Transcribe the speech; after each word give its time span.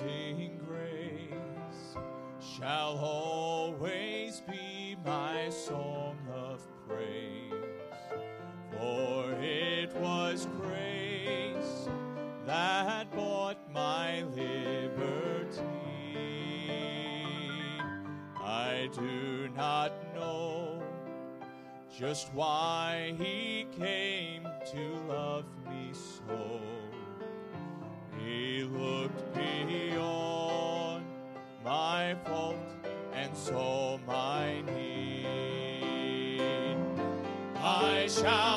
amazing 0.00 0.60
grace 0.66 1.96
shall 2.40 2.98
always 2.98 4.42
be 4.50 4.96
my 5.04 5.48
song 5.48 6.16
of 6.34 6.60
praise. 6.86 7.52
For 8.72 9.32
it 9.40 9.94
was 9.96 10.48
grace 10.60 11.88
that 12.44 13.10
bought 13.14 13.58
my 13.72 14.22
liberty. 14.22 15.62
I 18.36 18.88
do 18.94 19.48
not 19.56 19.92
know 20.14 20.82
just 21.98 22.32
why 22.34 23.14
he 23.18 23.66
came 23.78 24.15
all 33.50 34.00
my 34.06 34.60
need. 34.62 35.26
I 37.56 38.06
shall. 38.08 38.55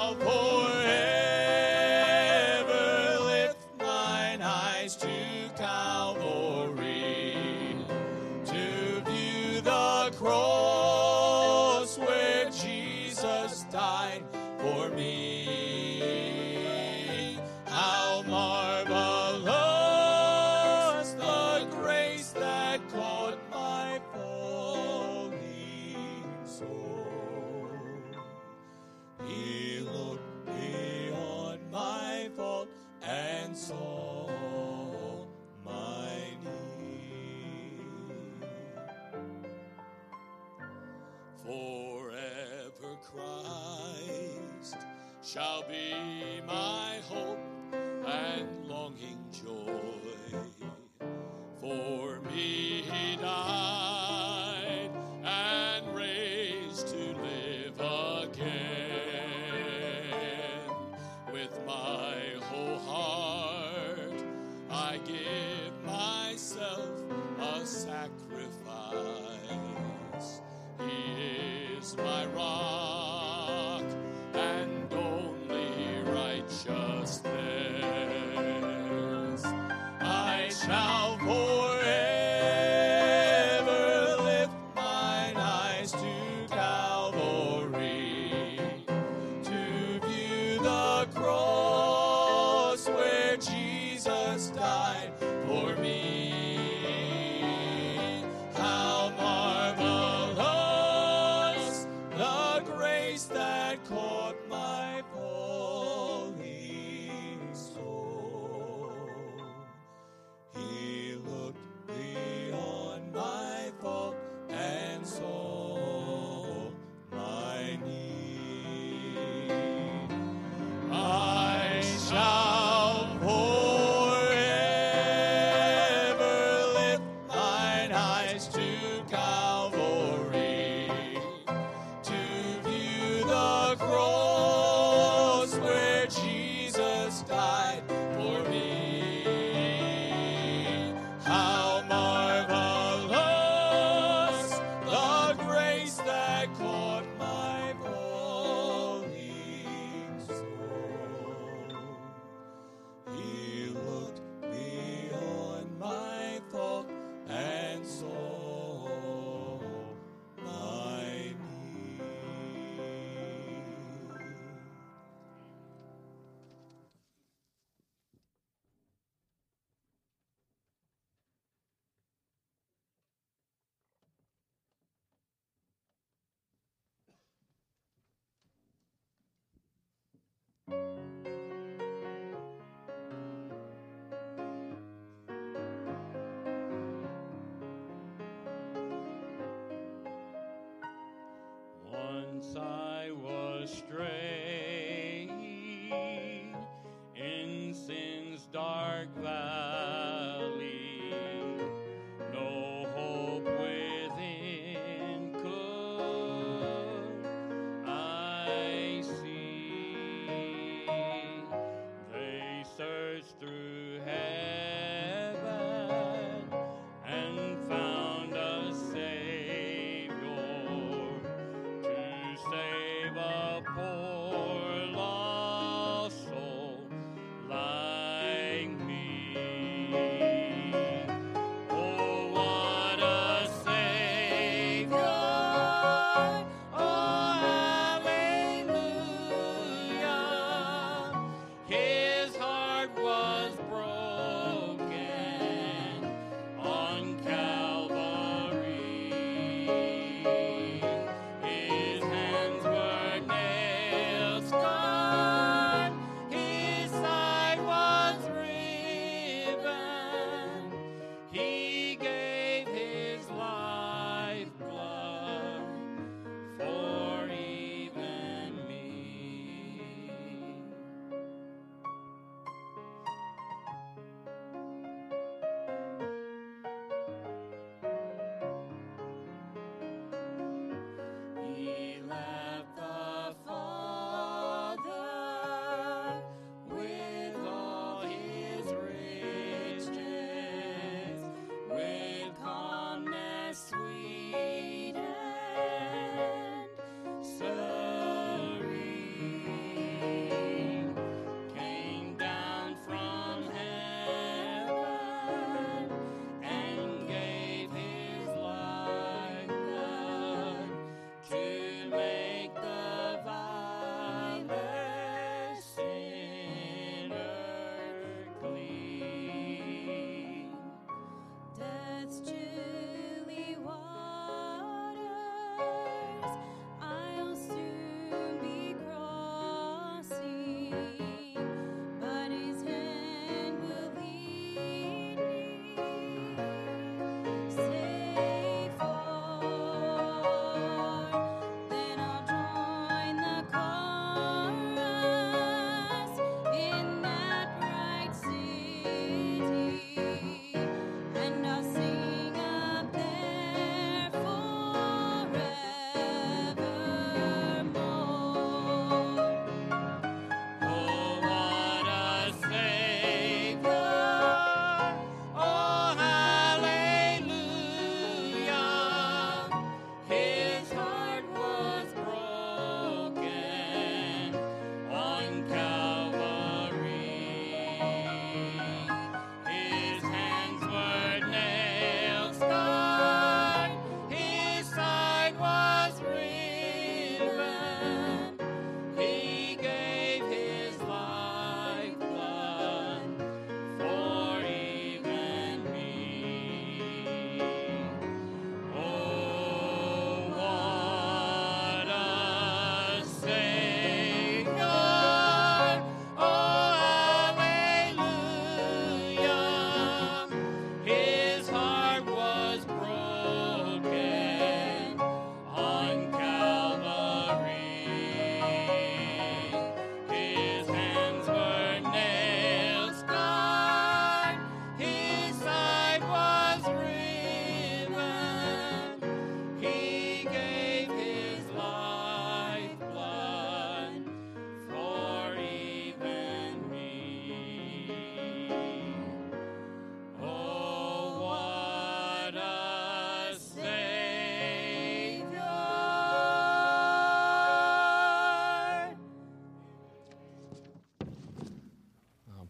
astray. 193.74 194.19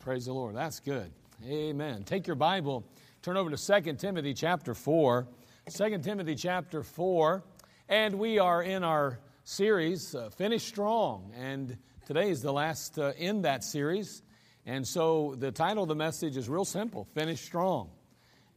Praise 0.10 0.26
the 0.26 0.34
Lord. 0.34 0.56
That's 0.56 0.80
good. 0.80 1.12
Amen. 1.46 2.02
Take 2.04 2.26
your 2.26 2.36
Bible, 2.36 2.84
turn 3.22 3.38
over 3.38 3.56
to 3.56 3.82
2 3.82 3.94
Timothy 3.94 4.34
chapter 4.34 4.74
4. 4.74 5.28
2 5.72 5.98
Timothy 6.00 6.34
chapter 6.34 6.82
4. 6.82 7.44
And 7.88 8.16
we 8.18 8.40
are 8.40 8.64
in 8.64 8.84
our 8.84 9.20
series, 9.44 10.16
uh, 10.16 10.32
Finish 10.32 10.64
Strong. 10.64 11.32
And 11.38 11.78
today 12.08 12.32
is 12.32 12.42
the 12.42 12.52
last 12.52 12.98
uh, 12.98 13.14
in 13.20 13.44
that 13.44 13.64
series. 13.64 14.24
And 14.66 14.88
so 14.88 15.36
the 15.38 15.52
title 15.52 15.84
of 15.84 15.90
the 15.90 15.96
message 15.96 16.38
is 16.38 16.50
real 16.50 16.66
simple 16.66 17.06
Finish 17.14 17.42
Strong. 17.42 17.92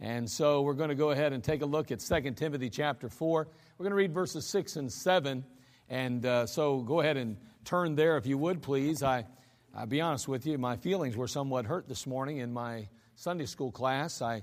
And 0.00 0.30
so 0.30 0.62
we're 0.62 0.72
going 0.72 0.88
to 0.88 0.94
go 0.94 1.10
ahead 1.10 1.34
and 1.34 1.44
take 1.44 1.60
a 1.60 1.66
look 1.66 1.92
at 1.92 2.00
2 2.00 2.30
Timothy 2.30 2.70
chapter 2.70 3.10
4. 3.10 3.46
We're 3.76 3.84
going 3.84 3.90
to 3.90 3.96
read 3.96 4.14
verses 4.14 4.46
6 4.46 4.76
and 4.76 4.90
7. 4.90 5.44
And 5.90 6.24
uh, 6.24 6.46
so 6.46 6.78
go 6.78 7.00
ahead 7.00 7.18
and 7.18 7.36
turn 7.66 7.94
there 7.94 8.16
if 8.16 8.24
you 8.24 8.38
would, 8.38 8.62
please. 8.62 9.02
I 9.02 9.26
I'll 9.74 9.86
be 9.86 10.02
honest 10.02 10.28
with 10.28 10.44
you, 10.44 10.58
my 10.58 10.76
feelings 10.76 11.16
were 11.16 11.26
somewhat 11.26 11.64
hurt 11.64 11.88
this 11.88 12.06
morning 12.06 12.38
in 12.38 12.52
my 12.52 12.88
Sunday 13.14 13.46
school 13.46 13.72
class. 13.72 14.20
I 14.20 14.42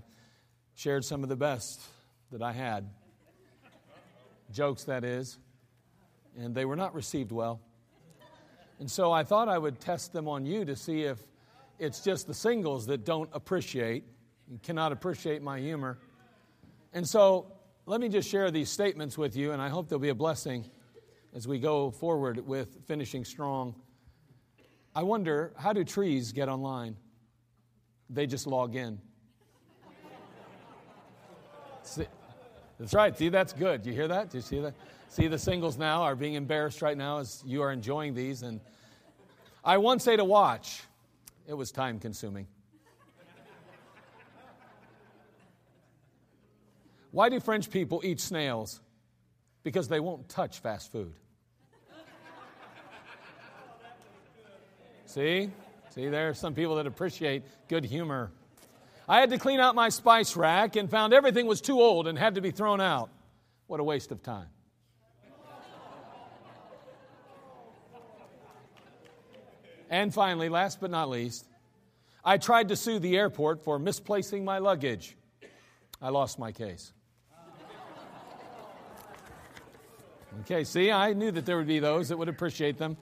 shared 0.73 1.05
some 1.05 1.21
of 1.21 1.29
the 1.29 1.35
best 1.35 1.79
that 2.31 2.41
I 2.41 2.51
had. 2.51 2.89
Jokes, 4.51 4.85
that 4.85 5.03
is. 5.03 5.37
And 6.35 6.55
they 6.55 6.65
were 6.65 6.75
not 6.75 6.95
received 6.95 7.31
well. 7.31 7.61
And 8.79 8.89
so 8.89 9.11
I 9.11 9.23
thought 9.23 9.49
I 9.49 9.57
would 9.59 9.79
test 9.79 10.13
them 10.13 10.27
on 10.27 10.47
you 10.47 10.65
to 10.65 10.75
see 10.75 11.03
if 11.03 11.19
it's 11.77 11.99
just 11.99 12.25
the 12.25 12.33
singles 12.33 12.87
that 12.87 13.05
don't 13.05 13.29
appreciate 13.31 14.05
and 14.49 14.59
cannot 14.63 14.91
appreciate 14.91 15.43
my 15.43 15.59
humor. 15.59 15.99
And 16.91 17.07
so 17.07 17.51
let 17.85 18.01
me 18.01 18.09
just 18.09 18.27
share 18.27 18.49
these 18.49 18.71
statements 18.71 19.15
with 19.15 19.35
you, 19.35 19.51
and 19.51 19.61
I 19.61 19.69
hope 19.69 19.89
they'll 19.89 19.99
be 19.99 20.09
a 20.09 20.15
blessing 20.15 20.65
as 21.35 21.47
we 21.47 21.59
go 21.59 21.91
forward 21.91 22.47
with 22.47 22.79
finishing 22.87 23.23
strong 23.25 23.75
I 24.95 25.03
wonder 25.03 25.53
how 25.55 25.73
do 25.73 25.83
trees 25.83 26.31
get 26.31 26.49
online? 26.49 26.95
They 28.09 28.25
just 28.25 28.47
log 28.47 28.75
in. 28.75 28.99
See, 31.83 32.05
that's 32.79 32.93
right. 32.93 33.17
See, 33.17 33.29
that's 33.29 33.53
good. 33.53 33.85
You 33.85 33.93
hear 33.93 34.07
that? 34.07 34.29
Do 34.31 34.37
you 34.37 34.41
see 34.41 34.59
that? 34.59 34.73
See, 35.09 35.27
the 35.27 35.39
singles 35.39 35.77
now 35.77 36.03
are 36.03 36.15
being 36.15 36.35
embarrassed 36.35 36.81
right 36.81 36.97
now 36.97 37.17
as 37.17 37.43
you 37.45 37.61
are 37.61 37.71
enjoying 37.71 38.13
these. 38.13 38.43
And 38.43 38.61
I 39.63 39.77
once 39.77 40.03
say 40.03 40.15
to 40.15 40.23
watch, 40.23 40.83
it 41.47 41.53
was 41.53 41.71
time 41.71 41.99
consuming. 41.99 42.47
Why 47.11 47.29
do 47.29 47.39
French 47.39 47.71
people 47.71 48.01
eat 48.03 48.19
snails? 48.19 48.81
Because 49.63 49.87
they 49.87 49.99
won't 49.99 50.29
touch 50.29 50.59
fast 50.59 50.91
food. 50.91 51.13
See? 55.09 55.49
See, 55.89 56.07
there 56.07 56.29
are 56.29 56.35
some 56.35 56.53
people 56.53 56.75
that 56.75 56.85
appreciate 56.85 57.41
good 57.67 57.83
humor. 57.83 58.31
I 59.07 59.19
had 59.19 59.31
to 59.31 59.39
clean 59.39 59.59
out 59.59 59.73
my 59.73 59.89
spice 59.89 60.35
rack 60.35 60.75
and 60.75 60.87
found 60.87 61.15
everything 61.15 61.47
was 61.47 61.61
too 61.61 61.81
old 61.81 62.07
and 62.07 62.15
had 62.15 62.35
to 62.35 62.41
be 62.41 62.51
thrown 62.51 62.79
out. 62.79 63.09
What 63.65 63.79
a 63.79 63.83
waste 63.83 64.11
of 64.11 64.21
time. 64.21 64.45
and 69.89 70.13
finally, 70.13 70.47
last 70.47 70.79
but 70.79 70.91
not 70.91 71.09
least, 71.09 71.47
I 72.23 72.37
tried 72.37 72.67
to 72.67 72.75
sue 72.75 72.99
the 72.99 73.17
airport 73.17 73.63
for 73.63 73.79
misplacing 73.79 74.45
my 74.45 74.59
luggage. 74.59 75.17
I 75.99 76.09
lost 76.09 76.37
my 76.37 76.51
case. 76.51 76.93
Okay, 80.41 80.63
see, 80.63 80.91
I 80.91 81.13
knew 81.13 81.31
that 81.31 81.47
there 81.47 81.57
would 81.57 81.65
be 81.65 81.79
those 81.79 82.09
that 82.09 82.17
would 82.17 82.29
appreciate 82.29 82.77
them. 82.77 82.95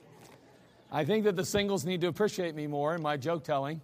I 0.92 1.04
think 1.04 1.26
that 1.26 1.36
the 1.36 1.44
singles 1.44 1.86
need 1.86 2.02
to 2.02 2.08
appreciate 2.08 2.56
me 2.56 2.66
more 2.68 2.96
in 2.96 3.02
my 3.02 3.18
joke 3.18 3.44
telling. 3.44 3.82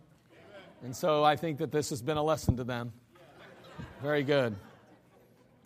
And 0.83 0.95
so 0.95 1.23
I 1.23 1.35
think 1.35 1.57
that 1.57 1.71
this 1.71 1.89
has 1.89 2.01
been 2.01 2.17
a 2.17 2.23
lesson 2.23 2.57
to 2.57 2.63
them. 2.63 2.93
Very 4.01 4.23
good. 4.23 4.55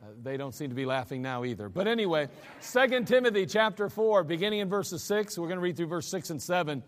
Uh, 0.01 0.08
they 0.24 0.38
don't 0.38 0.53
seem 0.53 0.70
to 0.70 0.75
be 0.75 0.86
laughing 0.86 1.22
now 1.22 1.44
either. 1.44 1.70
But 1.70 1.88
anyway, 1.88 2.29
2 2.72 3.03
Timothy 3.03 3.46
chapter 3.46 3.89
4, 3.89 4.24
beginning 4.24 4.60
in 4.60 4.70
verses 4.70 5.03
6, 5.03 5.38
we're 5.38 5.48
going 5.48 5.58
to 5.58 5.63
read 5.63 5.77
through 5.77 5.88
verse 5.88 6.08
6 6.08 6.32
and 6.32 6.41
7. 6.41 6.84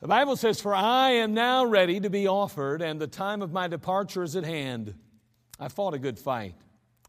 The 0.00 0.08
Bible 0.08 0.36
says, 0.36 0.60
For 0.60 0.74
I 0.74 1.10
am 1.10 1.34
now 1.34 1.64
ready 1.64 2.00
to 2.00 2.10
be 2.10 2.28
offered, 2.28 2.82
and 2.82 3.00
the 3.00 3.06
time 3.06 3.42
of 3.42 3.52
my 3.52 3.68
departure 3.68 4.22
is 4.22 4.36
at 4.36 4.44
hand. 4.44 4.94
I 5.58 5.68
fought 5.68 5.94
a 5.94 5.98
good 5.98 6.18
fight. 6.18 6.54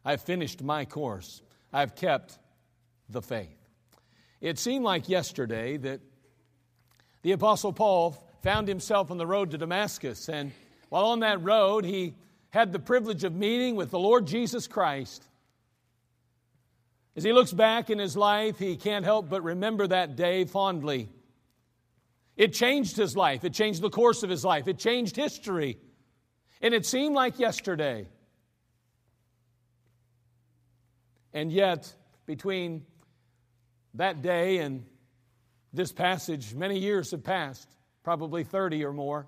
I've 0.03 0.21
finished 0.21 0.63
my 0.63 0.85
course. 0.85 1.41
I've 1.73 1.95
kept 1.95 2.39
the 3.09 3.21
faith. 3.21 3.57
It 4.39 4.59
seemed 4.59 4.85
like 4.85 5.09
yesterday 5.09 5.77
that 5.77 6.01
the 7.25 7.31
Apostle 7.31 7.73
Paul 7.73 8.15
found 8.43 8.67
himself 8.67 9.09
on 9.09 9.17
the 9.17 9.25
road 9.25 9.49
to 9.49 9.57
Damascus. 9.57 10.29
And 10.29 10.51
while 10.89 11.05
on 11.05 11.21
that 11.21 11.41
road, 11.41 11.83
he 11.83 12.13
had 12.51 12.71
the 12.71 12.77
privilege 12.77 13.23
of 13.23 13.33
meeting 13.33 13.75
with 13.75 13.89
the 13.89 13.97
Lord 13.97 14.27
Jesus 14.27 14.67
Christ. 14.67 15.23
As 17.15 17.23
he 17.23 17.33
looks 17.33 17.51
back 17.51 17.89
in 17.89 17.97
his 17.97 18.15
life, 18.15 18.59
he 18.59 18.75
can't 18.75 19.03
help 19.03 19.27
but 19.27 19.43
remember 19.43 19.87
that 19.87 20.15
day 20.15 20.45
fondly. 20.45 21.09
It 22.37 22.53
changed 22.53 22.95
his 22.95 23.17
life, 23.17 23.43
it 23.43 23.53
changed 23.53 23.81
the 23.81 23.89
course 23.89 24.21
of 24.21 24.29
his 24.29 24.45
life, 24.45 24.67
it 24.67 24.77
changed 24.77 25.15
history. 25.15 25.79
And 26.61 26.75
it 26.75 26.85
seemed 26.85 27.15
like 27.15 27.39
yesterday. 27.39 28.07
And 31.33 31.51
yet, 31.51 31.91
between 32.27 32.85
that 33.95 34.21
day 34.21 34.59
and 34.59 34.85
this 35.75 35.91
passage, 35.91 36.53
many 36.53 36.79
years 36.79 37.11
have 37.11 37.23
passed, 37.23 37.69
probably 38.03 38.43
30 38.43 38.83
or 38.85 38.93
more. 38.93 39.27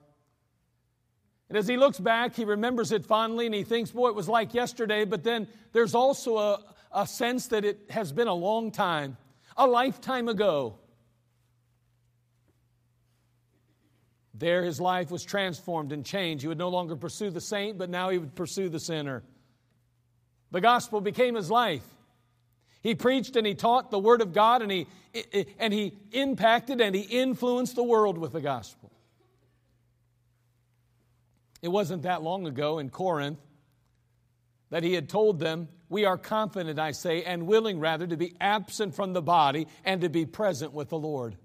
And 1.50 1.58
as 1.58 1.68
he 1.68 1.78
looks 1.78 2.00
back, 2.00 2.36
he 2.36 2.46
remembers 2.46 2.92
it 2.92 3.06
fondly 3.06 3.46
and 3.46 3.56
he 3.56 3.64
thinks, 3.64 3.92
boy, 3.92 4.10
it 4.10 4.16
was 4.16 4.28
like 4.28 4.54
yesterday, 4.54 5.06
but 5.06 5.24
then 5.24 5.48
there's 5.72 5.96
also 5.96 6.38
a, 6.38 6.64
a 6.92 7.08
sense 7.08 7.48
that 7.48 7.64
it 7.64 7.80
has 7.90 8.12
been 8.12 8.28
a 8.28 8.34
long 8.34 8.72
time, 8.72 9.18
a 9.56 9.66
lifetime 9.66 10.28
ago. 10.28 10.78
There, 14.34 14.64
his 14.64 14.80
life 14.80 15.10
was 15.10 15.24
transformed 15.24 15.92
and 15.92 16.06
changed. 16.06 16.44
He 16.44 16.48
would 16.48 16.60
no 16.60 16.70
longer 16.70 16.96
pursue 16.96 17.32
the 17.32 17.42
saint, 17.42 17.78
but 17.78 17.90
now 17.90 18.10
he 18.10 18.18
would 18.18 18.36
pursue 18.36 18.70
the 18.70 18.80
sinner. 18.80 19.24
The 20.52 20.62
gospel 20.62 21.02
became 21.02 21.36
his 21.36 21.50
life. 21.50 21.84
He 22.82 22.96
preached 22.96 23.36
and 23.36 23.46
he 23.46 23.56
taught 23.56 23.92
the 23.92 24.00
Word 24.00 24.22
of 24.22 24.34
God 24.34 24.62
and 24.62 24.72
he, 24.72 24.88
and 25.60 25.74
he 25.74 25.98
impacted 26.12 26.82
and 26.82 26.96
he 26.96 27.02
influenced 27.02 27.76
the 27.76 27.84
world 27.84 28.18
with 28.18 28.34
the 28.34 28.42
gospel. 28.42 28.92
It 31.62 31.70
wasn't 31.70 32.04
that 32.04 32.22
long 32.22 32.46
ago 32.46 32.80
in 32.80 32.90
Corinth 32.90 33.40
that 34.70 34.84
he 34.84 34.94
had 34.94 35.10
told 35.10 35.40
them, 35.40 35.70
We 35.90 36.06
are 36.06 36.18
confident, 36.18 36.80
I 36.80 36.92
say, 36.92 37.24
and 37.24 37.48
willing 37.48 37.80
rather 37.80 38.06
to 38.06 38.18
be 38.18 38.36
absent 38.40 38.96
from 38.96 39.14
the 39.14 39.22
body 39.22 39.68
and 39.84 40.02
to 40.02 40.10
be 40.10 40.26
present 40.26 40.74
with 40.74 40.90
the 40.90 40.98
Lord. 40.98 41.36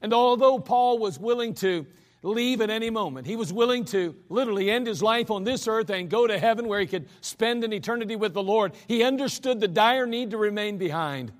And 0.00 0.12
although 0.12 0.58
Paul 0.60 0.98
was 0.98 1.18
willing 1.18 1.54
to 1.54 1.86
leave 2.22 2.60
at 2.60 2.70
any 2.70 2.90
moment. 2.90 3.26
He 3.26 3.36
was 3.36 3.52
willing 3.52 3.84
to 3.86 4.14
literally 4.28 4.70
end 4.70 4.86
his 4.86 5.02
life 5.02 5.30
on 5.30 5.44
this 5.44 5.68
earth 5.68 5.90
and 5.90 6.10
go 6.10 6.26
to 6.26 6.38
heaven 6.38 6.66
where 6.68 6.80
he 6.80 6.86
could 6.86 7.08
spend 7.20 7.64
an 7.64 7.72
eternity 7.72 8.16
with 8.16 8.34
the 8.34 8.42
Lord. 8.42 8.72
He 8.86 9.02
understood 9.02 9.60
the 9.60 9.68
dire 9.68 10.06
need 10.06 10.30
to 10.30 10.38
remain 10.38 10.78
behind. 10.78 11.32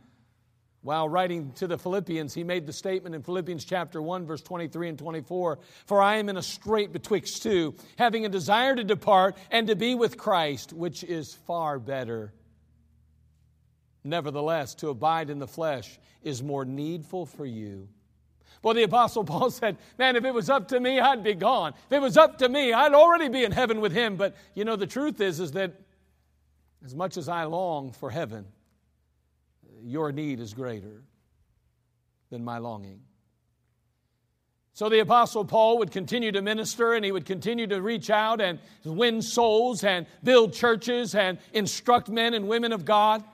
While 0.82 1.08
writing 1.08 1.52
to 1.56 1.66
the 1.66 1.76
Philippians, 1.76 2.32
he 2.32 2.44
made 2.44 2.64
the 2.64 2.73
statement 2.73 3.14
in 3.14 3.23
Philippians 3.23 3.64
chapter 3.64 4.00
1, 4.00 4.26
verse 4.26 4.40
23 4.42 4.90
and 4.90 4.99
24 4.99 5.58
For 5.87 6.00
I 6.00 6.16
am 6.16 6.28
in 6.28 6.37
a 6.37 6.42
strait 6.42 6.92
betwixt 6.92 7.42
two, 7.42 7.75
having 7.97 8.25
a 8.25 8.28
desire 8.28 8.76
to 8.76 8.85
depart 8.85 9.37
and 9.50 9.66
to 9.66 9.75
be 9.75 9.97
with 9.97 10.16
Christ, 10.16 10.73
which 10.73 11.02
is 11.02 11.35
far 11.47 11.78
better. 11.80 12.32
Nevertheless, 14.04 14.76
to 14.76 14.88
abide 14.88 15.30
in 15.30 15.40
the 15.40 15.49
flesh 15.49 15.99
is 16.23 16.42
more 16.42 16.64
needful 16.64 17.26
for 17.26 17.44
you. 17.44 17.88
Well, 18.62 18.75
the 18.75 18.83
Apostle 18.83 19.25
Paul 19.25 19.50
said, 19.50 19.77
Man, 19.99 20.17
if 20.17 20.25
it 20.25 20.35
was 20.35 20.50
up 20.50 20.69
to 20.69 20.81
me, 20.81 21.00
I'd 21.00 21.23
be 21.23 21.35
gone. 21.35 21.75
If 21.91 21.93
it 21.93 22.00
was 22.00 22.17
up 22.17 22.38
to 22.38 22.49
me, 22.49 22.73
I'd 22.73 22.95
already 22.95 23.29
be 23.29 23.45
in 23.45 23.53
heaven 23.53 23.81
with 23.81 23.93
him. 23.93 24.17
But 24.17 24.37
you 24.55 24.65
know, 24.65 24.77
the 24.77 24.87
truth 24.87 25.21
is, 25.21 25.41
is 25.41 25.53
that 25.53 25.73
as 26.85 26.95
much 26.95 27.17
as 27.17 27.29
I 27.29 27.45
long 27.45 27.93
for 27.93 28.11
heaven, 28.11 28.47
your 29.83 30.12
need 30.12 30.41
is 30.41 30.55
greater 30.55 31.03
than 32.31 32.45
my 32.45 32.59
longing. 32.59 33.00
So 34.79 34.88
the 34.88 35.00
Apostle 35.00 35.45
Paul 35.45 35.79
would 35.79 35.91
continue 35.91 36.31
to 36.31 36.41
minister 36.41 36.93
and 36.93 37.05
he 37.05 37.11
would 37.11 37.27
continue 37.27 37.67
to 37.67 37.83
reach 37.83 38.11
out 38.11 38.41
and 38.41 38.61
win 38.85 39.23
souls 39.23 39.83
and 39.83 40.07
build 40.23 40.53
churches 40.53 41.17
and 41.17 41.38
instruct 41.53 42.09
men 42.09 42.33
and 42.33 42.47
women 42.47 42.73
of 42.73 42.85
God. 42.85 43.25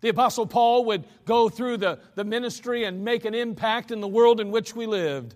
The 0.00 0.10
Apostle 0.10 0.46
Paul 0.46 0.84
would 0.86 1.04
go 1.24 1.48
through 1.48 1.78
the, 1.78 1.98
the 2.14 2.24
ministry 2.24 2.84
and 2.84 3.04
make 3.04 3.24
an 3.24 3.34
impact 3.34 3.90
in 3.90 4.00
the 4.00 4.08
world 4.08 4.40
in 4.40 4.50
which 4.50 4.74
we 4.74 4.86
lived. 4.86 5.34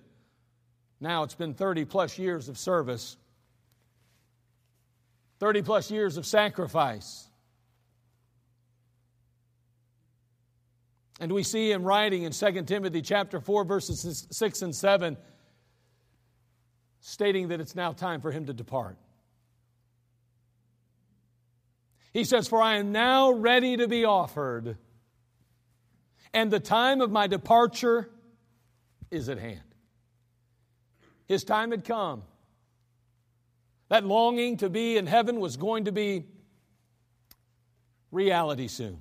Now 1.01 1.25
it's 1.25 1.35
been 1.35 1.55
30 1.55 1.85
plus 1.85 2.17
years 2.17 2.49
of 2.49 2.57
service, 2.57 3.17
30 5.41 5.63
plus 5.63 5.91
years 5.91 6.17
of 6.17 6.25
sacrifice. 6.25 7.29
And 11.19 11.33
we 11.33 11.43
see 11.43 11.71
him 11.71 11.83
writing 11.83 12.23
in 12.23 12.33
2 12.33 12.63
Timothy 12.63 13.03
chapter 13.03 13.41
4 13.41 13.65
verses 13.65 14.27
6 14.31 14.63
and 14.63 14.75
7 14.75 15.17
stating 17.01 17.49
that 17.49 17.61
it's 17.61 17.75
now 17.75 17.93
time 17.93 18.21
for 18.21 18.31
him 18.31 18.47
to 18.47 18.53
depart. 18.53 18.97
He 22.13 22.25
says, 22.25 22.49
For 22.49 22.61
I 22.61 22.77
am 22.77 22.93
now 22.93 23.31
ready 23.33 23.77
to 23.79 23.89
be 23.89 24.05
offered, 24.05 24.77
and 26.35 26.51
the 26.51 26.61
time 26.61 27.01
of 27.01 27.11
my 27.11 27.27
departure 27.27 28.11
is 29.11 29.29
at 29.29 29.39
hand. 29.39 29.61
His 31.27 31.45
time 31.45 31.71
had 31.71 31.85
come. 31.85 32.23
That 33.89 34.05
longing 34.05 34.59
to 34.59 34.71
be 34.71 34.97
in 34.97 35.07
heaven 35.07 35.41
was 35.41 35.57
going 35.57 35.85
to 35.85 35.93
be 35.93 36.25
reality 38.11 38.69
soon. 38.69 39.01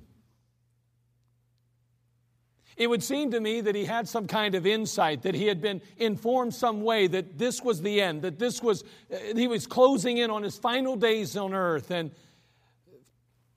It 2.76 2.88
would 2.88 3.02
seem 3.02 3.30
to 3.32 3.40
me 3.40 3.60
that 3.60 3.74
he 3.74 3.84
had 3.84 4.08
some 4.08 4.26
kind 4.26 4.54
of 4.54 4.66
insight, 4.66 5.22
that 5.22 5.34
he 5.34 5.46
had 5.46 5.60
been 5.60 5.82
informed 5.98 6.54
some 6.54 6.82
way 6.82 7.06
that 7.06 7.38
this 7.38 7.62
was 7.62 7.82
the 7.82 8.00
end, 8.00 8.22
that 8.22 8.38
this 8.38 8.62
was, 8.62 8.82
uh, 9.12 9.16
he 9.36 9.46
was 9.46 9.66
closing 9.66 10.16
in 10.16 10.30
on 10.30 10.42
his 10.42 10.56
final 10.56 10.96
days 10.96 11.36
on 11.36 11.52
earth, 11.52 11.90
and 11.90 12.10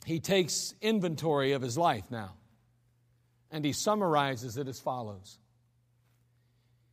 he 0.05 0.19
takes 0.19 0.75
inventory 0.81 1.53
of 1.53 1.61
his 1.61 1.77
life 1.77 2.03
now. 2.11 2.33
And 3.51 3.65
he 3.65 3.73
summarizes 3.73 4.57
it 4.57 4.67
as 4.67 4.79
follows 4.79 5.37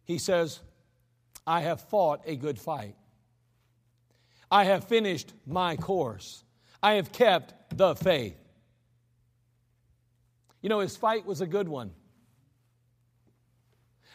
He 0.05 0.19
says, 0.19 0.61
I 1.47 1.61
have 1.61 1.81
fought 1.81 2.23
a 2.25 2.37
good 2.37 2.59
fight. 2.59 2.97
I 4.51 4.65
have 4.65 4.85
finished 4.85 5.33
my 5.47 5.77
course. 5.77 6.43
I 6.83 6.95
have 6.95 7.13
kept 7.13 7.77
the 7.77 7.95
faith. 7.95 8.37
You 10.61 10.69
know, 10.69 10.81
his 10.81 10.97
fight 10.97 11.27
was 11.27 11.41
a 11.41 11.47
good 11.47 11.69
one. 11.69 11.91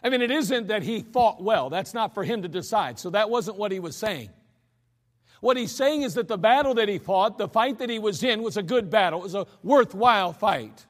I 0.04 0.10
mean, 0.10 0.22
it 0.22 0.32
isn't 0.32 0.68
that 0.68 0.84
he 0.84 1.02
fought 1.02 1.42
well. 1.42 1.70
That's 1.70 1.94
not 1.94 2.14
for 2.14 2.24
him 2.24 2.44
to 2.44 2.48
decide. 2.48 3.00
So 3.00 3.10
that 3.12 3.30
wasn't 3.30 3.58
what 3.58 3.72
he 3.72 3.80
was 3.80 3.96
saying. 3.96 4.30
What 5.42 5.58
he's 5.58 5.72
saying 5.72 6.02
is 6.02 6.16
that 6.16 6.28
the 6.28 6.38
battle 6.38 6.74
that 6.76 6.90
he 6.90 6.98
fought, 6.98 7.38
the 7.38 7.48
fight 7.48 7.80
that 7.80 7.90
he 7.90 8.00
was 8.00 8.24
in, 8.24 8.42
was 8.42 8.58
a 8.58 8.64
good 8.64 8.90
battle. 8.90 9.20
It 9.20 9.24
was 9.24 9.36
a 9.36 9.48
worthwhile 9.64 10.34
fight. 10.34 10.86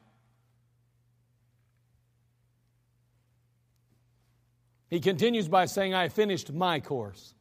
He 4.89 4.99
continues 4.99 5.47
by 5.47 5.65
saying, 5.65 5.93
I 5.93 6.07
finished 6.07 6.53
my 6.53 6.79
course. 6.79 7.33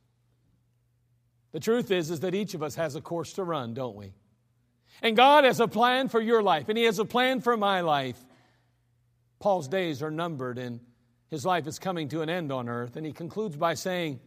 The 1.53 1.61
truth 1.61 1.91
is, 1.91 2.11
is 2.11 2.21
that 2.21 2.35
each 2.35 2.55
of 2.55 2.63
us 2.63 2.75
has 2.75 2.97
a 2.97 3.01
course 3.01 3.35
to 3.35 3.45
run, 3.45 3.73
don't 3.73 3.97
we? 3.97 4.13
And 5.01 5.17
God 5.17 5.45
has 5.45 5.61
a 5.61 5.69
plan 5.69 6.09
for 6.09 6.21
your 6.21 6.43
life, 6.43 6.69
and 6.69 6.77
He 6.77 6.85
has 6.85 6.99
a 6.99 7.05
plan 7.05 7.41
for 7.41 7.57
my 7.57 7.83
life. 7.83 8.19
Paul's 9.39 9.69
days 9.69 10.03
are 10.03 10.11
numbered, 10.11 10.59
and 10.59 10.81
his 11.29 11.45
life 11.45 11.67
is 11.67 11.79
coming 11.79 12.09
to 12.09 12.23
an 12.23 12.31
end 12.31 12.53
on 12.53 12.69
earth. 12.69 12.97
And 12.97 13.05
he 13.05 13.13
concludes 13.13 13.57
by 13.57 13.75
saying, 13.75 14.21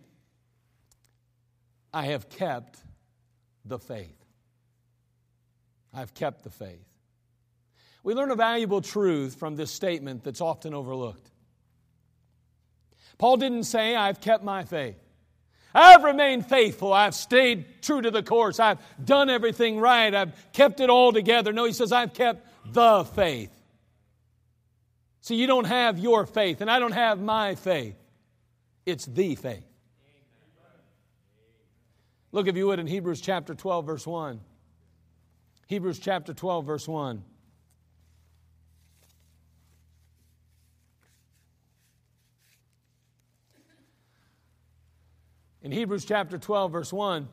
I 1.93 2.05
have 2.05 2.29
kept 2.29 2.77
the 3.65 3.79
faith. 3.79 4.15
I've 5.93 6.13
kept 6.13 6.43
the 6.43 6.49
faith. 6.49 6.85
We 8.03 8.13
learn 8.13 8.31
a 8.31 8.35
valuable 8.35 8.81
truth 8.81 9.35
from 9.35 9.55
this 9.55 9.71
statement 9.71 10.23
that's 10.23 10.41
often 10.41 10.73
overlooked. 10.73 11.29
Paul 13.17 13.37
didn't 13.37 13.65
say, 13.65 13.95
I've 13.95 14.21
kept 14.21 14.43
my 14.43 14.63
faith. 14.63 14.97
I've 15.73 16.03
remained 16.03 16.45
faithful. 16.47 16.93
I've 16.93 17.13
stayed 17.13 17.81
true 17.81 18.01
to 18.01 18.09
the 18.09 18.23
course. 18.23 18.59
I've 18.59 18.79
done 19.03 19.29
everything 19.29 19.79
right. 19.79 20.13
I've 20.13 20.33
kept 20.53 20.79
it 20.79 20.89
all 20.89 21.11
together. 21.11 21.53
No, 21.53 21.65
he 21.65 21.73
says, 21.73 21.91
I've 21.91 22.13
kept 22.13 22.47
the 22.65 23.03
faith. 23.03 23.51
See, 25.21 25.35
you 25.35 25.47
don't 25.47 25.67
have 25.67 25.99
your 25.99 26.25
faith, 26.25 26.61
and 26.61 26.71
I 26.71 26.79
don't 26.79 26.93
have 26.93 27.19
my 27.19 27.55
faith. 27.55 27.95
It's 28.85 29.05
the 29.05 29.35
faith. 29.35 29.68
Look, 32.31 32.47
if 32.47 32.55
you 32.55 32.67
would, 32.67 32.79
in 32.79 32.85
Hebrews 32.85 33.21
chapter 33.21 33.55
12, 33.55 33.85
verse 33.85 34.05
1. 34.05 34.39
Hebrews 35.65 35.97
chapter 35.97 36.33
12, 36.33 36.65
verse 36.65 36.87
1. 36.87 37.23
In 45.61 45.71
Hebrews 45.71 46.05
chapter 46.05 46.37
12, 46.37 46.71
verse 46.71 46.93
1, 46.93 47.27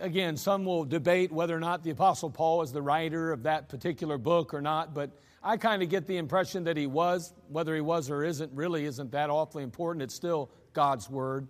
again, 0.00 0.36
some 0.36 0.64
will 0.64 0.84
debate 0.84 1.30
whether 1.30 1.54
or 1.54 1.60
not 1.60 1.84
the 1.84 1.90
Apostle 1.90 2.30
Paul 2.30 2.62
is 2.62 2.72
the 2.72 2.82
writer 2.82 3.32
of 3.32 3.42
that 3.44 3.68
particular 3.68 4.18
book 4.18 4.54
or 4.54 4.60
not, 4.60 4.94
but 4.94 5.10
I 5.42 5.56
kind 5.56 5.82
of 5.82 5.88
get 5.88 6.06
the 6.06 6.16
impression 6.16 6.64
that 6.64 6.76
he 6.76 6.86
was. 6.86 7.32
Whether 7.48 7.74
he 7.74 7.80
was 7.80 8.10
or 8.10 8.24
isn't 8.24 8.52
really 8.54 8.86
isn't 8.86 9.12
that 9.12 9.30
awfully 9.30 9.62
important. 9.62 10.02
It's 10.02 10.14
still 10.14 10.50
God's 10.72 11.08
word. 11.08 11.46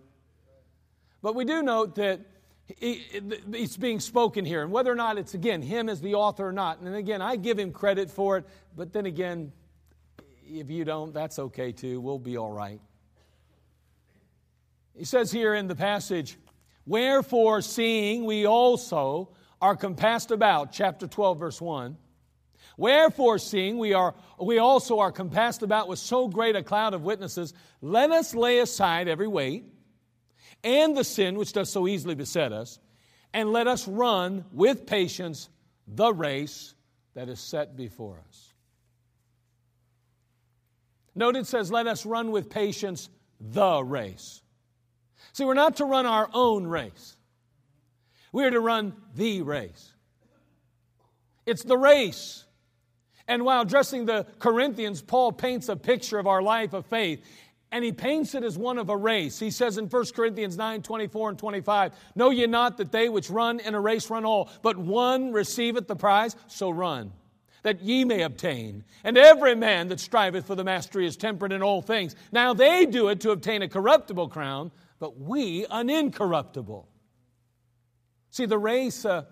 But 1.23 1.35
we 1.35 1.44
do 1.44 1.62
note 1.62 1.94
that 1.97 2.20
it's 2.79 3.77
being 3.77 4.00
spoken 4.00 4.45
here, 4.45 4.62
and 4.62 4.71
whether 4.71 4.91
or 4.93 4.95
not 4.95 5.19
it's, 5.19 5.35
again, 5.35 5.62
him 5.62 5.89
as 5.89 6.00
the 6.00 6.15
author 6.15 6.49
or 6.49 6.53
not. 6.53 6.81
And 6.81 6.95
again, 6.95 7.23
I 7.23 7.37
give 7.37 7.59
him 7.59 7.73
credit 7.73 8.11
for 8.11 8.37
it, 8.39 8.47
but 8.77 8.93
then 8.93 9.07
again, 9.07 9.53
if 10.47 10.71
you 10.71 10.85
don't, 10.85 11.15
that's 11.15 11.39
okay 11.39 11.73
too. 11.73 12.00
We'll 12.00 12.19
be 12.19 12.37
all 12.37 12.53
right. 12.53 12.81
He 14.97 15.05
says 15.05 15.31
here 15.33 15.55
in 15.55 15.69
the 15.69 15.77
passage, 15.77 16.37
Wherefore, 16.87 17.62
seeing 17.62 18.25
we 18.25 18.47
also 18.47 19.31
are 19.61 19.77
compassed 19.77 20.31
about, 20.31 20.73
chapter 20.73 21.07
12, 21.07 21.39
verse 21.39 21.61
1 21.61 21.97
Wherefore, 22.77 23.39
seeing 23.39 23.79
we, 23.79 23.93
are, 23.93 24.15
we 24.41 24.59
also 24.59 25.00
are 25.00 25.12
compassed 25.12 25.62
about 25.62 25.89
with 25.89 25.99
so 25.99 26.29
great 26.29 26.57
a 26.57 26.62
cloud 26.62 26.95
of 26.95 27.03
witnesses, 27.03 27.53
let 27.83 28.11
us 28.11 28.35
lay 28.35 28.59
aside 28.59 29.07
every 29.07 29.29
weight 29.29 29.65
and 30.62 30.97
the 30.97 31.05
sin 31.05 31.37
which 31.37 31.52
does 31.52 31.71
so 31.71 31.87
easily 31.87 32.14
beset 32.14 32.52
us, 32.52 32.79
and 33.33 33.52
let 33.52 33.67
us 33.67 33.87
run 33.87 34.45
with 34.52 34.87
patience 34.87 35.49
the 35.87 36.12
race 36.12 36.75
that 37.14 37.29
is 37.29 37.40
set 37.40 37.76
before 37.76 38.23
us. 38.29 38.52
Note 41.14 41.37
it 41.37 41.47
says, 41.47 41.71
let 41.71 41.87
us 41.87 42.07
run 42.07 42.31
with 42.31 42.50
patience 42.50 43.09
the 43.40 43.83
race. 43.83 44.43
See, 45.33 45.45
we're 45.45 45.55
not 45.55 45.76
to 45.76 45.85
run 45.85 46.07
our 46.07 46.29
own 46.33 46.67
race. 46.67 47.17
We 48.33 48.45
are 48.45 48.50
to 48.50 48.61
run 48.61 48.95
the 49.14 49.43
race. 49.43 49.93
It's 51.47 51.64
the 51.64 51.76
race 51.76 52.45
and 53.31 53.45
while 53.45 53.62
addressing 53.62 54.07
the 54.07 54.26
Corinthians, 54.40 55.02
Paul 55.02 55.31
paints 55.31 55.69
a 55.69 55.76
picture 55.76 56.19
of 56.19 56.26
our 56.26 56.43
life 56.43 56.73
of 56.73 56.85
faith. 56.87 57.25
And 57.73 57.85
he 57.85 57.93
paints 57.93 58.35
it 58.35 58.43
as 58.43 58.59
one 58.59 58.79
of 58.79 58.89
a 58.89 58.97
race. 58.97 59.39
He 59.39 59.50
says 59.50 59.79
in 59.79 59.87
1 59.87 60.05
Corinthians 60.15 60.57
9 60.57 60.83
24 60.83 61.29
and 61.31 61.39
25, 61.39 61.93
Know 62.17 62.31
ye 62.31 62.47
not 62.47 62.79
that 62.79 62.91
they 62.91 63.09
which 63.09 63.31
run 63.31 63.61
in 63.61 63.75
a 63.75 63.81
race 63.81 64.11
run 64.11 64.25
all, 64.25 64.50
but 64.62 64.77
one 64.77 65.33
receiveth 65.33 65.87
the 65.87 65.95
prize? 65.95 66.35
So 66.49 66.71
run, 66.71 67.12
that 67.62 67.81
ye 67.81 68.05
may 68.05 68.23
obtain. 68.23 68.85
And 69.05 69.17
every 69.17 69.55
man 69.55 69.88
that 69.88 70.01
striveth 70.01 70.47
for 70.47 70.57
the 70.57 70.64
mastery 70.64 71.07
is 71.07 71.16
temperate 71.16 71.53
in 71.53 71.62
all 71.62 71.81
things. 71.81 72.16
Now 72.33 72.55
they 72.55 72.87
do 72.87 73.09
it 73.09 73.21
to 73.21 73.31
obtain 73.31 73.62
a 73.62 73.68
corruptible 73.68 74.29
crown, 74.29 74.73
but 74.99 75.21
we 75.21 75.64
an 75.71 75.90
incorruptible. 75.90 76.88
See, 78.31 78.47
the 78.47 78.59
race, 78.59 79.05
uh, 79.05 79.25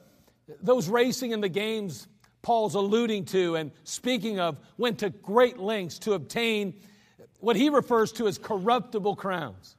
those 0.61 0.89
racing 0.89 1.33
in 1.33 1.41
the 1.41 1.49
games, 1.49 2.07
Paul's 2.43 2.77
alluding 2.77 3.25
to 3.27 3.57
and 3.57 3.73
speaking 3.85 4.39
of 4.39 4.59
went 4.77 5.01
to 5.01 5.11
great 5.11 5.59
lengths 5.59 5.99
to 6.01 6.13
obtain 6.13 6.75
what 7.41 7.57
he 7.57 7.69
refers 7.69 8.13
to 8.13 8.27
as 8.27 8.39
corruptible 8.39 9.17
crowns. 9.17 9.77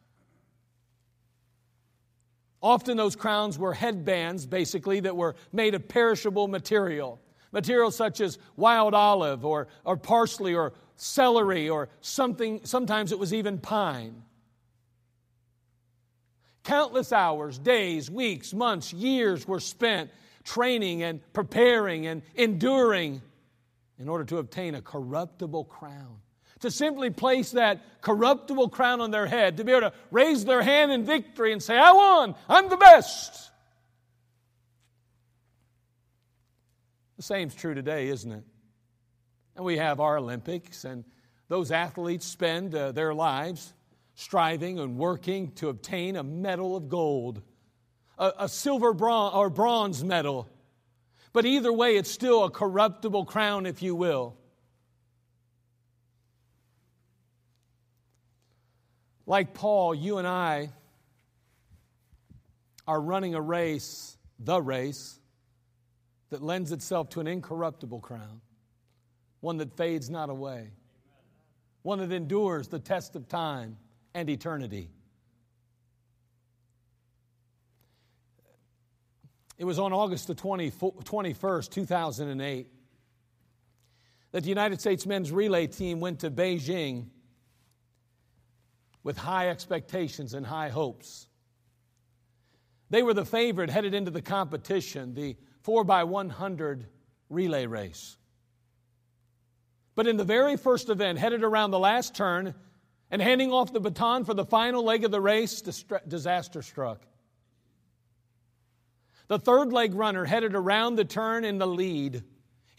Often 2.62 2.98
those 2.98 3.16
crowns 3.16 3.58
were 3.58 3.74
headbands, 3.74 4.46
basically, 4.46 5.00
that 5.02 5.16
were 5.16 5.36
made 5.52 5.76
of 5.76 5.88
perishable 5.88 6.48
material. 6.48 7.20
Material 7.52 7.90
such 7.90 8.22
as 8.22 8.38
wild 8.58 8.94
olive 8.94 9.46
or, 9.46 9.68
or 9.86 9.98
parsley 9.98 10.54
or 10.54 10.74
celery 10.96 11.70
or 11.70 11.90
something, 12.02 12.62
sometimes 12.66 13.12
it 13.12 13.20
was 13.20 13.34
even 13.34 13.58
pine. 13.58 14.24
Countless 16.64 17.14
hours, 17.14 17.58
days, 17.58 18.12
weeks, 18.12 18.54
months, 18.54 18.94
years 18.94 19.48
were 19.48 19.62
spent 19.62 20.12
training 20.44 21.04
and 21.04 21.22
preparing 21.34 22.08
and 22.08 22.22
enduring 22.36 23.22
in 23.98 24.10
order 24.10 24.26
to 24.26 24.38
obtain 24.38 24.76
a 24.76 24.82
corruptible 24.82 25.64
crown. 25.66 26.18
To 26.62 26.72
simply 26.72 27.10
place 27.10 27.52
that 27.52 28.02
corruptible 28.02 28.70
crown 28.70 29.02
on 29.02 29.12
their 29.12 29.26
head, 29.26 29.58
to 29.58 29.64
be 29.64 29.72
able 29.72 29.90
to 29.90 29.94
raise 30.12 30.44
their 30.46 30.62
hand 30.62 30.92
in 30.92 31.06
victory 31.06 31.54
and 31.54 31.64
say, 31.64 31.78
I 31.78 31.92
won, 31.92 32.36
I'm 32.50 32.70
the 32.70 32.78
best. 32.78 33.52
The 37.18 37.24
same's 37.24 37.56
true 37.56 37.74
today, 37.74 38.10
isn't 38.10 38.32
it? 38.32 38.44
And 39.56 39.66
we 39.66 39.78
have 39.78 40.00
our 40.00 40.18
Olympics, 40.18 40.86
and 40.86 41.04
those 41.48 41.72
athletes 41.72 42.26
spend 42.26 42.76
uh, 42.76 42.92
their 42.92 43.14
lives 43.14 43.74
striving 44.16 44.80
and 44.80 44.98
working 44.98 45.52
to 45.54 45.70
obtain 45.70 46.16
a 46.16 46.24
medal 46.24 46.76
of 46.76 46.90
gold 46.90 47.42
a, 48.20 48.34
a 48.40 48.50
silver 48.50 48.94
bronze, 48.94 49.34
or 49.34 49.50
bronze 49.50 50.04
medal. 50.04 50.48
But 51.34 51.46
either 51.46 51.72
way, 51.72 51.96
it's 51.96 52.12
still 52.12 52.44
a 52.44 52.52
corruptible 52.52 53.26
crown, 53.26 53.66
if 53.66 53.82
you 53.82 53.96
will. 53.96 54.36
Like 59.30 59.54
Paul, 59.54 59.94
you 59.94 60.18
and 60.18 60.28
I 60.28 60.72
are 62.88 63.00
running 63.00 63.36
a 63.36 63.42
race, 63.42 64.18
the 64.40 64.60
race, 64.60 65.20
that 66.32 66.42
lends 66.42 66.72
itself 66.72 67.10
to 67.10 67.20
an 67.20 67.28
incorruptible 67.28 68.00
crown, 68.00 68.42
one 69.40 69.58
that 69.58 69.78
fades 69.78 70.10
not 70.10 70.32
away, 70.32 70.72
one 71.84 72.00
that 72.00 72.12
endures 72.12 72.70
the 72.70 72.80
test 72.80 73.16
of 73.16 73.28
time 73.28 73.78
and 74.16 74.32
eternity. 74.32 74.90
It 79.60 79.66
was 79.66 79.78
on 79.78 79.94
August 79.94 80.26
the 80.26 80.34
20, 80.34 80.72
21st, 80.72 81.70
2008, 81.70 82.68
that 84.32 84.42
the 84.42 84.50
United 84.50 84.82
States 84.82 85.06
men's 85.06 85.32
relay 85.32 85.68
team 85.68 86.00
went 86.00 86.22
to 86.22 86.32
Beijing 86.32 87.10
with 89.04 89.18
high 89.18 89.50
expectations 89.50 90.34
and 90.34 90.46
high 90.46 90.70
hopes. 90.70 91.28
They 92.90 93.04
were 93.04 93.14
the 93.14 93.26
favorite 93.26 93.70
headed 93.70 93.94
into 93.94 94.12
the 94.12 94.22
competition, 94.22 95.14
the 95.14 95.38
4 95.62 95.84
by 95.84 96.04
100 96.04 96.86
relay 97.30 97.66
race. 97.66 98.18
But 99.96 100.08
in 100.08 100.18
the 100.18 100.24
very 100.24 100.58
first 100.58 100.90
event, 100.90 101.20
headed 101.20 101.44
around 101.44 101.72
the 101.72 101.80
last 101.80 102.16
turn 102.16 102.56
and 103.12 103.22
handing 103.22 103.52
off 103.52 103.74
the 103.74 103.80
baton 103.80 104.24
for 104.24 104.34
the 104.34 104.46
final 104.46 104.84
leg 104.84 105.04
of 105.04 105.12
the 105.12 105.22
race, 105.22 105.62
disaster 106.08 106.62
struck. 106.62 107.06
The 109.28 109.40
third 109.40 109.72
leg 109.72 109.94
runner 109.94 110.26
headed 110.26 110.56
around 110.56 110.96
the 110.96 111.06
turn 111.06 111.46
in 111.46 111.58
the 111.58 111.68
lead. 111.68 112.24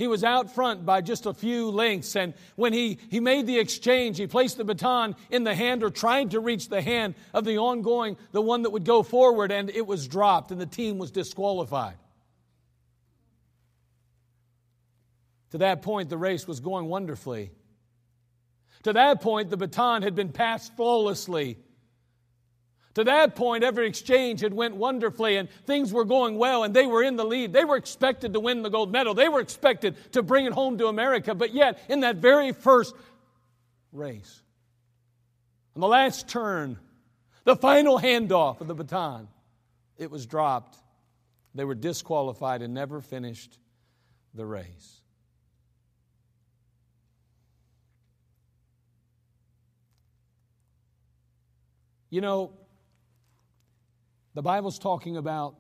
He 0.00 0.06
was 0.06 0.24
out 0.24 0.50
front 0.54 0.86
by 0.86 1.02
just 1.02 1.26
a 1.26 1.34
few 1.34 1.68
lengths, 1.68 2.16
and 2.16 2.32
when 2.56 2.72
he, 2.72 2.98
he 3.10 3.20
made 3.20 3.46
the 3.46 3.58
exchange, 3.58 4.16
he 4.16 4.26
placed 4.26 4.56
the 4.56 4.64
baton 4.64 5.14
in 5.30 5.44
the 5.44 5.54
hand 5.54 5.82
or 5.82 5.90
tried 5.90 6.30
to 6.30 6.40
reach 6.40 6.70
the 6.70 6.80
hand 6.80 7.16
of 7.34 7.44
the 7.44 7.58
ongoing, 7.58 8.16
the 8.32 8.40
one 8.40 8.62
that 8.62 8.70
would 8.70 8.86
go 8.86 9.02
forward, 9.02 9.52
and 9.52 9.68
it 9.68 9.86
was 9.86 10.08
dropped, 10.08 10.52
and 10.52 10.58
the 10.58 10.64
team 10.64 10.96
was 10.96 11.10
disqualified. 11.10 11.96
To 15.50 15.58
that 15.58 15.82
point, 15.82 16.08
the 16.08 16.16
race 16.16 16.48
was 16.48 16.60
going 16.60 16.86
wonderfully. 16.86 17.50
To 18.84 18.94
that 18.94 19.20
point, 19.20 19.50
the 19.50 19.58
baton 19.58 20.00
had 20.00 20.14
been 20.14 20.32
passed 20.32 20.74
flawlessly. 20.76 21.58
To 22.94 23.05
that 23.05 23.37
point, 23.37 23.62
every 23.62 23.87
exchange 23.87 24.40
had 24.40 24.53
went 24.53 24.74
wonderfully 24.74 25.37
and 25.37 25.48
things 25.64 25.92
were 25.92 26.05
going 26.05 26.37
well 26.37 26.64
and 26.64 26.74
they 26.74 26.87
were 26.87 27.03
in 27.03 27.16
the 27.16 27.24
lead. 27.24 27.53
They 27.53 27.64
were 27.64 27.76
expected 27.76 28.33
to 28.33 28.40
win 28.40 28.62
the 28.62 28.70
gold 28.70 28.90
medal. 28.90 29.14
They 29.14 29.29
were 29.29 29.40
expected 29.40 29.96
to 30.12 30.22
bring 30.22 30.46
it 30.46 30.53
home 30.53 30.79
to 30.79 30.88
America. 30.88 31.35
But 31.35 31.55
yet, 31.55 31.79
in 31.88 32.00
that 32.00 32.16
very 32.16 32.53
first 32.53 32.94
race, 33.92 34.42
on 35.76 35.81
the 35.81 35.88
last 35.88 36.29
turn, 36.29 36.79
the 37.44 37.55
final 37.55 37.98
handoff 37.98 38.61
of 38.61 38.66
the 38.66 38.74
baton, 38.74 39.29
it 39.96 40.11
was 40.11 40.26
dropped. 40.26 40.76
They 41.55 41.64
were 41.64 41.76
disqualified 41.76 42.61
and 42.61 42.74
never 42.74 43.00
finished 43.00 43.57
the 44.35 44.44
race. 44.44 45.00
You 52.11 52.20
know, 52.20 52.50
the 54.40 54.44
Bible's 54.44 54.79
talking 54.79 55.18
about 55.18 55.55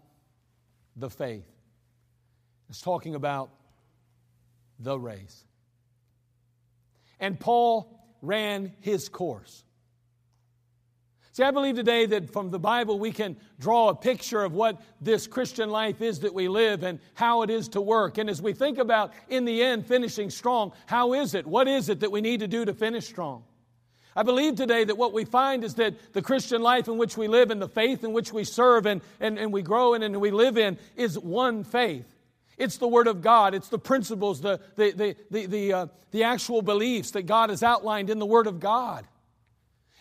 the 0.96 1.10
faith, 1.10 1.44
it's 2.70 2.80
talking 2.80 3.14
about 3.14 3.50
the 4.78 4.98
race. 4.98 5.44
And 7.18 7.38
Paul 7.38 7.94
ran 8.22 8.72
his 8.80 9.10
course. 9.10 9.64
See, 11.32 11.42
I 11.42 11.50
believe 11.50 11.76
today 11.76 12.06
that 12.06 12.32
from 12.32 12.50
the 12.50 12.58
Bible 12.58 12.98
we 12.98 13.12
can 13.12 13.36
draw 13.58 13.90
a 13.90 13.94
picture 13.94 14.42
of 14.42 14.54
what 14.54 14.80
this 14.98 15.26
Christian 15.26 15.68
life 15.68 16.00
is 16.00 16.20
that 16.20 16.32
we 16.32 16.48
live 16.48 16.82
and 16.82 17.00
how 17.12 17.42
it 17.42 17.50
is 17.50 17.68
to 17.68 17.82
work. 17.82 18.16
And 18.16 18.30
as 18.30 18.40
we 18.40 18.54
think 18.54 18.78
about, 18.78 19.12
in 19.28 19.44
the 19.44 19.62
end, 19.62 19.84
finishing 19.84 20.30
strong, 20.30 20.72
how 20.86 21.12
is 21.12 21.34
it? 21.34 21.46
What 21.46 21.68
is 21.68 21.90
it 21.90 22.00
that 22.00 22.10
we 22.10 22.22
need 22.22 22.40
to 22.40 22.48
do 22.48 22.64
to 22.64 22.72
finish 22.72 23.06
strong? 23.06 23.44
I 24.16 24.22
believe 24.22 24.56
today 24.56 24.84
that 24.84 24.96
what 24.96 25.12
we 25.12 25.24
find 25.24 25.62
is 25.62 25.74
that 25.74 26.12
the 26.12 26.22
Christian 26.22 26.62
life 26.62 26.88
in 26.88 26.98
which 26.98 27.16
we 27.16 27.28
live 27.28 27.50
and 27.50 27.62
the 27.62 27.68
faith 27.68 28.02
in 28.02 28.12
which 28.12 28.32
we 28.32 28.44
serve 28.44 28.86
and, 28.86 29.00
and, 29.20 29.38
and 29.38 29.52
we 29.52 29.62
grow 29.62 29.94
in 29.94 30.02
and 30.02 30.20
we 30.20 30.30
live 30.30 30.58
in 30.58 30.78
is 30.96 31.18
one 31.18 31.62
faith. 31.62 32.06
It's 32.58 32.76
the 32.76 32.88
Word 32.88 33.06
of 33.06 33.22
God. 33.22 33.54
It's 33.54 33.68
the 33.68 33.78
principles, 33.78 34.40
the, 34.40 34.60
the, 34.76 34.90
the, 34.90 35.16
the, 35.30 35.46
the, 35.46 35.72
uh, 35.72 35.86
the 36.10 36.24
actual 36.24 36.60
beliefs 36.60 37.12
that 37.12 37.22
God 37.22 37.50
has 37.50 37.62
outlined 37.62 38.10
in 38.10 38.18
the 38.18 38.26
Word 38.26 38.46
of 38.46 38.60
God. 38.60 39.06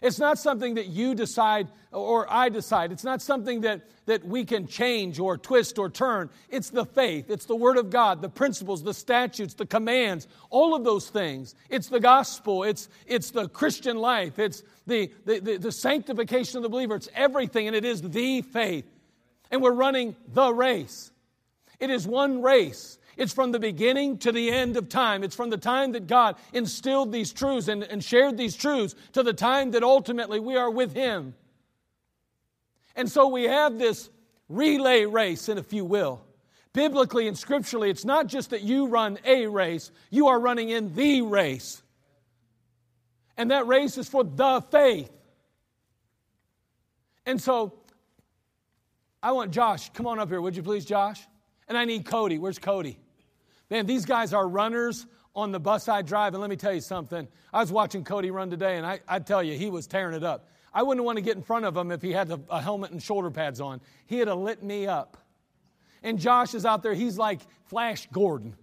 It's 0.01 0.19
not 0.19 0.39
something 0.39 0.75
that 0.75 0.87
you 0.87 1.15
decide 1.15 1.67
or 1.91 2.31
I 2.31 2.49
decide. 2.49 2.91
It's 2.91 3.03
not 3.03 3.21
something 3.21 3.61
that, 3.61 3.81
that 4.05 4.23
we 4.23 4.45
can 4.45 4.67
change 4.67 5.19
or 5.19 5.37
twist 5.37 5.79
or 5.79 5.89
turn. 5.89 6.29
It's 6.49 6.69
the 6.69 6.85
faith, 6.85 7.29
it's 7.29 7.45
the 7.45 7.55
Word 7.55 7.77
of 7.77 7.89
God, 7.89 8.21
the 8.21 8.29
principles, 8.29 8.83
the 8.83 8.93
statutes, 8.93 9.55
the 9.55 9.65
commands, 9.65 10.27
all 10.49 10.75
of 10.75 10.83
those 10.83 11.09
things. 11.09 11.55
It's 11.69 11.87
the 11.87 11.99
gospel, 11.99 12.63
it's, 12.63 12.89
it's 13.07 13.31
the 13.31 13.49
Christian 13.49 13.97
life, 13.97 14.37
it's 14.37 14.63
the, 14.85 15.11
the, 15.25 15.39
the, 15.39 15.57
the 15.57 15.71
sanctification 15.71 16.57
of 16.57 16.63
the 16.63 16.69
believer, 16.69 16.95
it's 16.95 17.09
everything, 17.15 17.67
and 17.67 17.75
it 17.75 17.85
is 17.85 18.01
the 18.01 18.41
faith. 18.41 18.85
And 19.51 19.61
we're 19.61 19.71
running 19.71 20.15
the 20.27 20.53
race. 20.53 21.11
It 21.79 21.89
is 21.89 22.07
one 22.07 22.41
race. 22.41 22.98
It's 23.19 23.33
from 23.33 23.51
the 23.51 23.59
beginning 23.59 24.17
to 24.19 24.31
the 24.31 24.49
end 24.49 24.77
of 24.77 24.87
time. 24.87 25.25
It's 25.25 25.35
from 25.35 25.49
the 25.49 25.57
time 25.57 25.91
that 25.91 26.07
God 26.07 26.37
instilled 26.53 27.11
these 27.11 27.33
truths 27.33 27.67
and, 27.67 27.83
and 27.83 28.01
shared 28.01 28.37
these 28.37 28.55
truths 28.55 28.95
to 29.11 29.23
the 29.23 29.33
time 29.33 29.71
that 29.71 29.83
ultimately 29.83 30.39
we 30.39 30.55
are 30.55 30.71
with 30.71 30.93
Him. 30.93 31.35
And 32.95 33.11
so 33.11 33.27
we 33.27 33.43
have 33.43 33.77
this 33.77 34.09
relay 34.47 35.03
race, 35.03 35.49
and 35.49 35.59
if 35.59 35.73
you 35.73 35.83
will. 35.83 36.21
Biblically 36.71 37.27
and 37.27 37.37
scripturally, 37.37 37.89
it's 37.89 38.05
not 38.05 38.27
just 38.27 38.51
that 38.51 38.61
you 38.61 38.87
run 38.87 39.19
a 39.25 39.47
race, 39.47 39.91
you 40.09 40.29
are 40.29 40.39
running 40.39 40.69
in 40.69 40.95
the 40.95 41.21
race. 41.21 41.83
And 43.35 43.51
that 43.51 43.67
race 43.67 43.97
is 43.97 44.07
for 44.07 44.23
the 44.23 44.61
faith. 44.71 45.11
And 47.25 47.41
so 47.41 47.73
I 49.21 49.33
want 49.33 49.51
Josh, 49.51 49.89
come 49.89 50.07
on 50.07 50.19
up 50.19 50.29
here, 50.29 50.39
would 50.39 50.55
you 50.55 50.63
please, 50.63 50.85
Josh? 50.85 51.21
And 51.67 51.77
I 51.77 51.83
need 51.83 52.05
Cody. 52.05 52.39
Where's 52.39 52.59
Cody? 52.59 52.97
Man, 53.69 53.85
these 53.85 54.05
guys 54.05 54.33
are 54.33 54.47
runners 54.47 55.05
on 55.35 55.51
the 55.51 55.59
bus 55.59 55.87
I 55.87 56.01
drive. 56.01 56.33
And 56.33 56.41
let 56.41 56.49
me 56.49 56.55
tell 56.55 56.73
you 56.73 56.81
something. 56.81 57.27
I 57.53 57.59
was 57.59 57.71
watching 57.71 58.03
Cody 58.03 58.31
run 58.31 58.49
today, 58.49 58.77
and 58.77 58.85
I, 58.85 58.99
I 59.07 59.19
tell 59.19 59.43
you, 59.43 59.57
he 59.57 59.69
was 59.69 59.87
tearing 59.87 60.15
it 60.15 60.23
up. 60.23 60.47
I 60.73 60.83
wouldn't 60.83 61.05
want 61.05 61.17
to 61.17 61.21
get 61.21 61.35
in 61.35 61.43
front 61.43 61.65
of 61.65 61.75
him 61.75 61.91
if 61.91 62.01
he 62.01 62.11
had 62.11 62.29
a, 62.31 62.39
a 62.49 62.61
helmet 62.61 62.91
and 62.91 63.01
shoulder 63.01 63.31
pads 63.31 63.59
on. 63.61 63.81
He'd 64.05 64.27
have 64.27 64.37
lit 64.37 64.63
me 64.63 64.87
up. 64.87 65.17
And 66.03 66.19
Josh 66.19 66.53
is 66.53 66.65
out 66.65 66.83
there, 66.83 66.93
he's 66.93 67.17
like 67.17 67.41
Flash 67.65 68.07
Gordon. 68.11 68.55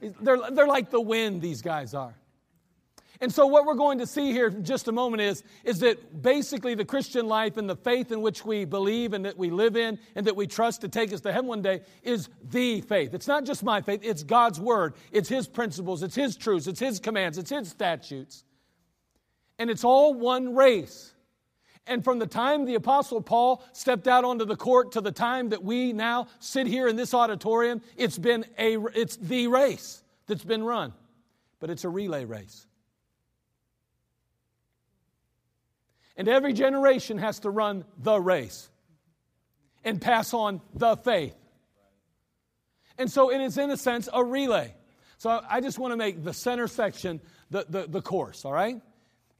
They're, 0.00 0.50
they're 0.50 0.66
like 0.66 0.90
the 0.90 1.00
wind, 1.00 1.40
these 1.40 1.62
guys 1.62 1.94
are. 1.94 2.14
And 3.20 3.32
so, 3.32 3.46
what 3.46 3.64
we're 3.64 3.74
going 3.74 3.98
to 3.98 4.06
see 4.06 4.32
here 4.32 4.48
in 4.48 4.64
just 4.64 4.88
a 4.88 4.92
moment 4.92 5.22
is, 5.22 5.44
is 5.62 5.78
that 5.80 6.22
basically 6.22 6.74
the 6.74 6.84
Christian 6.84 7.26
life 7.26 7.56
and 7.56 7.70
the 7.70 7.76
faith 7.76 8.10
in 8.10 8.22
which 8.22 8.44
we 8.44 8.64
believe 8.64 9.12
and 9.12 9.24
that 9.24 9.38
we 9.38 9.50
live 9.50 9.76
in 9.76 9.98
and 10.16 10.26
that 10.26 10.34
we 10.34 10.46
trust 10.46 10.80
to 10.80 10.88
take 10.88 11.12
us 11.12 11.20
to 11.20 11.32
heaven 11.32 11.46
one 11.46 11.62
day 11.62 11.82
is 12.02 12.28
the 12.50 12.80
faith. 12.82 13.14
It's 13.14 13.28
not 13.28 13.44
just 13.44 13.62
my 13.62 13.80
faith, 13.80 14.00
it's 14.02 14.22
God's 14.24 14.58
Word, 14.58 14.94
it's 15.12 15.28
His 15.28 15.46
principles, 15.46 16.02
it's 16.02 16.16
His 16.16 16.36
truths, 16.36 16.66
it's 16.66 16.80
His 16.80 16.98
commands, 16.98 17.38
it's 17.38 17.50
His 17.50 17.68
statutes. 17.68 18.44
And 19.58 19.70
it's 19.70 19.84
all 19.84 20.14
one 20.14 20.56
race. 20.56 21.14
And 21.86 22.02
from 22.02 22.18
the 22.18 22.26
time 22.26 22.64
the 22.64 22.74
Apostle 22.74 23.20
Paul 23.20 23.62
stepped 23.72 24.08
out 24.08 24.24
onto 24.24 24.44
the 24.44 24.56
court 24.56 24.92
to 24.92 25.00
the 25.00 25.12
time 25.12 25.50
that 25.50 25.62
we 25.62 25.92
now 25.92 26.26
sit 26.40 26.66
here 26.66 26.88
in 26.88 26.96
this 26.96 27.14
auditorium, 27.14 27.82
it's 27.96 28.18
been 28.18 28.44
a, 28.58 28.78
it's 28.94 29.16
the 29.16 29.46
race 29.46 30.02
that's 30.26 30.44
been 30.44 30.64
run. 30.64 30.92
But 31.60 31.70
it's 31.70 31.84
a 31.84 31.88
relay 31.88 32.24
race. 32.24 32.66
And 36.16 36.28
every 36.28 36.52
generation 36.52 37.18
has 37.18 37.40
to 37.40 37.50
run 37.50 37.84
the 37.98 38.20
race 38.20 38.70
and 39.82 40.00
pass 40.00 40.32
on 40.32 40.60
the 40.74 40.96
faith. 40.96 41.34
And 42.96 43.10
so 43.10 43.30
it 43.30 43.40
is, 43.40 43.58
in 43.58 43.70
a 43.70 43.76
sense, 43.76 44.08
a 44.12 44.24
relay. 44.24 44.74
So 45.18 45.40
I 45.48 45.60
just 45.60 45.78
want 45.78 45.92
to 45.92 45.96
make 45.96 46.22
the 46.22 46.32
center 46.32 46.68
section 46.68 47.20
the, 47.50 47.66
the, 47.68 47.86
the 47.88 48.00
course, 48.00 48.44
all 48.44 48.52
right? 48.52 48.80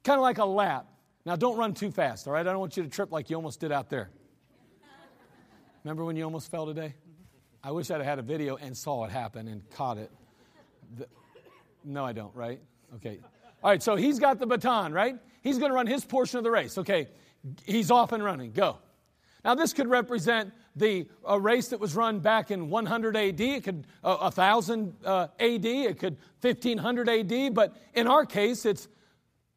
Kind 0.03 0.19
of 0.19 0.23
like 0.23 0.39
a 0.39 0.45
lap. 0.45 0.87
Now, 1.25 1.37
don't 1.37 1.57
run 1.57 1.75
too 1.75 1.91
fast, 1.91 2.27
all 2.27 2.33
right? 2.33 2.47
I 2.47 2.51
don't 2.51 2.59
want 2.59 2.77
you 2.77 2.83
to 2.83 2.89
trip 2.89 3.13
like 3.13 3.31
you 3.31 3.37
almost 3.37 3.61
did 3.61 3.73
out 3.73 3.89
there. 3.89 4.11
Remember 5.85 6.05
when 6.05 6.17
you 6.17 6.25
almost 6.25 6.51
fell 6.51 6.67
today? 6.67 6.95
I 7.63 7.71
wish 7.71 7.91
I'd 7.91 8.03
had 8.03 8.19
a 8.19 8.23
video 8.23 8.57
and 8.57 8.77
saw 8.77 9.05
it 9.05 9.11
happen 9.11 9.49
and 9.49 9.69
caught 9.71 9.99
it. 9.99 10.11
The, 10.97 11.07
no, 11.85 12.05
I 12.05 12.13
don't, 12.13 12.35
right? 12.35 12.61
Okay. 12.97 13.21
All 13.65 13.71
right, 13.71 13.83
so 13.83 13.97
he's 13.97 14.19
got 14.19 14.39
the 14.39 14.47
baton, 14.47 14.93
right? 14.93 15.17
He's 15.41 15.57
going 15.57 15.71
to 15.71 15.75
run 15.75 15.87
his 15.87 16.05
portion 16.05 16.37
of 16.37 16.45
the 16.45 16.51
race. 16.51 16.77
Okay, 16.77 17.09
he's 17.65 17.91
off 17.91 18.13
and 18.13 18.23
running. 18.23 18.53
Go. 18.53 18.77
Now, 19.43 19.55
this 19.55 19.73
could 19.73 19.89
represent 19.89 20.53
the 20.77 21.09
a 21.27 21.41
race 21.41 21.69
that 21.69 21.81
was 21.81 21.97
run 21.97 22.21
back 22.21 22.51
in 22.51 22.69
100 22.69 23.17
AD. 23.17 23.41
It 23.41 23.65
could 23.65 23.87
uh, 24.03 24.19
1000 24.19 24.95
uh, 25.03 25.29
AD. 25.41 25.65
It 25.65 25.99
could 25.99 26.19
1500 26.43 27.09
AD. 27.09 27.55
But 27.55 27.75
in 27.95 28.07
our 28.07 28.27
case, 28.27 28.67
it's 28.67 28.87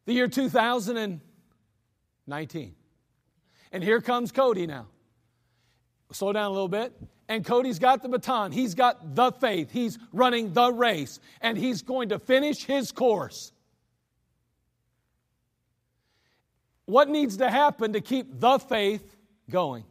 the 0.06 0.14
year 0.14 0.26
2019. 0.26 2.74
And 3.72 3.84
here 3.84 4.00
comes 4.00 4.32
Cody 4.32 4.66
now. 4.66 4.86
Slow 6.12 6.32
down 6.32 6.46
a 6.46 6.50
little 6.50 6.68
bit. 6.68 6.94
And 7.28 7.44
Cody's 7.44 7.78
got 7.78 8.02
the 8.02 8.08
baton. 8.08 8.52
He's 8.52 8.74
got 8.74 9.14
the 9.14 9.32
faith. 9.32 9.70
He's 9.70 9.98
running 10.12 10.54
the 10.54 10.72
race. 10.72 11.20
And 11.42 11.58
he's 11.58 11.82
going 11.82 12.08
to 12.08 12.18
finish 12.18 12.64
his 12.64 12.90
course. 12.90 13.52
What 16.88 17.10
needs 17.10 17.36
to 17.36 17.50
happen 17.50 17.92
to 17.92 18.00
keep 18.00 18.40
the 18.40 18.58
faith 18.58 19.14
going? 19.50 19.84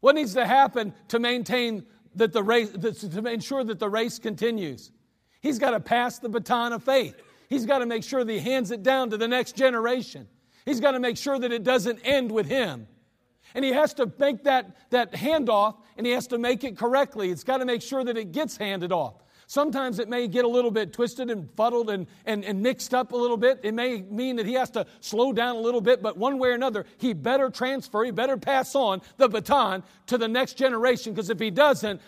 What 0.00 0.14
needs 0.14 0.32
to 0.32 0.46
happen 0.46 0.94
to 1.08 1.18
maintain 1.18 1.84
that 2.14 2.32
the 2.32 2.42
race, 2.42 2.70
to 2.70 3.26
ensure 3.26 3.62
that 3.62 3.78
the 3.78 3.90
race 3.90 4.18
continues? 4.18 4.92
He's 5.42 5.58
got 5.58 5.72
to 5.72 5.80
pass 5.80 6.20
the 6.20 6.30
baton 6.30 6.72
of 6.72 6.82
faith. 6.82 7.20
He's 7.50 7.66
got 7.66 7.80
to 7.80 7.86
make 7.86 8.02
sure 8.02 8.24
that 8.24 8.32
he 8.32 8.38
hands 8.38 8.70
it 8.70 8.82
down 8.82 9.10
to 9.10 9.18
the 9.18 9.28
next 9.28 9.56
generation. 9.56 10.26
He's 10.64 10.80
got 10.80 10.92
to 10.92 11.00
make 11.00 11.18
sure 11.18 11.38
that 11.38 11.52
it 11.52 11.64
doesn't 11.64 12.00
end 12.02 12.32
with 12.32 12.46
him. 12.46 12.86
And 13.54 13.62
he 13.62 13.72
has 13.72 13.92
to 13.94 14.10
make 14.18 14.44
that, 14.44 14.74
that 14.88 15.12
handoff 15.12 15.76
and 15.98 16.06
he 16.06 16.14
has 16.14 16.26
to 16.28 16.38
make 16.38 16.64
it 16.64 16.78
correctly. 16.78 17.30
It's 17.30 17.44
got 17.44 17.58
to 17.58 17.66
make 17.66 17.82
sure 17.82 18.04
that 18.04 18.16
it 18.16 18.32
gets 18.32 18.56
handed 18.56 18.90
off. 18.90 19.16
Sometimes 19.52 19.98
it 19.98 20.08
may 20.08 20.28
get 20.28 20.46
a 20.46 20.48
little 20.48 20.70
bit 20.70 20.94
twisted 20.94 21.28
and 21.28 21.46
fuddled 21.56 21.90
and, 21.90 22.06
and, 22.24 22.42
and 22.42 22.62
mixed 22.62 22.94
up 22.94 23.12
a 23.12 23.16
little 23.16 23.36
bit. 23.36 23.60
It 23.62 23.74
may 23.74 24.00
mean 24.00 24.36
that 24.36 24.46
he 24.46 24.54
has 24.54 24.70
to 24.70 24.86
slow 25.00 25.34
down 25.34 25.56
a 25.56 25.60
little 25.60 25.82
bit, 25.82 26.00
but 26.00 26.16
one 26.16 26.38
way 26.38 26.48
or 26.48 26.52
another, 26.52 26.86
he 26.96 27.12
better 27.12 27.50
transfer, 27.50 28.02
he 28.02 28.12
better 28.12 28.38
pass 28.38 28.74
on 28.74 29.02
the 29.18 29.28
baton 29.28 29.82
to 30.06 30.16
the 30.16 30.26
next 30.26 30.54
generation 30.54 31.12
because 31.12 31.28
if 31.28 31.38
he 31.38 31.50
doesn't, 31.50 32.00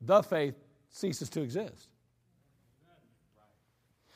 the 0.00 0.22
faith 0.22 0.54
ceases 0.88 1.28
to 1.28 1.42
exist. 1.42 1.88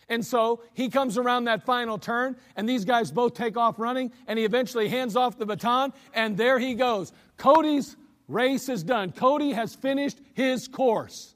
And 0.08 0.24
so 0.24 0.62
he 0.72 0.88
comes 0.88 1.18
around 1.18 1.44
that 1.44 1.66
final 1.66 1.98
turn, 1.98 2.36
and 2.56 2.66
these 2.66 2.86
guys 2.86 3.12
both 3.12 3.34
take 3.34 3.58
off 3.58 3.78
running, 3.78 4.12
and 4.26 4.38
he 4.38 4.46
eventually 4.46 4.88
hands 4.88 5.14
off 5.14 5.36
the 5.36 5.44
baton, 5.44 5.92
and 6.14 6.38
there 6.38 6.58
he 6.58 6.72
goes. 6.72 7.12
Cody's 7.36 7.96
race 8.28 8.70
is 8.70 8.82
done. 8.82 9.12
Cody 9.12 9.52
has 9.52 9.74
finished 9.74 10.18
his 10.32 10.68
course. 10.68 11.32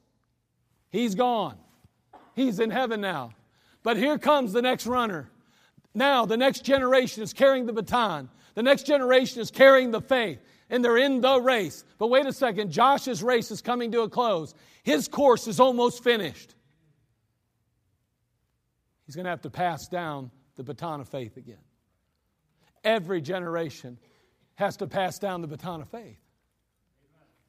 He's 0.89 1.15
gone. 1.15 1.57
He's 2.35 2.59
in 2.59 2.69
heaven 2.69 3.01
now. 3.01 3.31
But 3.83 3.97
here 3.97 4.17
comes 4.17 4.53
the 4.53 4.61
next 4.61 4.85
runner. 4.85 5.29
Now, 5.93 6.25
the 6.25 6.37
next 6.37 6.63
generation 6.63 7.23
is 7.23 7.33
carrying 7.33 7.65
the 7.65 7.73
baton. 7.73 8.29
The 8.55 8.63
next 8.63 8.85
generation 8.85 9.41
is 9.41 9.51
carrying 9.51 9.91
the 9.91 10.01
faith, 10.01 10.39
and 10.69 10.83
they're 10.83 10.97
in 10.97 11.21
the 11.21 11.39
race. 11.39 11.83
But 11.97 12.07
wait 12.07 12.25
a 12.25 12.33
second, 12.33 12.71
Josh's 12.71 13.23
race 13.23 13.51
is 13.51 13.61
coming 13.61 13.91
to 13.91 14.01
a 14.01 14.09
close. 14.09 14.53
His 14.83 15.07
course 15.07 15.47
is 15.47 15.59
almost 15.59 16.03
finished. 16.03 16.55
He's 19.05 19.15
going 19.15 19.25
to 19.25 19.31
have 19.31 19.41
to 19.41 19.49
pass 19.49 19.87
down 19.87 20.29
the 20.55 20.63
baton 20.63 21.01
of 21.01 21.09
faith 21.09 21.37
again. 21.37 21.57
Every 22.83 23.21
generation 23.21 23.97
has 24.55 24.77
to 24.77 24.87
pass 24.87 25.19
down 25.19 25.41
the 25.41 25.47
baton 25.47 25.81
of 25.81 25.89
faith. 25.89 26.19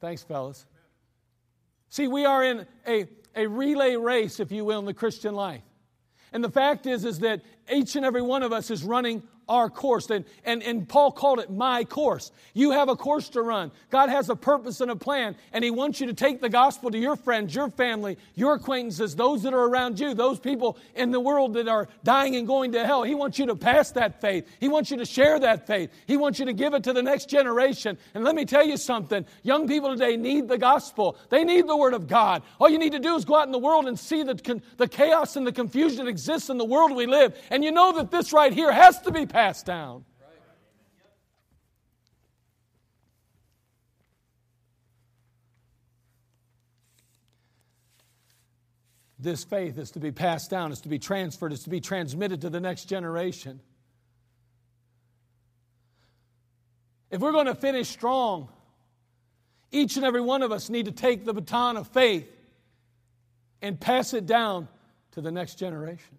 Thanks, 0.01 0.23
fellas. 0.23 0.65
See, 1.91 2.09
we 2.09 2.25
are 2.25 2.43
in 2.45 2.67
a, 2.87 3.07
a 3.35 3.47
relay 3.47 3.97
race, 3.97 4.41
if 4.41 4.53
you 4.53 4.65
will, 4.65 4.79
in 4.79 4.85
the 4.85 4.95
Christian 4.95 5.35
life. 5.35 5.63
And 6.33 6.45
the 6.45 6.51
fact 6.51 6.87
is, 6.87 7.05
is 7.05 7.21
that 7.21 7.43
each 7.73 7.97
and 7.97 8.05
every 8.05 8.23
one 8.23 8.43
of 8.43 8.53
us 8.53 8.71
is 8.71 8.85
running 8.85 9.23
our 9.51 9.69
course. 9.69 10.09
And, 10.11 10.25
and, 10.45 10.63
and 10.63 10.89
Paul 10.89 11.11
called 11.11 11.41
it 11.41 11.51
my 11.51 11.85
course. 11.85 12.31
You 12.55 12.71
have 12.71 12.89
a 12.89 12.95
course 12.95 13.29
to 13.31 13.43
run. 13.43 13.73
God 13.91 14.09
has 14.09 14.31
a 14.31 14.37
purpose 14.37 14.81
and 14.81 14.91
a 14.91 14.97
plan, 14.97 15.35
and 15.53 15.65
He 15.65 15.73
wants 15.73 16.01
you 16.01 16.07
to 16.07 16.15
take 16.15 16.41
the 16.41 16.49
gospel 16.49 16.91
to 16.91 16.99
your 16.99 17.17
friends, 17.17 17.55
your 17.55 17.69
family, 17.69 18.17
your 18.37 18.55
acquaintances, 18.55 19.17
those 19.17 19.43
that 19.43 19.53
are 19.53 19.65
around 19.65 19.99
you, 19.99 20.15
those 20.15 20.39
people 20.39 20.79
in 20.95 21.11
the 21.11 21.19
world 21.19 21.55
that 21.55 21.67
are 21.67 21.89
dying 22.05 22.37
and 22.37 22.47
going 22.47 22.73
to 22.73 22.87
hell. 22.87 23.03
He 23.03 23.17
wants 23.17 23.39
you 23.41 23.47
to 23.47 23.57
pass 23.57 23.91
that 23.93 24.21
faith. 24.21 24.49
He 24.61 24.69
wants 24.69 24.91
you 24.93 24.97
to 24.99 25.05
share 25.05 25.41
that 25.41 25.67
faith. 25.67 25.91
He 26.07 26.17
wants 26.17 26.39
you 26.39 26.47
to 26.47 26.53
give 26.53 26.73
it 26.73 26.85
to 26.85 26.93
the 26.93 27.03
next 27.03 27.29
generation. 27.29 27.99
And 28.15 28.23
let 28.23 28.37
me 28.37 28.45
tell 28.45 28.65
you 28.65 28.77
something 28.77 29.27
young 29.43 29.67
people 29.67 29.91
today 29.91 30.17
need 30.17 30.47
the 30.47 30.59
gospel, 30.59 31.17
they 31.29 31.43
need 31.43 31.67
the 31.67 31.77
Word 31.77 31.95
of 31.95 32.07
God. 32.07 32.43
All 32.61 32.69
you 32.69 32.79
need 32.79 32.93
to 32.93 33.01
do 33.01 33.17
is 33.17 33.25
go 33.25 33.35
out 33.35 33.47
in 33.47 33.53
the 33.53 33.59
world 33.59 33.89
and 33.89 33.99
see 33.99 34.23
the, 34.23 34.63
the 34.77 34.87
chaos 34.87 35.35
and 35.35 35.45
the 35.45 35.53
confusion 35.53 36.05
that 36.05 36.09
exists 36.09 36.51
in 36.51 36.57
the 36.57 36.65
world 36.65 36.95
we 36.95 37.07
live. 37.07 37.37
And 37.51 37.65
you 37.65 37.73
know 37.73 37.93
that 37.95 38.13
this 38.13 38.33
right 38.33 38.53
here 38.53 38.71
has 38.71 39.01
to 39.03 39.11
be 39.11 39.27
passed 39.27 39.40
passed 39.41 39.65
down. 39.65 40.05
This 49.19 49.45
faith 49.45 49.79
is 49.79 49.93
to 49.93 49.99
be 49.99 50.13
passed 50.13 50.51
down, 50.51 50.73
is 50.73 50.83
to 50.83 50.91
be 50.91 50.99
transferred, 50.99 51.55
is 51.55 51.63
to 51.63 51.71
be 51.71 51.81
transmitted 51.81 52.43
to 52.43 52.51
the 52.51 52.61
next 52.61 52.85
generation. 52.85 53.61
If 57.11 57.23
we're 57.23 57.33
going 57.33 57.47
to 57.47 57.55
finish 57.55 57.89
strong, 57.89 58.51
each 59.73 59.97
and 59.97 60.05
every 60.05 60.21
one 60.21 60.43
of 60.43 60.53
us 60.53 60.69
need 60.69 60.85
to 60.85 60.93
take 60.93 61.25
the 61.25 61.33
baton 61.33 61.79
of 61.79 61.89
faith 61.89 62.31
and 63.63 63.81
pass 63.81 64.13
it 64.13 64.27
down 64.27 64.69
to 65.13 65.23
the 65.23 65.33
next 65.33 65.55
generation. 65.55 66.19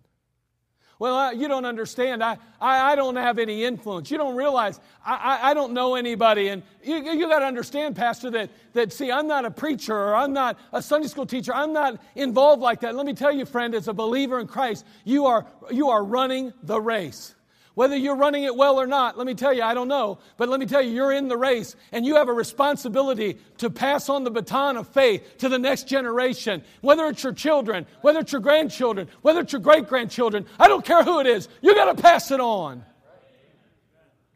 Well, 1.01 1.33
you 1.33 1.47
don't 1.47 1.65
understand. 1.65 2.23
I, 2.23 2.37
I, 2.59 2.91
I, 2.91 2.95
don't 2.95 3.15
have 3.15 3.39
any 3.39 3.63
influence. 3.63 4.11
You 4.11 4.19
don't 4.19 4.35
realize 4.35 4.79
I, 5.03 5.15
I, 5.15 5.49
I 5.49 5.53
don't 5.55 5.73
know 5.73 5.95
anybody. 5.95 6.49
And 6.49 6.61
you, 6.83 6.97
you 6.97 7.27
got 7.27 7.39
to 7.39 7.45
understand, 7.45 7.95
Pastor, 7.95 8.29
that, 8.29 8.51
that, 8.73 8.93
see, 8.93 9.11
I'm 9.11 9.25
not 9.25 9.43
a 9.43 9.49
preacher 9.49 9.95
or 9.95 10.13
I'm 10.15 10.31
not 10.31 10.59
a 10.71 10.79
Sunday 10.79 11.07
school 11.07 11.25
teacher. 11.25 11.55
I'm 11.55 11.73
not 11.73 11.99
involved 12.13 12.61
like 12.61 12.81
that. 12.81 12.93
Let 12.93 13.07
me 13.07 13.15
tell 13.15 13.31
you, 13.31 13.47
friend, 13.47 13.73
as 13.73 13.87
a 13.87 13.93
believer 13.93 14.39
in 14.39 14.45
Christ, 14.45 14.85
you 15.03 15.25
are, 15.25 15.47
you 15.71 15.89
are 15.89 16.03
running 16.03 16.53
the 16.61 16.79
race. 16.79 17.33
Whether 17.73 17.95
you're 17.95 18.17
running 18.17 18.43
it 18.43 18.55
well 18.55 18.79
or 18.79 18.85
not, 18.85 19.17
let 19.17 19.25
me 19.25 19.33
tell 19.33 19.53
you, 19.53 19.63
I 19.63 19.73
don't 19.73 19.87
know. 19.87 20.19
But 20.35 20.49
let 20.49 20.59
me 20.59 20.65
tell 20.65 20.81
you, 20.81 20.91
you're 20.91 21.13
in 21.13 21.29
the 21.29 21.37
race 21.37 21.75
and 21.91 22.05
you 22.05 22.15
have 22.15 22.27
a 22.27 22.33
responsibility 22.33 23.37
to 23.59 23.69
pass 23.69 24.09
on 24.09 24.23
the 24.23 24.31
baton 24.31 24.75
of 24.75 24.87
faith 24.89 25.37
to 25.37 25.47
the 25.47 25.57
next 25.57 25.87
generation. 25.87 26.63
Whether 26.81 27.07
it's 27.07 27.23
your 27.23 27.33
children, 27.33 27.85
whether 28.01 28.19
it's 28.19 28.31
your 28.33 28.41
grandchildren, 28.41 29.07
whether 29.21 29.39
it's 29.39 29.53
your 29.53 29.61
great 29.61 29.87
grandchildren, 29.87 30.45
I 30.59 30.67
don't 30.67 30.83
care 30.83 31.03
who 31.03 31.21
it 31.21 31.27
is, 31.27 31.47
you 31.61 31.73
got 31.73 31.95
to 31.95 32.01
pass 32.01 32.31
it 32.31 32.41
on. 32.41 32.83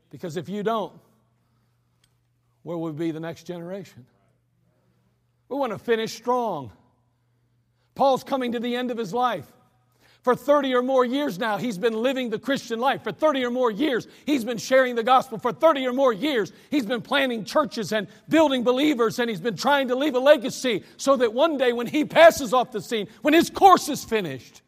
Because 0.09 0.37
if 0.37 0.47
you 0.47 0.63
don't, 0.63 0.93
where 2.63 2.77
will 2.77 2.93
be 2.93 3.11
the 3.11 3.19
next 3.19 3.43
generation? 3.43 4.05
We 5.49 5.57
want 5.57 5.73
to 5.73 5.77
finish 5.77 6.13
strong. 6.13 6.71
Paul's 7.95 8.23
coming 8.23 8.53
to 8.53 8.59
the 8.59 8.75
end 8.75 8.91
of 8.91 8.97
his 8.97 9.13
life. 9.13 9.51
For 10.25 10.35
30 10.35 10.73
or 10.73 10.81
more 10.81 11.05
years 11.05 11.37
now, 11.37 11.57
he's 11.57 11.77
been 11.77 11.93
living 11.93 12.31
the 12.31 12.39
Christian 12.39 12.79
life. 12.79 13.03
For 13.03 13.11
30 13.11 13.45
or 13.45 13.51
more 13.51 13.69
years, 13.69 14.07
he's 14.25 14.43
been 14.43 14.57
sharing 14.57 14.95
the 14.95 15.03
gospel. 15.03 15.37
For 15.37 15.53
30 15.53 15.85
or 15.85 15.93
more 15.93 16.11
years, 16.11 16.51
he's 16.71 16.87
been 16.87 17.03
planting 17.03 17.45
churches 17.45 17.93
and 17.93 18.07
building 18.27 18.63
believers, 18.63 19.19
and 19.19 19.29
he's 19.29 19.39
been 19.39 19.55
trying 19.55 19.89
to 19.89 19.95
leave 19.95 20.15
a 20.15 20.19
legacy 20.19 20.83
so 20.97 21.15
that 21.17 21.31
one 21.31 21.59
day 21.59 21.73
when 21.73 21.85
he 21.85 22.05
passes 22.05 22.53
off 22.53 22.71
the 22.71 22.81
scene, 22.81 23.07
when 23.21 23.35
his 23.35 23.51
course 23.51 23.87
is 23.87 24.03
finished, 24.03 24.63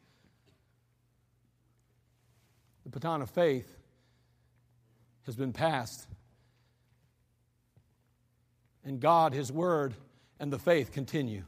the 2.83 2.91
baton 2.91 3.23
of 3.23 3.31
faith 3.31 3.75
has 5.25 5.35
been 5.35 5.53
passed. 5.53 6.07
And 8.85 8.99
God, 8.99 9.33
His 9.33 9.51
Word, 9.51 9.95
and 10.39 10.53
the 10.53 10.59
faith 10.59 10.91
continue. 10.91 11.45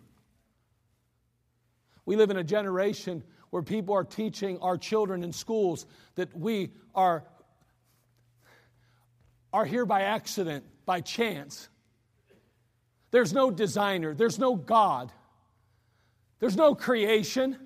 We 2.07 2.15
live 2.15 2.31
in 2.31 2.37
a 2.37 2.43
generation 2.43 3.21
where 3.49 3.63
people 3.63 3.95
are 3.95 4.03
teaching 4.03 4.59
our 4.59 4.77
children 4.77 5.23
in 5.23 5.31
schools 5.31 5.85
that 6.15 6.35
we 6.37 6.71
are, 6.93 7.23
are 9.51 9.65
here 9.65 9.85
by 9.85 10.01
accident, 10.01 10.63
by 10.85 11.01
chance. 11.01 11.69
There's 13.11 13.33
no 13.33 13.49
designer, 13.49 14.13
there's 14.13 14.37
no 14.37 14.55
God, 14.55 15.11
there's 16.39 16.55
no 16.55 16.75
creation. 16.75 17.57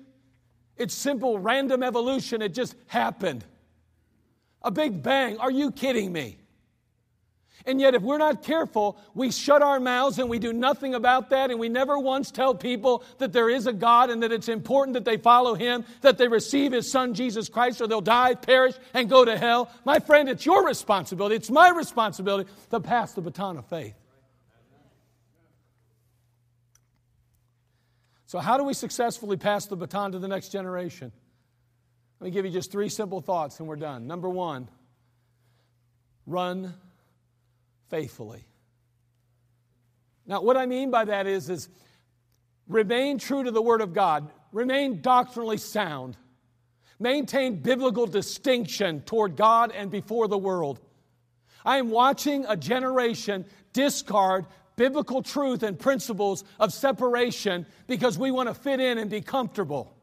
It's 0.76 0.94
simple 0.94 1.38
random 1.38 1.82
evolution, 1.82 2.42
it 2.42 2.54
just 2.54 2.74
happened. 2.86 3.44
A 4.62 4.70
big 4.70 5.02
bang. 5.02 5.38
Are 5.38 5.50
you 5.50 5.70
kidding 5.70 6.10
me? 6.10 6.38
And 7.66 7.80
yet, 7.80 7.94
if 7.94 8.02
we're 8.02 8.18
not 8.18 8.42
careful, 8.42 8.98
we 9.14 9.30
shut 9.30 9.62
our 9.62 9.80
mouths 9.80 10.18
and 10.18 10.28
we 10.28 10.38
do 10.38 10.52
nothing 10.52 10.94
about 10.94 11.30
that, 11.30 11.50
and 11.50 11.58
we 11.58 11.70
never 11.70 11.98
once 11.98 12.30
tell 12.30 12.54
people 12.54 13.02
that 13.18 13.32
there 13.32 13.48
is 13.48 13.66
a 13.66 13.72
God 13.72 14.10
and 14.10 14.22
that 14.22 14.32
it's 14.32 14.50
important 14.50 14.94
that 14.94 15.06
they 15.06 15.16
follow 15.16 15.54
Him, 15.54 15.84
that 16.02 16.18
they 16.18 16.28
receive 16.28 16.72
His 16.72 16.90
Son, 16.90 17.14
Jesus 17.14 17.48
Christ, 17.48 17.80
or 17.80 17.86
they'll 17.86 18.02
die, 18.02 18.34
perish, 18.34 18.74
and 18.92 19.08
go 19.08 19.24
to 19.24 19.38
hell. 19.38 19.70
My 19.86 19.98
friend, 19.98 20.28
it's 20.28 20.44
your 20.44 20.66
responsibility, 20.66 21.36
it's 21.36 21.50
my 21.50 21.70
responsibility 21.70 22.50
to 22.70 22.80
pass 22.80 23.12
the 23.12 23.22
baton 23.22 23.56
of 23.56 23.66
faith. 23.66 23.94
So, 28.26 28.40
how 28.40 28.58
do 28.58 28.64
we 28.64 28.74
successfully 28.74 29.38
pass 29.38 29.66
the 29.66 29.76
baton 29.76 30.12
to 30.12 30.18
the 30.18 30.28
next 30.28 30.50
generation? 30.50 31.12
Let 32.20 32.26
me 32.26 32.30
give 32.30 32.44
you 32.44 32.50
just 32.50 32.70
three 32.70 32.88
simple 32.90 33.22
thoughts 33.22 33.58
and 33.58 33.68
we're 33.68 33.76
done. 33.76 34.06
Number 34.06 34.28
one, 34.28 34.68
run 36.26 36.74
faithfully. 37.88 38.44
Now, 40.26 40.42
what 40.42 40.56
I 40.56 40.66
mean 40.66 40.90
by 40.90 41.04
that 41.04 41.26
is, 41.26 41.50
is 41.50 41.68
remain 42.66 43.18
true 43.18 43.44
to 43.44 43.50
the 43.50 43.62
Word 43.62 43.80
of 43.80 43.92
God, 43.92 44.30
remain 44.52 45.00
doctrinally 45.00 45.58
sound. 45.58 46.16
Maintain 46.98 47.56
biblical 47.56 48.06
distinction 48.06 49.00
toward 49.02 49.36
God 49.36 49.72
and 49.72 49.90
before 49.90 50.28
the 50.28 50.38
world. 50.38 50.80
I 51.64 51.78
am 51.78 51.90
watching 51.90 52.46
a 52.48 52.56
generation 52.56 53.44
discard 53.72 54.46
biblical 54.76 55.22
truth 55.22 55.62
and 55.62 55.78
principles 55.78 56.44
of 56.58 56.72
separation 56.72 57.66
because 57.86 58.18
we 58.18 58.30
want 58.30 58.48
to 58.48 58.54
fit 58.54 58.80
in 58.80 58.98
and 58.98 59.10
be 59.10 59.20
comfortable. 59.20 59.93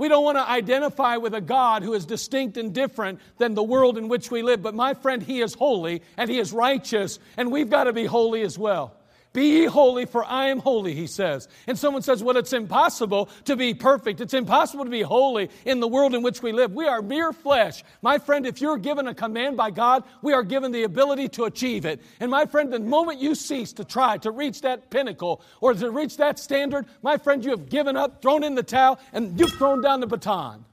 We 0.00 0.08
don't 0.08 0.24
want 0.24 0.38
to 0.38 0.48
identify 0.48 1.18
with 1.18 1.34
a 1.34 1.42
God 1.42 1.82
who 1.82 1.92
is 1.92 2.06
distinct 2.06 2.56
and 2.56 2.72
different 2.72 3.20
than 3.36 3.52
the 3.52 3.62
world 3.62 3.98
in 3.98 4.08
which 4.08 4.30
we 4.30 4.40
live. 4.40 4.62
But 4.62 4.74
my 4.74 4.94
friend, 4.94 5.22
He 5.22 5.42
is 5.42 5.52
holy 5.52 6.00
and 6.16 6.30
He 6.30 6.38
is 6.38 6.54
righteous, 6.54 7.18
and 7.36 7.52
we've 7.52 7.68
got 7.68 7.84
to 7.84 7.92
be 7.92 8.06
holy 8.06 8.40
as 8.40 8.58
well. 8.58 8.94
Be 9.32 9.60
ye 9.60 9.64
holy, 9.66 10.06
for 10.06 10.24
I 10.24 10.46
am 10.46 10.58
holy, 10.58 10.92
he 10.92 11.06
says. 11.06 11.46
And 11.68 11.78
someone 11.78 12.02
says, 12.02 12.20
Well, 12.20 12.36
it's 12.36 12.52
impossible 12.52 13.28
to 13.44 13.54
be 13.54 13.74
perfect. 13.74 14.20
It's 14.20 14.34
impossible 14.34 14.84
to 14.84 14.90
be 14.90 15.02
holy 15.02 15.50
in 15.64 15.78
the 15.78 15.86
world 15.86 16.14
in 16.14 16.22
which 16.22 16.42
we 16.42 16.50
live. 16.50 16.72
We 16.72 16.88
are 16.88 17.00
mere 17.00 17.32
flesh. 17.32 17.84
My 18.02 18.18
friend, 18.18 18.44
if 18.44 18.60
you're 18.60 18.76
given 18.76 19.06
a 19.06 19.14
command 19.14 19.56
by 19.56 19.70
God, 19.70 20.02
we 20.20 20.32
are 20.32 20.42
given 20.42 20.72
the 20.72 20.82
ability 20.82 21.28
to 21.30 21.44
achieve 21.44 21.84
it. 21.84 22.00
And 22.18 22.28
my 22.28 22.44
friend, 22.44 22.72
the 22.72 22.80
moment 22.80 23.20
you 23.20 23.36
cease 23.36 23.72
to 23.74 23.84
try 23.84 24.18
to 24.18 24.32
reach 24.32 24.62
that 24.62 24.90
pinnacle 24.90 25.42
or 25.60 25.74
to 25.74 25.90
reach 25.92 26.16
that 26.16 26.40
standard, 26.40 26.86
my 27.00 27.16
friend, 27.16 27.44
you 27.44 27.52
have 27.52 27.68
given 27.68 27.96
up, 27.96 28.22
thrown 28.22 28.42
in 28.42 28.56
the 28.56 28.64
towel, 28.64 28.98
and 29.12 29.38
you've 29.38 29.52
thrown 29.52 29.80
down 29.80 30.00
the 30.00 30.08
baton. 30.08 30.64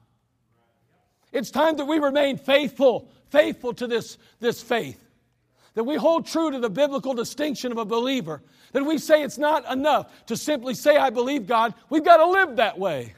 It's 1.30 1.52
time 1.52 1.76
that 1.76 1.84
we 1.84 2.00
remain 2.00 2.38
faithful, 2.38 3.08
faithful 3.30 3.72
to 3.74 3.86
this, 3.86 4.18
this 4.40 4.60
faith 4.60 5.07
that 5.78 5.84
we 5.84 5.94
hold 5.94 6.26
true 6.26 6.50
to 6.50 6.58
the 6.58 6.68
biblical 6.68 7.14
distinction 7.14 7.70
of 7.70 7.78
a 7.78 7.84
believer, 7.84 8.42
that 8.72 8.84
we 8.84 8.98
say 8.98 9.22
it's 9.22 9.38
not 9.38 9.64
enough 9.72 10.26
to 10.26 10.36
simply 10.36 10.74
say, 10.74 10.96
I 10.96 11.08
believe 11.10 11.46
God. 11.46 11.72
We've 11.88 12.04
got 12.04 12.16
to 12.16 12.26
live 12.26 12.56
that 12.56 12.76
way. 12.76 13.14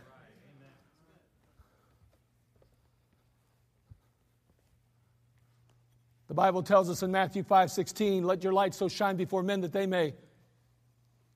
The 6.29 6.35
Bible 6.35 6.63
tells 6.63 6.91
us 6.91 7.03
in 7.03 7.11
Matthew 7.11 7.43
5 7.45 7.71
16, 7.71 8.25
let 8.25 8.45
your 8.45 8.53
light 8.53 8.75
so 8.75 8.89
shine 8.89 9.17
before 9.17 9.43
men 9.43 9.63
that 9.63 9.73
they 9.73 9.87
may 9.87 10.13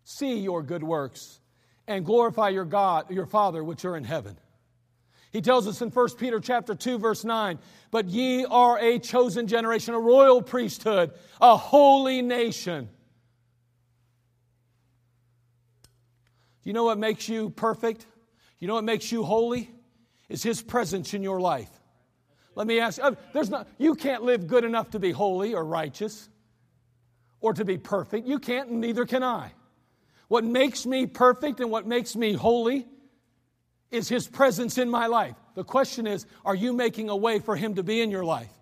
see 0.03 0.41
your 0.41 0.63
good 0.63 0.83
works 0.83 1.41
and 1.87 2.05
glorify 2.05 2.51
your 2.51 2.67
God, 2.67 3.11
your 3.11 3.25
Father 3.25 3.65
which 3.65 3.87
are 3.87 3.97
in 3.97 4.05
heaven. 4.05 4.37
He 5.35 5.43
tells 5.43 5.67
us 5.67 5.83
in 5.83 5.91
1 5.91 6.09
Peter 6.17 6.39
chapter 6.39 6.77
2 6.77 6.97
verse 6.97 7.25
9, 7.25 7.59
"But 7.91 8.07
ye 8.07 8.45
are 8.45 8.79
a 8.79 9.01
chosen 9.01 9.49
generation, 9.49 9.93
a 9.93 9.99
royal 9.99 10.41
priesthood, 10.41 11.13
a 11.41 11.57
holy 11.57 12.23
nation." 12.23 12.89
Do 16.63 16.71
you 16.71 16.73
know 16.73 16.85
what 16.85 16.99
makes 16.99 17.29
you 17.29 17.51
perfect? 17.51 18.07
You 18.61 18.69
know 18.69 18.75
what 18.75 18.85
makes 18.85 19.11
you 19.11 19.25
holy? 19.25 19.75
Is 20.29 20.45
his 20.45 20.63
presence 20.63 21.15
in 21.15 21.25
your 21.25 21.41
life. 21.41 21.81
Let 22.55 22.69
me 22.69 22.79
ask 22.79 22.99
you, 22.99 23.05
uh, 23.05 23.15
there's 23.33 23.51
not 23.51 23.67
you 23.77 23.97
can't 23.97 24.23
live 24.23 24.47
good 24.47 24.63
enough 24.63 24.91
to 24.91 25.01
be 25.01 25.11
holy 25.11 25.53
or 25.53 25.65
righteous 25.65 26.29
or 27.41 27.53
to 27.55 27.65
be 27.65 27.77
perfect. 27.77 28.29
You 28.29 28.39
can't 28.39 28.71
and 28.71 28.81
neither 28.81 29.05
can 29.05 29.25
I. 29.25 29.53
What 30.29 30.45
makes 30.45 30.87
me 30.87 31.07
perfect 31.07 31.59
and 31.59 31.73
what 31.73 31.89
makes 31.89 32.15
me 32.15 32.35
holy 32.35 32.87
is 33.91 34.09
His 34.09 34.27
presence 34.27 34.79
in 34.79 34.91
my 34.91 35.07
life. 35.07 35.37
The 35.55 35.65
question 35.65 36.07
is, 36.07 36.27
are 36.45 36.55
you 36.55 36.73
making 36.73 37.09
a 37.09 37.17
way 37.17 37.39
for 37.39 37.57
Him 37.57 37.75
to 37.77 37.83
be 37.83 38.01
in 38.01 38.11
your 38.11 38.25
life? 38.25 38.53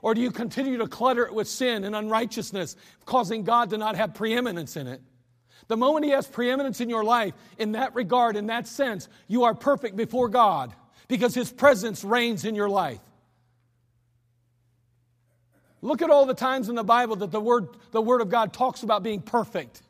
Or 0.00 0.14
do 0.14 0.20
you 0.20 0.30
continue 0.30 0.78
to 0.78 0.88
clutter 0.88 1.24
it 1.26 1.34
with 1.34 1.46
sin 1.46 1.84
and 1.84 1.94
unrighteousness, 1.94 2.76
causing 3.04 3.44
God 3.44 3.70
to 3.70 3.78
not 3.78 3.96
have 3.96 4.14
preeminence 4.14 4.76
in 4.76 4.86
it? 4.88 5.00
The 5.68 5.76
moment 5.76 6.04
He 6.04 6.10
has 6.10 6.26
preeminence 6.26 6.80
in 6.80 6.90
your 6.90 7.04
life, 7.04 7.34
in 7.58 7.72
that 7.72 7.94
regard, 7.94 8.36
in 8.36 8.48
that 8.48 8.66
sense, 8.66 9.08
you 9.28 9.44
are 9.44 9.54
perfect 9.54 9.96
before 9.96 10.28
God 10.28 10.74
because 11.08 11.34
His 11.34 11.52
presence 11.52 12.02
reigns 12.02 12.44
in 12.44 12.54
your 12.54 12.68
life. 12.68 13.00
Look 15.82 16.00
at 16.00 16.10
all 16.10 16.26
the 16.26 16.34
times 16.34 16.68
in 16.68 16.74
the 16.76 16.84
Bible 16.84 17.16
that 17.16 17.30
the 17.30 17.40
Word, 17.40 17.68
the 17.90 18.00
Word 18.00 18.20
of 18.20 18.28
God 18.28 18.52
talks 18.52 18.82
about 18.82 19.02
being 19.02 19.20
perfect. 19.20 19.82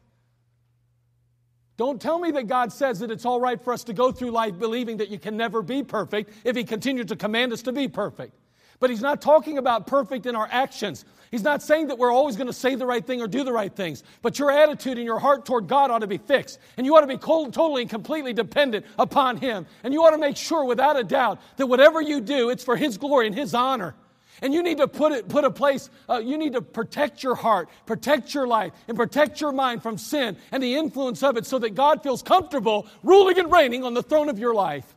Don't 1.83 2.01
tell 2.01 2.21
me 2.21 2.31
that 2.31 2.47
God 2.47 2.73
says 2.73 3.01
that 3.01 3.11
it's 3.11 3.25
all 3.25 3.41
right 3.41 3.61
for 3.61 3.73
us 3.73 3.83
to 3.83 3.93
go 3.93 4.13
through 4.13 4.31
life 4.31 4.57
believing 4.57 4.99
that 4.99 5.09
you 5.09 5.19
can 5.19 5.37
never 5.37 5.63
be 5.63 5.83
perfect 5.83 6.33
if 6.45 6.55
He 6.55 6.63
continues 6.63 7.07
to 7.07 7.17
command 7.17 7.53
us 7.53 7.63
to 7.63 7.73
be 7.73 7.89
perfect. 7.89 8.35
But 8.79 8.91
He's 8.91 9.01
not 9.01 9.21
talking 9.21 9.59
about 9.59 9.89
perfect 9.89 10.27
in 10.27 10.37
our 10.37 10.49
actions. 10.49 11.05
He's 11.33 11.43
not 11.43 11.61
saying 11.61 11.89
that 11.89 11.99
we're 11.99 12.13
always 12.13 12.37
going 12.37 12.47
to 12.47 12.53
say 12.53 12.77
the 12.77 12.87
right 12.87 13.05
thing 13.05 13.21
or 13.21 13.27
do 13.27 13.43
the 13.43 13.53
right 13.53 13.75
things. 13.75 14.05
But 14.23 14.39
your 14.39 14.53
attitude 14.53 14.97
and 14.97 15.05
your 15.05 15.19
heart 15.19 15.45
toward 15.45 15.67
God 15.67 15.91
ought 15.91 16.03
to 16.03 16.07
be 16.07 16.19
fixed. 16.19 16.61
And 16.77 16.87
you 16.87 16.95
ought 16.95 17.01
to 17.01 17.09
be 17.09 17.17
totally 17.17 17.83
and 17.83 17.91
completely 17.91 18.33
dependent 18.33 18.87
upon 18.97 19.39
Him. 19.39 19.67
And 19.83 19.93
you 19.93 20.05
ought 20.05 20.11
to 20.11 20.19
make 20.19 20.37
sure, 20.37 20.65
without 20.65 20.97
a 20.97 21.03
doubt, 21.03 21.41
that 21.57 21.67
whatever 21.67 22.01
you 22.01 22.21
do, 22.21 22.51
it's 22.51 22.63
for 22.63 22.77
His 22.77 22.97
glory 22.97 23.27
and 23.27 23.35
His 23.35 23.55
honor. 23.55 23.97
And 24.43 24.53
you 24.53 24.65
need 24.65 24.79
to 24.79 24.89
put 24.89 25.13
it, 25.13 25.29
put 25.29 25.45
a 25.45 25.51
place, 25.51 25.89
uh, 26.11 26.19
you 26.19 26.37
need 26.37 26.55
to 26.55 26.61
protect 26.61 27.23
your 27.23 27.37
heart, 27.37 27.69
protect 27.87 28.35
your 28.35 28.49
life, 28.49 28.73
and 28.89 28.97
protect 28.97 29.41
your 29.41 29.53
mind 29.53 29.85
from 29.85 29.97
sin 29.97 30.37
and 30.51 30.61
the 30.61 30.75
influence 30.75 31.23
of 31.23 31.37
it 31.37 31.47
so 31.47 31.61
that 31.61 31.77
God 31.77 32.03
feels 32.03 32.23
comfortable 32.23 32.89
ruling 33.05 33.39
and 33.39 33.53
reigning 33.53 33.85
on 33.85 33.95
the 33.95 34.03
throne 34.03 34.29
of 34.29 34.41
your 34.41 34.53
life. 34.53 34.97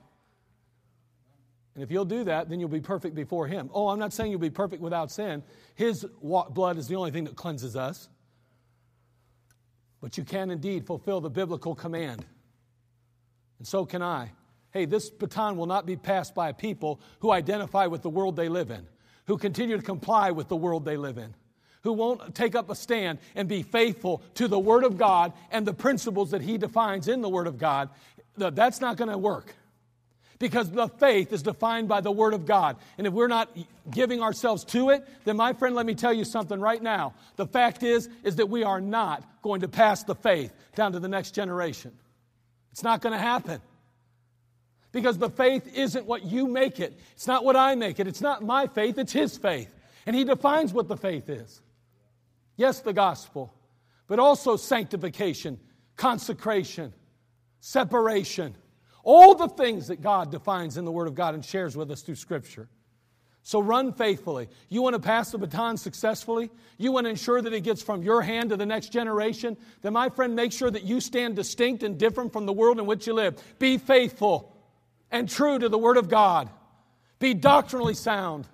And 1.75 1.83
if 1.83 1.91
you'll 1.91 2.05
do 2.05 2.23
that, 2.23 2.49
then 2.49 2.59
you'll 2.59 2.69
be 2.69 2.81
perfect 2.81 3.13
before 3.13 3.45
Him. 3.45 3.69
Oh, 3.71 3.89
I'm 3.89 3.99
not 3.99 4.13
saying 4.13 4.31
you'll 4.31 4.39
be 4.39 4.49
perfect 4.49 4.81
without 4.81 5.11
sin. 5.11 5.43
His 5.75 6.03
blood 6.23 6.77
is 6.77 6.87
the 6.87 6.95
only 6.95 7.11
thing 7.11 7.25
that 7.25 7.35
cleanses 7.35 7.75
us. 7.75 8.09
But 10.01 10.17
you 10.17 10.23
can 10.23 10.49
indeed 10.49 10.87
fulfill 10.87 11.21
the 11.21 11.29
biblical 11.29 11.75
command. 11.75 12.25
And 13.59 13.67
so 13.67 13.85
can 13.85 14.01
I. 14.01 14.31
Hey, 14.71 14.85
this 14.85 15.09
baton 15.11 15.55
will 15.55 15.67
not 15.67 15.85
be 15.85 15.97
passed 15.97 16.33
by 16.33 16.49
a 16.49 16.53
people 16.53 16.99
who 17.19 17.31
identify 17.31 17.85
with 17.85 18.01
the 18.01 18.09
world 18.09 18.35
they 18.35 18.49
live 18.49 18.71
in 18.71 18.87
who 19.27 19.37
continue 19.37 19.77
to 19.77 19.83
comply 19.83 20.31
with 20.31 20.47
the 20.47 20.55
world 20.55 20.85
they 20.85 20.97
live 20.97 21.17
in, 21.17 21.33
who 21.83 21.93
won't 21.93 22.33
take 22.35 22.55
up 22.55 22.69
a 22.69 22.75
stand 22.75 23.19
and 23.35 23.47
be 23.47 23.61
faithful 23.63 24.21
to 24.35 24.47
the 24.47 24.59
Word 24.59 24.83
of 24.83 24.97
God 24.97 25.33
and 25.51 25.65
the 25.65 25.73
principles 25.73 26.31
that 26.31 26.41
He 26.41 26.57
defines 26.57 27.07
in 27.07 27.21
the 27.21 27.29
Word 27.29 27.47
of 27.47 27.57
God, 27.57 27.89
that's 28.37 28.81
not 28.81 28.97
going 28.97 29.11
to 29.11 29.17
work. 29.17 29.55
Because 30.37 30.69
the 30.69 30.89
faith 30.89 31.31
is 31.31 31.43
defined 31.43 31.87
by 31.87 32.01
the 32.01 32.11
Word 32.11 32.33
of 32.33 32.45
God. 32.45 32.75
And 32.97 33.07
if 33.07 33.13
we're 33.13 33.27
not 33.29 33.55
giving 33.89 34.21
ourselves 34.21 34.65
to 34.65 34.89
it, 34.89 35.07
then 35.23 35.37
my 35.37 35.53
friend, 35.53 35.75
let 35.75 35.85
me 35.85 35.95
tell 35.95 36.11
you 36.11 36.25
something 36.25 36.59
right 36.59 36.81
now. 36.81 37.13
The 37.37 37.47
fact 37.47 37.83
is, 37.83 38.09
is 38.23 38.35
that 38.35 38.49
we 38.49 38.63
are 38.63 38.81
not 38.81 39.23
going 39.41 39.61
to 39.61 39.69
pass 39.69 40.03
the 40.03 40.15
faith 40.15 40.51
down 40.75 40.91
to 40.91 40.99
the 40.99 41.07
next 41.07 41.31
generation. 41.31 41.93
It's 42.73 42.83
not 42.83 43.01
going 43.01 43.13
to 43.13 43.19
happen 43.19 43.61
because 44.95 45.17
the 45.17 45.29
faith 45.29 45.67
isn't 45.75 46.05
what 46.05 46.23
you 46.23 46.47
make 46.47 46.79
it. 46.79 46.97
It's 47.11 47.27
not 47.27 47.43
what 47.43 47.57
I 47.57 47.75
make 47.75 47.99
it. 47.99 48.07
It's 48.07 48.21
not 48.21 48.43
my 48.43 48.65
faith, 48.65 48.97
it's 48.97 49.11
His 49.11 49.37
faith. 49.37 49.69
And 50.05 50.15
He 50.15 50.23
defines 50.23 50.71
what 50.71 50.87
the 50.87 50.95
faith 50.95 51.29
is. 51.29 51.61
Yes, 52.55 52.79
the 52.79 52.93
gospel, 52.93 53.53
but 54.07 54.19
also 54.19 54.55
sanctification, 54.55 55.59
consecration, 55.97 56.93
separation. 57.59 58.55
All 59.03 59.35
the 59.35 59.49
things 59.49 59.89
that 59.89 60.01
God 60.01 60.31
defines 60.31 60.77
in 60.77 60.85
the 60.85 60.93
Word 60.93 61.09
of 61.09 61.13
God 61.13 61.33
and 61.33 61.43
shares 61.43 61.75
with 61.75 61.91
us 61.91 62.01
through 62.01 62.15
Scripture. 62.15 62.69
So 63.43 63.59
run 63.59 63.91
faithfully. 63.91 64.47
You 64.69 64.81
want 64.81 64.93
to 64.93 65.01
pass 65.01 65.29
the 65.29 65.37
baton 65.37 65.75
successfully? 65.75 66.49
You 66.77 66.93
want 66.93 67.05
to 67.05 67.09
ensure 67.09 67.41
that 67.41 67.51
it 67.51 67.61
gets 67.61 67.81
from 67.81 68.01
your 68.01 68.21
hand 68.21 68.51
to 68.51 68.57
the 68.57 68.65
next 68.65 68.93
generation? 68.93 69.57
Then, 69.81 69.91
my 69.91 70.07
friend, 70.07 70.37
make 70.37 70.53
sure 70.53 70.71
that 70.71 70.83
you 70.83 71.01
stand 71.01 71.35
distinct 71.35 71.83
and 71.83 71.99
different 71.99 72.31
from 72.31 72.45
the 72.45 72.53
world 72.53 72.79
in 72.79 72.85
which 72.85 73.05
you 73.05 73.13
live. 73.13 73.35
Be 73.59 73.77
faithful 73.77 74.54
and 75.11 75.29
true 75.29 75.59
to 75.59 75.69
the 75.69 75.77
Word 75.77 75.97
of 75.97 76.09
God. 76.09 76.49
Be 77.19 77.33
doctrinally 77.33 77.93
sound. 77.93 78.47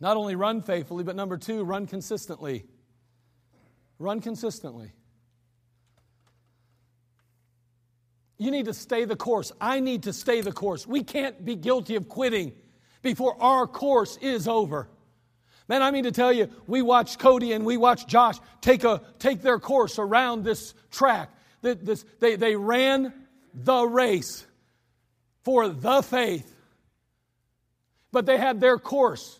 Not 0.00 0.16
only 0.16 0.34
run 0.34 0.62
faithfully, 0.62 1.04
but 1.04 1.16
number 1.16 1.38
two, 1.38 1.64
run 1.64 1.86
consistently. 1.86 2.64
Run 3.98 4.20
consistently. 4.20 4.92
You 8.38 8.50
need 8.50 8.66
to 8.66 8.74
stay 8.74 9.04
the 9.06 9.16
course. 9.16 9.52
I 9.60 9.80
need 9.80 10.02
to 10.02 10.12
stay 10.12 10.42
the 10.42 10.52
course. 10.52 10.86
We 10.86 11.02
can't 11.02 11.44
be 11.44 11.56
guilty 11.56 11.96
of 11.96 12.08
quitting 12.08 12.52
before 13.02 13.40
our 13.42 13.66
course 13.66 14.18
is 14.18 14.46
over. 14.46 14.88
Man, 15.68 15.82
I 15.82 15.90
mean 15.90 16.04
to 16.04 16.12
tell 16.12 16.32
you, 16.32 16.48
we 16.66 16.82
watched 16.82 17.18
Cody 17.18 17.52
and 17.52 17.64
we 17.64 17.76
watched 17.76 18.08
Josh 18.08 18.36
take, 18.60 18.84
a, 18.84 19.00
take 19.18 19.42
their 19.42 19.58
course 19.58 19.98
around 19.98 20.44
this 20.44 20.74
track 20.90 21.30
this, 21.74 22.04
they, 22.20 22.36
they 22.36 22.56
ran 22.56 23.12
the 23.54 23.84
race 23.84 24.46
for 25.44 25.68
the 25.68 26.02
faith, 26.02 26.54
but 28.12 28.26
they 28.26 28.36
had 28.36 28.60
their 28.60 28.78
course. 28.78 29.38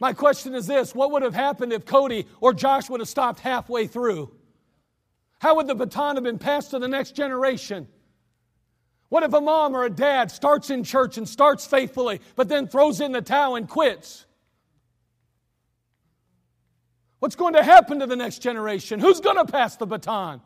My 0.00 0.12
question 0.12 0.54
is 0.54 0.66
this 0.66 0.94
what 0.94 1.12
would 1.12 1.22
have 1.22 1.34
happened 1.34 1.72
if 1.72 1.84
Cody 1.84 2.26
or 2.40 2.52
Josh 2.52 2.90
would 2.90 3.00
have 3.00 3.08
stopped 3.08 3.40
halfway 3.40 3.86
through? 3.86 4.32
How 5.38 5.56
would 5.56 5.66
the 5.66 5.74
baton 5.74 6.16
have 6.16 6.24
been 6.24 6.38
passed 6.38 6.70
to 6.70 6.78
the 6.78 6.88
next 6.88 7.16
generation? 7.16 7.88
What 9.08 9.22
if 9.22 9.32
a 9.32 9.40
mom 9.40 9.76
or 9.76 9.84
a 9.84 9.90
dad 9.90 10.30
starts 10.30 10.70
in 10.70 10.84
church 10.84 11.18
and 11.18 11.28
starts 11.28 11.66
faithfully, 11.66 12.20
but 12.34 12.48
then 12.48 12.66
throws 12.66 13.00
in 13.00 13.12
the 13.12 13.20
towel 13.20 13.56
and 13.56 13.68
quits? 13.68 14.24
What's 17.18 17.36
going 17.36 17.54
to 17.54 17.62
happen 17.62 18.00
to 18.00 18.06
the 18.06 18.16
next 18.16 18.38
generation? 18.38 18.98
Who's 18.98 19.20
going 19.20 19.36
to 19.36 19.44
pass 19.44 19.76
the 19.76 19.86
baton? 19.86 20.40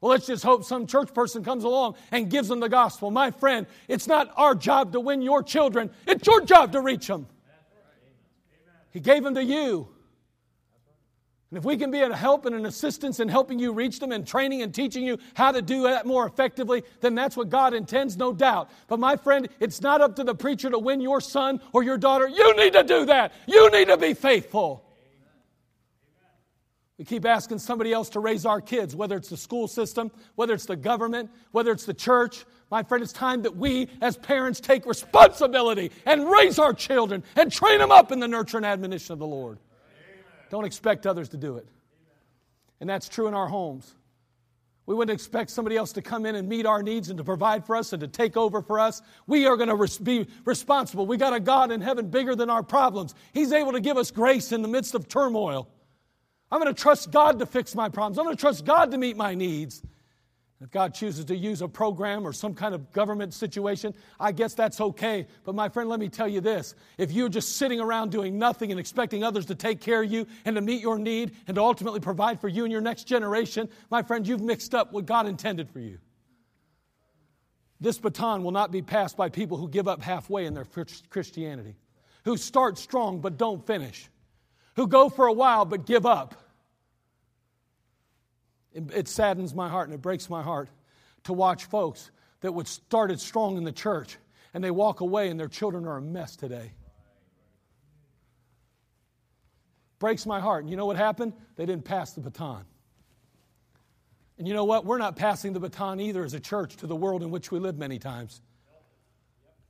Well, 0.00 0.10
let's 0.12 0.26
just 0.26 0.44
hope 0.44 0.64
some 0.64 0.86
church 0.86 1.12
person 1.12 1.42
comes 1.42 1.64
along 1.64 1.96
and 2.12 2.30
gives 2.30 2.48
them 2.48 2.60
the 2.60 2.68
gospel. 2.68 3.10
My 3.10 3.30
friend, 3.30 3.66
it's 3.88 4.06
not 4.06 4.32
our 4.36 4.54
job 4.54 4.92
to 4.92 5.00
win 5.00 5.22
your 5.22 5.42
children, 5.42 5.90
it's 6.06 6.26
your 6.26 6.40
job 6.42 6.72
to 6.72 6.80
reach 6.80 7.06
them. 7.06 7.26
He 8.90 9.00
gave 9.00 9.22
them 9.22 9.34
to 9.34 9.44
you. 9.44 9.88
And 11.50 11.56
if 11.56 11.64
we 11.64 11.78
can 11.78 11.90
be 11.90 12.00
a 12.00 12.14
help 12.14 12.44
and 12.44 12.54
an 12.54 12.66
assistance 12.66 13.20
in 13.20 13.28
helping 13.28 13.58
you 13.58 13.72
reach 13.72 14.00
them 14.00 14.12
and 14.12 14.26
training 14.26 14.60
and 14.60 14.74
teaching 14.74 15.02
you 15.02 15.18
how 15.34 15.50
to 15.50 15.62
do 15.62 15.84
that 15.84 16.04
more 16.04 16.26
effectively, 16.26 16.82
then 17.00 17.14
that's 17.14 17.38
what 17.38 17.48
God 17.48 17.72
intends, 17.72 18.18
no 18.18 18.34
doubt. 18.34 18.70
But 18.86 18.98
my 18.98 19.16
friend, 19.16 19.48
it's 19.58 19.80
not 19.80 20.02
up 20.02 20.14
to 20.16 20.24
the 20.24 20.34
preacher 20.34 20.68
to 20.68 20.78
win 20.78 21.00
your 21.00 21.22
son 21.22 21.60
or 21.72 21.82
your 21.82 21.96
daughter. 21.96 22.28
You 22.28 22.54
need 22.54 22.74
to 22.74 22.84
do 22.84 23.06
that. 23.06 23.32
You 23.46 23.70
need 23.70 23.88
to 23.88 23.96
be 23.96 24.12
faithful. 24.12 24.84
We 26.98 27.04
keep 27.04 27.24
asking 27.24 27.60
somebody 27.60 27.92
else 27.92 28.08
to 28.10 28.20
raise 28.20 28.44
our 28.44 28.60
kids, 28.60 28.96
whether 28.96 29.16
it's 29.16 29.28
the 29.28 29.36
school 29.36 29.68
system, 29.68 30.10
whether 30.34 30.52
it's 30.52 30.66
the 30.66 30.74
government, 30.74 31.30
whether 31.52 31.70
it's 31.70 31.86
the 31.86 31.94
church. 31.94 32.44
My 32.72 32.82
friend, 32.82 33.02
it's 33.04 33.12
time 33.12 33.42
that 33.42 33.56
we 33.56 33.88
as 34.02 34.16
parents 34.16 34.58
take 34.58 34.84
responsibility 34.84 35.92
and 36.04 36.28
raise 36.28 36.58
our 36.58 36.74
children 36.74 37.22
and 37.36 37.52
train 37.52 37.78
them 37.78 37.92
up 37.92 38.10
in 38.10 38.18
the 38.18 38.26
nurture 38.26 38.56
and 38.56 38.66
admonition 38.66 39.12
of 39.12 39.20
the 39.20 39.26
Lord. 39.26 39.58
Don't 40.50 40.64
expect 40.64 41.06
others 41.06 41.28
to 41.30 41.36
do 41.36 41.56
it. 41.56 41.68
And 42.80 42.90
that's 42.90 43.08
true 43.08 43.28
in 43.28 43.34
our 43.34 43.46
homes. 43.46 43.94
We 44.86 44.94
wouldn't 44.94 45.14
expect 45.14 45.50
somebody 45.50 45.76
else 45.76 45.92
to 45.92 46.02
come 46.02 46.26
in 46.26 46.34
and 46.34 46.48
meet 46.48 46.66
our 46.66 46.82
needs 46.82 47.10
and 47.10 47.18
to 47.18 47.24
provide 47.24 47.64
for 47.64 47.76
us 47.76 47.92
and 47.92 48.00
to 48.00 48.08
take 48.08 48.36
over 48.36 48.62
for 48.62 48.80
us. 48.80 49.02
We 49.26 49.46
are 49.46 49.56
going 49.56 49.68
to 49.68 49.74
res- 49.74 49.98
be 49.98 50.26
responsible. 50.46 51.06
We 51.06 51.16
got 51.18 51.34
a 51.34 51.40
God 51.40 51.70
in 51.70 51.80
heaven 51.80 52.08
bigger 52.08 52.34
than 52.34 52.48
our 52.48 52.62
problems. 52.62 53.14
He's 53.34 53.52
able 53.52 53.72
to 53.72 53.80
give 53.80 53.98
us 53.98 54.10
grace 54.10 54.50
in 54.50 54.62
the 54.62 54.68
midst 54.68 54.94
of 54.94 55.06
turmoil. 55.06 55.68
I'm 56.50 56.60
going 56.60 56.74
to 56.74 56.80
trust 56.80 57.10
God 57.10 57.38
to 57.38 57.46
fix 57.46 57.74
my 57.74 57.88
problems. 57.88 58.18
I'm 58.18 58.24
going 58.24 58.36
to 58.36 58.40
trust 58.40 58.64
God 58.64 58.90
to 58.90 58.98
meet 58.98 59.16
my 59.16 59.34
needs. 59.34 59.82
If 60.60 60.72
God 60.72 60.92
chooses 60.92 61.24
to 61.26 61.36
use 61.36 61.62
a 61.62 61.68
program 61.68 62.26
or 62.26 62.32
some 62.32 62.52
kind 62.52 62.74
of 62.74 62.90
government 62.90 63.32
situation, 63.32 63.94
I 64.18 64.32
guess 64.32 64.54
that's 64.54 64.80
okay. 64.80 65.28
But 65.44 65.54
my 65.54 65.68
friend, 65.68 65.88
let 65.88 66.00
me 66.00 66.08
tell 66.08 66.26
you 66.26 66.40
this. 66.40 66.74
If 66.96 67.12
you're 67.12 67.28
just 67.28 67.56
sitting 67.56 67.78
around 67.78 68.10
doing 68.10 68.38
nothing 68.38 68.72
and 68.72 68.80
expecting 68.80 69.22
others 69.22 69.46
to 69.46 69.54
take 69.54 69.80
care 69.80 70.02
of 70.02 70.10
you 70.10 70.26
and 70.44 70.56
to 70.56 70.62
meet 70.62 70.82
your 70.82 70.98
need 70.98 71.36
and 71.46 71.54
to 71.54 71.62
ultimately 71.62 72.00
provide 72.00 72.40
for 72.40 72.48
you 72.48 72.64
and 72.64 72.72
your 72.72 72.80
next 72.80 73.04
generation, 73.04 73.68
my 73.88 74.02
friend, 74.02 74.26
you've 74.26 74.40
mixed 74.40 74.74
up 74.74 74.92
what 74.92 75.06
God 75.06 75.28
intended 75.28 75.70
for 75.70 75.78
you. 75.78 75.98
This 77.80 77.98
baton 77.98 78.42
will 78.42 78.50
not 78.50 78.72
be 78.72 78.82
passed 78.82 79.16
by 79.16 79.28
people 79.28 79.58
who 79.58 79.68
give 79.68 79.86
up 79.86 80.02
halfway 80.02 80.46
in 80.46 80.54
their 80.54 80.66
Christianity, 81.10 81.76
who 82.24 82.36
start 82.36 82.78
strong 82.78 83.20
but 83.20 83.36
don't 83.36 83.64
finish, 83.64 84.08
who 84.78 84.86
go 84.86 85.08
for 85.08 85.26
a 85.26 85.32
while 85.32 85.64
but 85.64 85.86
give 85.86 86.06
up 86.06 86.36
it, 88.72 89.08
saddens 89.08 89.54
my 89.54 89.68
heart 89.68 89.88
and 89.88 89.94
it 89.94 90.00
breaks 90.00 90.30
my 90.30 90.42
heart 90.42 90.68
to 91.24 91.32
watch 91.32 91.64
folks 91.64 92.10
that 92.42 92.52
would 92.52 92.68
started 92.68 93.20
strong 93.20 93.56
in 93.56 93.64
the 93.64 93.72
church 93.72 94.18
and 94.54 94.62
they 94.62 94.70
walk 94.70 95.00
away 95.00 95.30
and 95.30 95.38
their 95.38 95.48
children 95.48 95.84
are 95.84 95.96
a 95.96 96.00
mess 96.00 96.36
today. 96.36 96.72
Breaks 99.98 100.26
my 100.26 100.38
heart. 100.38 100.62
And 100.62 100.70
you 100.70 100.76
know 100.76 100.86
what 100.86 100.96
happened? 100.96 101.32
They 101.56 101.66
didn't 101.66 101.84
pass 101.84 102.12
the 102.12 102.20
baton. 102.20 102.64
And 104.38 104.46
you 104.46 104.54
know 104.54 104.64
what? 104.64 104.84
We're 104.84 104.98
not 104.98 105.16
passing 105.16 105.54
the 105.54 105.60
baton 105.60 105.98
either 105.98 106.22
as 106.22 106.34
a 106.34 106.40
church 106.40 106.76
to 106.76 106.86
the 106.86 106.94
world 106.94 107.24
in 107.24 107.30
which 107.30 107.50
we 107.50 107.58
live 107.58 107.76
many 107.76 107.98
times. 107.98 108.40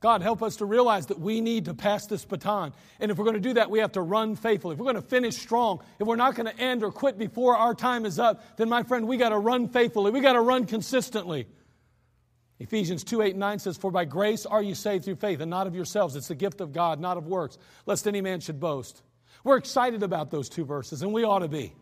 God, 0.01 0.21
help 0.21 0.41
us 0.41 0.55
to 0.57 0.65
realize 0.65 1.07
that 1.07 1.19
we 1.19 1.41
need 1.41 1.65
to 1.65 1.73
pass 1.73 2.05
this 2.05 2.23
baton. 2.23 2.73
And 3.01 3.11
if 3.11 3.17
we're 3.17 3.25
going 3.25 3.35
to 3.35 3.41
do 3.41 3.53
that, 3.55 3.69
we 3.69 3.79
have 3.79 3.91
to 3.93 4.01
run 4.01 4.37
faithfully. 4.37 4.73
If 4.73 4.79
we're 4.79 4.85
going 4.85 4.95
to 4.95 5.01
finish 5.01 5.35
strong, 5.35 5.81
if 5.99 6.07
we're 6.07 6.15
not 6.15 6.35
going 6.35 6.45
to 6.45 6.57
end 6.57 6.83
or 6.83 6.91
quit 6.91 7.17
before 7.17 7.57
our 7.57 7.75
time 7.75 8.05
is 8.05 8.17
up, 8.17 8.41
then 8.57 8.69
my 8.69 8.83
friend, 8.83 9.07
we 9.07 9.17
got 9.17 9.29
to 9.29 9.37
run 9.37 9.67
faithfully. 9.67 10.11
We 10.11 10.21
got 10.21 10.33
to 10.33 10.41
run 10.41 10.65
consistently. 10.65 11.47
Ephesians 12.59 13.03
2 13.03 13.21
8 13.21 13.29
and 13.31 13.39
9 13.39 13.59
says, 13.59 13.77
For 13.77 13.91
by 13.91 14.05
grace 14.05 14.45
are 14.45 14.61
you 14.61 14.73
saved 14.73 15.03
through 15.05 15.15
faith, 15.15 15.41
and 15.41 15.49
not 15.49 15.67
of 15.67 15.75
yourselves. 15.75 16.15
It's 16.15 16.29
the 16.29 16.35
gift 16.35 16.61
of 16.61 16.71
God, 16.71 16.99
not 17.01 17.17
of 17.17 17.27
works, 17.27 17.57
lest 17.85 18.07
any 18.07 18.21
man 18.21 18.39
should 18.39 18.59
boast. 18.59 19.01
We're 19.43 19.57
excited 19.57 20.03
about 20.03 20.31
those 20.31 20.49
two 20.49 20.65
verses, 20.65 21.01
and 21.01 21.13
we 21.13 21.23
ought 21.23 21.39
to 21.39 21.47
be. 21.47 21.73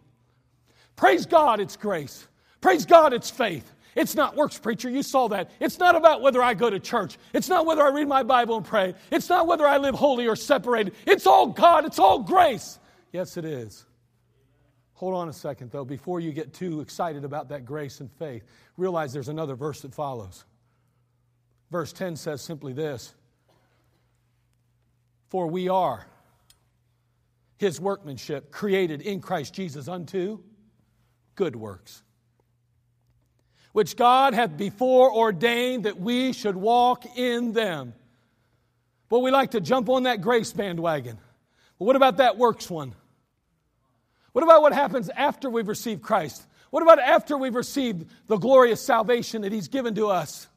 Praise 0.95 1.25
God, 1.25 1.59
it's 1.59 1.75
grace. 1.75 2.27
Praise 2.61 2.85
God, 2.85 3.13
it's 3.13 3.29
faith. 3.29 3.71
It's 3.97 4.13
not 4.13 4.35
works, 4.35 4.59
preacher. 4.59 4.91
You 4.91 5.01
saw 5.01 5.27
that. 5.29 5.49
It's 5.59 5.79
not 5.79 5.95
about 5.95 6.21
whether 6.21 6.41
I 6.41 6.53
go 6.53 6.69
to 6.69 6.79
church. 6.79 7.17
It's 7.33 7.49
not 7.49 7.65
whether 7.65 7.81
I 7.81 7.89
read 7.89 8.07
my 8.07 8.21
Bible 8.21 8.57
and 8.57 8.65
pray. 8.65 8.93
It's 9.11 9.27
not 9.27 9.47
whether 9.47 9.65
I 9.65 9.77
live 9.77 9.95
holy 9.95 10.27
or 10.27 10.35
separated. 10.35 10.93
It's 11.07 11.25
all 11.25 11.47
God. 11.47 11.83
It's 11.83 11.97
all 11.97 12.19
grace. 12.19 12.77
Yes, 13.11 13.37
it 13.37 13.43
is. 13.43 13.87
Hold 14.93 15.15
on 15.15 15.29
a 15.29 15.33
second, 15.33 15.71
though, 15.71 15.83
before 15.83 16.19
you 16.19 16.31
get 16.31 16.53
too 16.53 16.79
excited 16.79 17.25
about 17.25 17.49
that 17.49 17.65
grace 17.65 17.99
and 17.99 18.11
faith. 18.11 18.43
Realize 18.77 19.13
there's 19.13 19.29
another 19.29 19.55
verse 19.55 19.81
that 19.81 19.95
follows. 19.95 20.45
Verse 21.71 21.91
10 21.91 22.17
says 22.17 22.43
simply 22.43 22.73
this 22.73 23.15
For 25.29 25.47
we 25.47 25.69
are 25.69 26.05
his 27.57 27.81
workmanship, 27.81 28.51
created 28.51 29.01
in 29.01 29.21
Christ 29.21 29.55
Jesus 29.55 29.87
unto 29.87 30.43
good 31.33 31.55
works 31.55 32.03
which 33.77 33.95
God 33.95 34.33
hath 34.33 34.57
before 34.57 35.13
ordained 35.13 35.83
that 35.83 35.99
we 35.99 36.33
should 36.33 36.55
walk 36.55 37.05
in 37.15 37.53
them. 37.53 37.93
But 39.07 39.19
we 39.19 39.29
like 39.29 39.51
to 39.51 39.61
jump 39.61 39.87
on 39.87 40.01
that 40.03 40.19
grace 40.19 40.51
bandwagon. 40.51 41.19
But 41.77 41.85
what 41.85 41.95
about 41.95 42.17
that 42.17 42.39
works 42.39 42.71
one? 42.71 42.95
What 44.31 44.43
about 44.43 44.63
what 44.63 44.73
happens 44.73 45.09
after 45.09 45.47
we've 45.47 45.67
received 45.67 46.01
Christ? 46.01 46.43
What 46.71 46.81
about 46.81 46.97
after 46.97 47.37
we've 47.37 47.53
received 47.53 48.09
the 48.25 48.37
glorious 48.37 48.81
salvation 48.81 49.43
that 49.43 49.51
He's 49.51 49.67
given 49.67 49.93
to 49.93 50.07
us? 50.07 50.47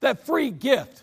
That 0.00 0.24
free 0.24 0.48
gift. 0.48 1.02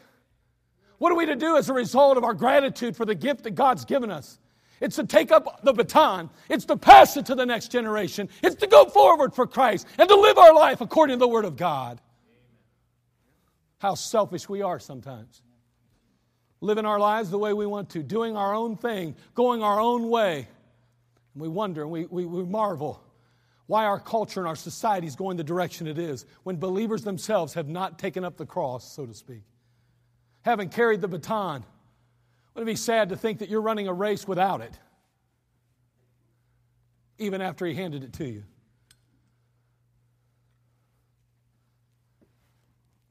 What 0.97 1.11
are 1.11 1.15
we 1.15 1.27
to 1.27 1.35
do 1.35 1.55
as 1.55 1.69
a 1.69 1.73
result 1.73 2.17
of 2.17 2.23
our 2.23 2.33
gratitude 2.33 2.97
for 2.97 3.05
the 3.05 3.13
gift 3.13 3.43
that 3.43 3.51
God's 3.51 3.85
given 3.85 4.09
us? 4.09 4.39
It's 4.83 4.97
to 4.97 5.05
take 5.05 5.31
up 5.31 5.61
the 5.63 5.71
baton. 5.71 6.29
It's 6.49 6.65
to 6.65 6.75
pass 6.75 7.15
it 7.15 7.27
to 7.27 7.35
the 7.35 7.45
next 7.45 7.71
generation. 7.71 8.27
It's 8.43 8.57
to 8.57 8.67
go 8.67 8.83
forward 8.83 9.33
for 9.33 9.47
Christ 9.47 9.87
and 9.97 10.09
to 10.09 10.15
live 10.15 10.37
our 10.37 10.53
life 10.53 10.81
according 10.81 11.15
to 11.15 11.19
the 11.19 11.27
Word 11.27 11.45
of 11.45 11.55
God. 11.55 12.01
How 13.77 13.95
selfish 13.95 14.49
we 14.49 14.61
are 14.61 14.81
sometimes. 14.81 15.41
Living 16.59 16.85
our 16.85 16.99
lives 16.99 17.29
the 17.29 17.37
way 17.37 17.53
we 17.53 17.65
want 17.65 17.91
to, 17.91 18.03
doing 18.03 18.35
our 18.35 18.53
own 18.53 18.75
thing, 18.75 19.15
going 19.35 19.63
our 19.63 19.79
own 19.79 20.09
way. 20.09 20.49
And 21.33 21.41
we 21.41 21.47
wonder 21.47 21.83
and 21.83 21.89
we, 21.89 22.05
we, 22.05 22.25
we 22.25 22.43
marvel 22.43 23.01
why 23.67 23.85
our 23.85 24.01
culture 24.01 24.41
and 24.41 24.49
our 24.49 24.55
society 24.57 25.07
is 25.07 25.15
going 25.15 25.37
the 25.37 25.45
direction 25.45 25.87
it 25.87 25.97
is 25.97 26.25
when 26.43 26.57
believers 26.57 27.03
themselves 27.03 27.53
have 27.53 27.69
not 27.69 27.97
taken 27.97 28.25
up 28.25 28.35
the 28.35 28.45
cross, 28.45 28.93
so 28.93 29.05
to 29.05 29.13
speak, 29.13 29.43
haven't 30.41 30.73
carried 30.73 30.99
the 30.99 31.07
baton 31.07 31.63
wouldn't 32.53 32.69
it 32.69 32.73
be 32.73 32.75
sad 32.75 33.09
to 33.09 33.15
think 33.15 33.39
that 33.39 33.49
you're 33.49 33.61
running 33.61 33.87
a 33.87 33.93
race 33.93 34.27
without 34.27 34.61
it, 34.61 34.77
even 37.17 37.41
after 37.41 37.65
he 37.65 37.73
handed 37.73 38.03
it 38.03 38.13
to 38.13 38.25
you? 38.25 38.43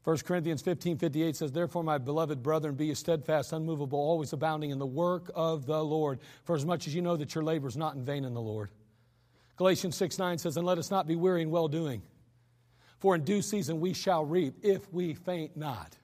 1 0.05 0.19
Corinthians 0.19 0.63
15 0.63 0.99
58 0.99 1.37
says, 1.37 1.53
Therefore, 1.53 1.85
my 1.85 1.99
beloved 1.99 2.43
brethren, 2.43 2.75
be 2.75 2.87
ye 2.87 2.95
steadfast, 2.95 3.53
unmovable, 3.53 3.99
always 3.99 4.33
abounding 4.33 4.71
in 4.71 4.79
the 4.79 4.87
work 4.87 5.31
of 5.35 5.65
the 5.67 5.83
Lord, 5.83 6.19
for 6.45 6.57
as 6.57 6.67
much 6.67 6.87
as 6.89 6.95
you 6.95 7.03
know 7.03 7.17
that 7.17 7.35
your 7.35 7.45
labor 7.45 7.69
is 7.69 7.77
not 7.77 7.95
in 7.95 8.05
vain 8.05 8.25
in 8.25 8.35
the 8.35 8.41
Lord. 8.41 8.71
Galatians 9.57 9.95
6 9.97 10.19
9 10.19 10.39
says, 10.39 10.57
And 10.57 10.67
let 10.67 10.79
us 10.79 10.91
not 10.91 11.07
be 11.07 11.15
weary 11.15 11.43
in 11.43 11.51
well 11.51 11.69
doing, 11.69 12.03
for 12.99 13.15
in 13.15 13.23
due 13.23 13.43
season 13.43 13.81
we 13.81 13.93
shall 13.93 14.25
reap 14.25 14.55
if 14.63 14.93
we 14.93 15.15
faint 15.15 15.57
not. 15.57 15.97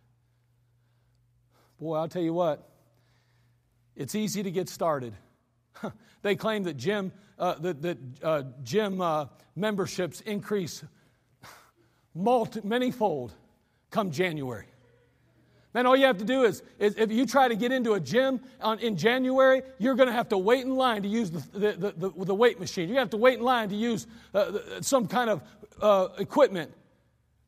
Boy, 1.81 1.97
I'll 1.97 2.09
tell 2.09 2.23
you 2.23 2.33
what, 2.33 2.69
it's 3.99 4.15
easy 4.15 4.45
to 4.45 4.51
get 4.51 4.69
started. 4.69 5.13
they 6.23 6.37
claim 6.37 6.63
that 6.63 6.77
gym, 6.77 7.13
uh, 7.39 7.55
that, 7.55 7.83
that 7.83 7.99
uh, 8.23 8.43
gym 8.63 9.01
uh, 9.01 9.27
memberships 9.57 10.21
increase 10.23 10.85
multi, 12.15 12.61
manyfold 12.61 13.33
come 13.91 14.11
January. 14.11 14.67
Man, 15.75 15.85
all 15.85 15.97
you 15.97 16.07
have 16.07 16.19
to 16.19 16.25
do 16.25 16.45
is, 16.45 16.63
is 16.79 16.97
if 16.97 17.11
you 17.13 17.27
try 17.27 17.49
to 17.49 17.57
get 17.57 17.73
into 17.73 17.93
a 17.93 18.01
gym 18.01 18.41
on, 18.61 18.79
in 18.79 18.97
January, 18.97 19.63
you're 19.79 19.97
going 19.97 20.09
to 20.09 20.15
have 20.15 20.29
to 20.31 20.39
wait 20.39 20.65
in 20.65 20.75
line 20.75 21.03
to 21.03 21.09
use 21.09 21.31
the, 21.31 21.41
the, 21.53 21.93
the, 21.97 22.25
the 22.25 22.35
weight 22.35 22.59
machine. 22.59 22.89
You 22.89 22.97
have 22.97 23.11
to 23.11 23.17
wait 23.17 23.39
in 23.39 23.45
line 23.45 23.69
to 23.69 23.77
use 23.77 24.07
uh, 24.33 24.81
some 24.81 25.09
kind 25.09 25.29
of 25.29 25.43
uh, 25.83 26.09
equipment. 26.19 26.73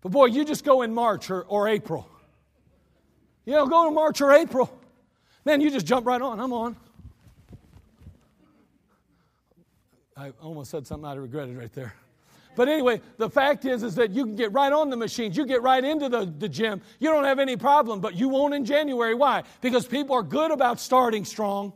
But 0.03 0.13
boy, 0.13 0.27
you 0.27 0.45
just 0.45 0.65
go 0.65 0.83
in 0.83 0.93
March 0.93 1.31
or, 1.31 1.43
or 1.43 1.69
April. 1.69 2.09
You 3.47 3.55
know, 3.55 3.67
go 3.67 3.89
in 3.89 3.95
March 3.95 4.21
or 4.21 4.33
April. 4.33 4.80
Man, 5.45 5.61
you 5.61 5.71
just 5.71 5.87
jump 5.87 6.07
right 6.07 6.21
on. 6.21 6.39
I'm 6.39 6.53
on. 6.53 6.77
I 10.17 10.33
almost 10.43 10.71
said 10.71 10.87
something 10.87 11.09
I 11.09 11.15
regretted 11.15 11.57
right 11.57 11.73
there. 11.73 11.95
But 12.57 12.69
anyway, 12.69 13.01
the 13.17 13.31
fact 13.31 13.65
is, 13.65 13.83
is 13.83 13.95
that 13.95 14.11
you 14.11 14.25
can 14.25 14.35
get 14.35 14.53
right 14.53 14.73
on 14.73 14.91
the 14.91 14.97
machines. 14.97 15.37
You 15.37 15.47
get 15.47 15.63
right 15.63 15.83
into 15.83 16.09
the, 16.09 16.27
the 16.27 16.49
gym. 16.49 16.83
You 16.99 17.09
don't 17.09 17.25
have 17.25 17.39
any 17.39 17.57
problem, 17.57 18.01
but 18.01 18.17
you 18.17 18.29
won't 18.29 18.53
in 18.53 18.65
January. 18.65 19.15
Why? 19.15 19.45
Because 19.61 19.87
people 19.87 20.15
are 20.17 20.23
good 20.23 20.51
about 20.51 20.79
starting 20.79 21.25
strong. 21.25 21.73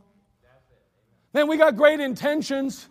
Man, 1.32 1.48
we 1.48 1.56
got 1.56 1.76
great 1.76 2.00
intentions. 2.00 2.88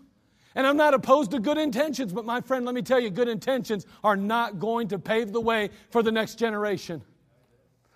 And 0.56 0.66
I'm 0.66 0.78
not 0.78 0.94
opposed 0.94 1.32
to 1.32 1.40
good 1.40 1.58
intentions, 1.58 2.14
but 2.14 2.26
my 2.26 2.42
friend, 2.42 2.66
let 2.66 2.76
me 2.76 2.82
tell 2.82 3.00
you, 3.00 3.10
good 3.10 3.28
intentions 3.28 3.86
are 4.04 4.16
not 4.16 4.60
going 4.60 4.88
to 4.90 5.00
pave 5.00 5.32
the 5.32 5.42
way 5.42 5.70
for 5.90 6.04
the 6.04 6.12
next 6.12 6.36
generation. 6.36 7.02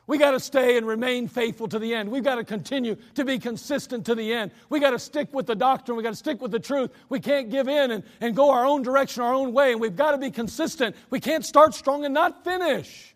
We 0.08 0.18
got 0.18 0.32
to 0.32 0.40
stay 0.40 0.78
and 0.78 0.88
remain 0.88 1.28
faithful 1.28 1.68
to 1.68 1.80
the 1.80 1.94
end. 1.94 2.10
We've 2.10 2.24
got 2.24 2.36
to 2.36 2.46
continue 2.46 2.96
to 3.16 3.26
be 3.26 3.40
consistent 3.40 4.06
to 4.06 4.16
the 4.16 4.34
end. 4.34 4.52
We 4.70 4.80
got 4.80 4.92
to 4.92 5.00
stick 5.00 5.34
with 5.34 5.48
the 5.48 5.56
doctrine. 5.56 5.98
We 5.98 6.04
got 6.04 6.12
to 6.12 6.16
stick 6.16 6.42
with 6.42 6.52
the 6.52 6.62
truth. 6.62 6.92
We 7.10 7.20
can't 7.20 7.50
give 7.50 7.68
in 7.68 7.92
and, 7.92 8.04
and 8.22 8.34
go 8.34 8.50
our 8.52 8.66
own 8.66 8.84
direction, 8.84 9.22
our 9.22 9.34
own 9.34 9.52
way. 9.52 9.74
And 9.74 9.82
we've 9.82 9.98
got 9.98 10.12
to 10.12 10.18
be 10.18 10.32
consistent. 10.32 10.96
We 11.10 11.20
can't 11.20 11.46
start 11.46 11.74
strong 11.74 12.06
and 12.06 12.14
not 12.14 12.46
finish. 12.46 13.16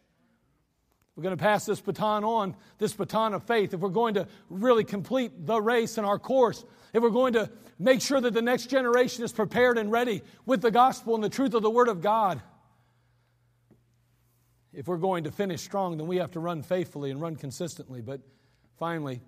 We're 1.16 1.24
going 1.24 1.38
to 1.38 1.42
pass 1.42 1.66
this 1.66 1.80
baton 1.80 2.26
on, 2.26 2.56
this 2.78 2.92
baton 2.92 3.34
of 3.34 3.44
faith. 3.44 3.74
If 3.74 3.80
we're 3.80 3.90
going 3.90 4.16
to 4.16 4.28
really 4.50 4.84
complete 4.84 5.46
the 5.46 5.62
race 5.62 5.98
and 5.98 6.06
our 6.06 6.20
course, 6.20 6.66
if 6.94 7.02
we're 7.02 7.10
going 7.10 7.34
to 7.34 7.50
make 7.80 8.02
sure 8.02 8.20
that 8.20 8.34
the 8.34 8.42
next 8.42 8.66
generation 8.68 9.24
is 9.24 9.32
prepared 9.32 9.78
and 9.78 9.92
ready 9.92 10.24
with 10.46 10.62
the 10.62 10.72
gospel 10.72 11.16
and 11.16 11.24
the 11.24 11.30
truth 11.30 11.54
of 11.54 11.62
the 11.62 11.70
Word 11.70 11.88
of 11.88 12.02
God, 12.02 12.42
if 14.74 14.88
we're 14.88 14.98
going 14.98 15.26
to 15.26 15.32
finish 15.32 15.62
strong, 15.62 15.98
then 15.98 16.08
we 16.08 16.18
have 16.18 16.32
to 16.32 16.40
run 16.40 16.64
faithfully 16.64 17.12
and 17.12 17.22
run 17.22 17.36
consistently. 17.36 18.02
But 18.02 18.22
finally, 18.78 19.22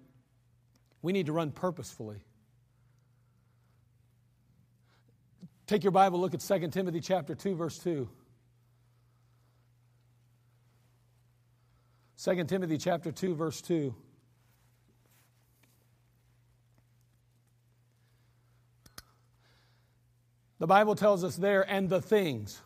we 1.01 1.11
need 1.11 1.25
to 1.25 1.33
run 1.33 1.51
purposefully. 1.51 2.23
Take 5.67 5.83
your 5.83 5.91
Bible, 5.91 6.19
look 6.19 6.33
at 6.33 6.41
2 6.41 6.67
Timothy 6.69 7.01
chapter 7.01 7.35
2, 7.35 7.55
verse 7.55 7.77
2. 7.79 8.09
2 12.23 12.43
Timothy 12.45 12.77
chapter 12.77 13.11
2, 13.11 13.35
verse 13.35 13.61
2. 13.61 13.93
The 20.59 20.67
Bible 20.67 20.95
tells 20.95 21.25
us 21.25 21.35
there, 21.35 21.69
and 21.69 21.89
the 21.89 22.01
things. 22.01 22.61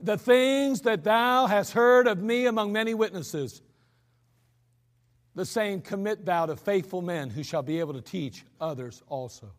The 0.00 0.16
things 0.16 0.82
that 0.82 1.04
thou 1.04 1.46
hast 1.46 1.72
heard 1.72 2.06
of 2.06 2.22
me 2.22 2.46
among 2.46 2.72
many 2.72 2.94
witnesses, 2.94 3.62
the 5.34 5.44
same 5.44 5.80
commit 5.80 6.24
thou 6.24 6.46
to 6.46 6.56
faithful 6.56 7.02
men 7.02 7.30
who 7.30 7.42
shall 7.42 7.62
be 7.62 7.80
able 7.80 7.94
to 7.94 8.00
teach 8.00 8.44
others 8.60 9.02
also. 9.08 9.50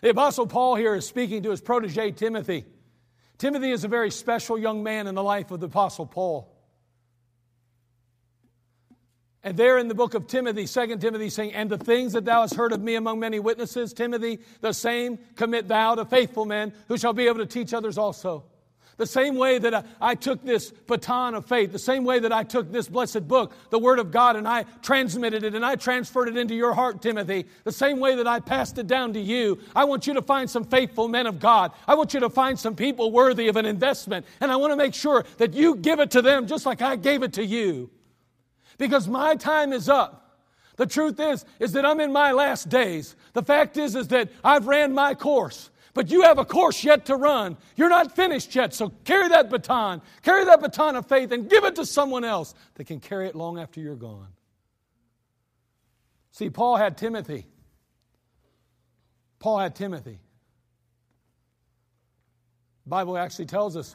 The 0.00 0.10
Apostle 0.10 0.46
Paul 0.46 0.74
here 0.74 0.94
is 0.94 1.06
speaking 1.06 1.42
to 1.44 1.50
his 1.50 1.60
protege 1.60 2.12
Timothy. 2.12 2.64
Timothy 3.38 3.70
is 3.70 3.84
a 3.84 3.88
very 3.88 4.10
special 4.10 4.58
young 4.58 4.82
man 4.82 5.06
in 5.06 5.14
the 5.14 5.22
life 5.22 5.50
of 5.50 5.60
the 5.60 5.66
Apostle 5.66 6.06
Paul. 6.06 6.52
And 9.44 9.56
there 9.56 9.78
in 9.78 9.88
the 9.88 9.94
book 9.94 10.14
of 10.14 10.28
Timothy, 10.28 10.66
2 10.66 10.98
Timothy, 10.98 11.28
saying, 11.28 11.52
And 11.52 11.68
the 11.68 11.78
things 11.78 12.12
that 12.12 12.24
thou 12.24 12.42
hast 12.42 12.54
heard 12.54 12.72
of 12.72 12.80
me 12.80 12.94
among 12.94 13.18
many 13.18 13.40
witnesses, 13.40 13.92
Timothy, 13.92 14.38
the 14.60 14.72
same 14.72 15.18
commit 15.34 15.66
thou 15.66 15.96
to 15.96 16.04
faithful 16.04 16.44
men 16.44 16.72
who 16.86 16.96
shall 16.96 17.12
be 17.12 17.26
able 17.26 17.38
to 17.38 17.46
teach 17.46 17.74
others 17.74 17.98
also. 17.98 18.44
The 18.98 19.06
same 19.06 19.36
way 19.36 19.58
that 19.58 19.74
I, 19.74 19.84
I, 20.00 20.14
took 20.14 20.44
this 20.44 20.70
baton 20.70 21.34
of 21.34 21.46
faith, 21.46 21.72
the 21.72 21.78
same 21.78 22.04
way 22.04 22.20
that 22.20 22.30
I 22.30 22.44
took 22.44 22.70
this 22.70 22.88
blessed 22.88 23.26
book, 23.26 23.52
the 23.70 23.78
Word 23.78 23.98
of 23.98 24.12
God, 24.12 24.36
and 24.36 24.46
I 24.46 24.64
transmitted 24.82 25.42
it 25.42 25.54
and 25.54 25.64
I 25.64 25.76
transferred 25.76 26.28
it 26.28 26.36
into 26.36 26.54
your 26.54 26.74
heart, 26.74 27.02
Timothy, 27.02 27.46
the 27.64 27.72
same 27.72 27.98
way 27.98 28.14
that 28.16 28.28
I 28.28 28.38
passed 28.38 28.78
it 28.78 28.86
down 28.86 29.14
to 29.14 29.20
you, 29.20 29.58
I 29.74 29.84
want 29.84 30.06
you 30.06 30.14
to 30.14 30.22
find 30.22 30.48
some 30.48 30.62
faithful 30.62 31.08
men 31.08 31.26
of 31.26 31.40
God. 31.40 31.72
I 31.88 31.94
want 31.94 32.14
you 32.14 32.20
to 32.20 32.30
find 32.30 32.56
some 32.56 32.76
people 32.76 33.10
worthy 33.10 33.48
of 33.48 33.56
an 33.56 33.66
investment. 33.66 34.26
And 34.40 34.52
I 34.52 34.56
want 34.56 34.72
to 34.72 34.76
make 34.76 34.94
sure 34.94 35.24
that 35.38 35.54
you 35.54 35.74
give 35.76 35.98
it 35.98 36.12
to 36.12 36.22
them 36.22 36.46
just 36.46 36.66
like 36.66 36.82
I 36.82 36.94
gave 36.94 37.22
it 37.22 37.32
to 37.32 37.44
you 37.44 37.90
because 38.78 39.08
my 39.08 39.36
time 39.36 39.72
is 39.72 39.88
up. 39.88 40.40
The 40.76 40.86
truth 40.86 41.20
is, 41.20 41.44
is 41.60 41.72
that 41.72 41.84
I'm 41.84 42.00
in 42.00 42.12
my 42.12 42.32
last 42.32 42.68
days. 42.68 43.14
The 43.34 43.42
fact 43.42 43.76
is, 43.76 43.94
is 43.94 44.08
that 44.08 44.30
I've 44.42 44.66
ran 44.66 44.92
my 44.94 45.14
course. 45.14 45.70
But 45.94 46.10
you 46.10 46.22
have 46.22 46.38
a 46.38 46.44
course 46.44 46.82
yet 46.82 47.06
to 47.06 47.16
run. 47.16 47.58
You're 47.76 47.90
not 47.90 48.16
finished 48.16 48.54
yet, 48.54 48.72
so 48.72 48.90
carry 49.04 49.28
that 49.28 49.50
baton. 49.50 50.00
Carry 50.22 50.46
that 50.46 50.62
baton 50.62 50.96
of 50.96 51.06
faith 51.06 51.32
and 51.32 51.50
give 51.50 51.64
it 51.64 51.76
to 51.76 51.84
someone 51.84 52.24
else 52.24 52.54
that 52.74 52.86
can 52.86 52.98
carry 52.98 53.28
it 53.28 53.34
long 53.34 53.58
after 53.58 53.80
you're 53.80 53.94
gone. 53.94 54.28
See, 56.30 56.48
Paul 56.48 56.76
had 56.76 56.96
Timothy. 56.96 57.46
Paul 59.38 59.58
had 59.58 59.74
Timothy. 59.74 60.18
The 62.84 62.90
Bible 62.90 63.18
actually 63.18 63.46
tells 63.46 63.76
us 63.76 63.94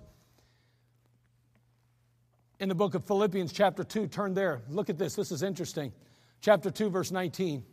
in 2.59 2.69
the 2.69 2.75
book 2.75 2.95
of 2.95 3.05
Philippians, 3.05 3.53
chapter 3.53 3.83
2. 3.83 4.07
Turn 4.07 4.33
there. 4.33 4.61
Look 4.69 4.89
at 4.89 4.97
this. 4.97 5.15
This 5.15 5.31
is 5.31 5.43
interesting. 5.43 5.91
Chapter 6.41 6.71
2, 6.71 6.89
verse 6.89 7.11
19. 7.11 7.63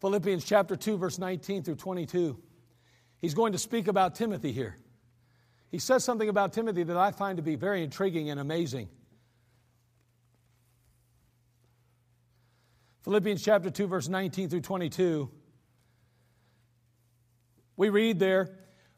Philippians 0.00 0.44
chapter 0.44 0.76
2, 0.76 0.96
verse 0.96 1.18
19 1.18 1.64
through 1.64 1.74
22. 1.74 2.38
He's 3.20 3.34
going 3.34 3.52
to 3.52 3.58
speak 3.58 3.88
about 3.88 4.14
Timothy 4.14 4.52
here. 4.52 4.76
He 5.70 5.78
says 5.78 6.04
something 6.04 6.28
about 6.28 6.52
Timothy 6.52 6.84
that 6.84 6.96
I 6.96 7.10
find 7.10 7.36
to 7.36 7.42
be 7.42 7.56
very 7.56 7.82
intriguing 7.82 8.30
and 8.30 8.40
amazing. 8.40 8.88
Philippians 13.02 13.42
chapter 13.42 13.70
2, 13.70 13.86
verse 13.86 14.08
19 14.08 14.48
through 14.48 14.60
22. 14.60 15.30
We 17.76 17.88
read 17.90 18.18
there, 18.18 18.50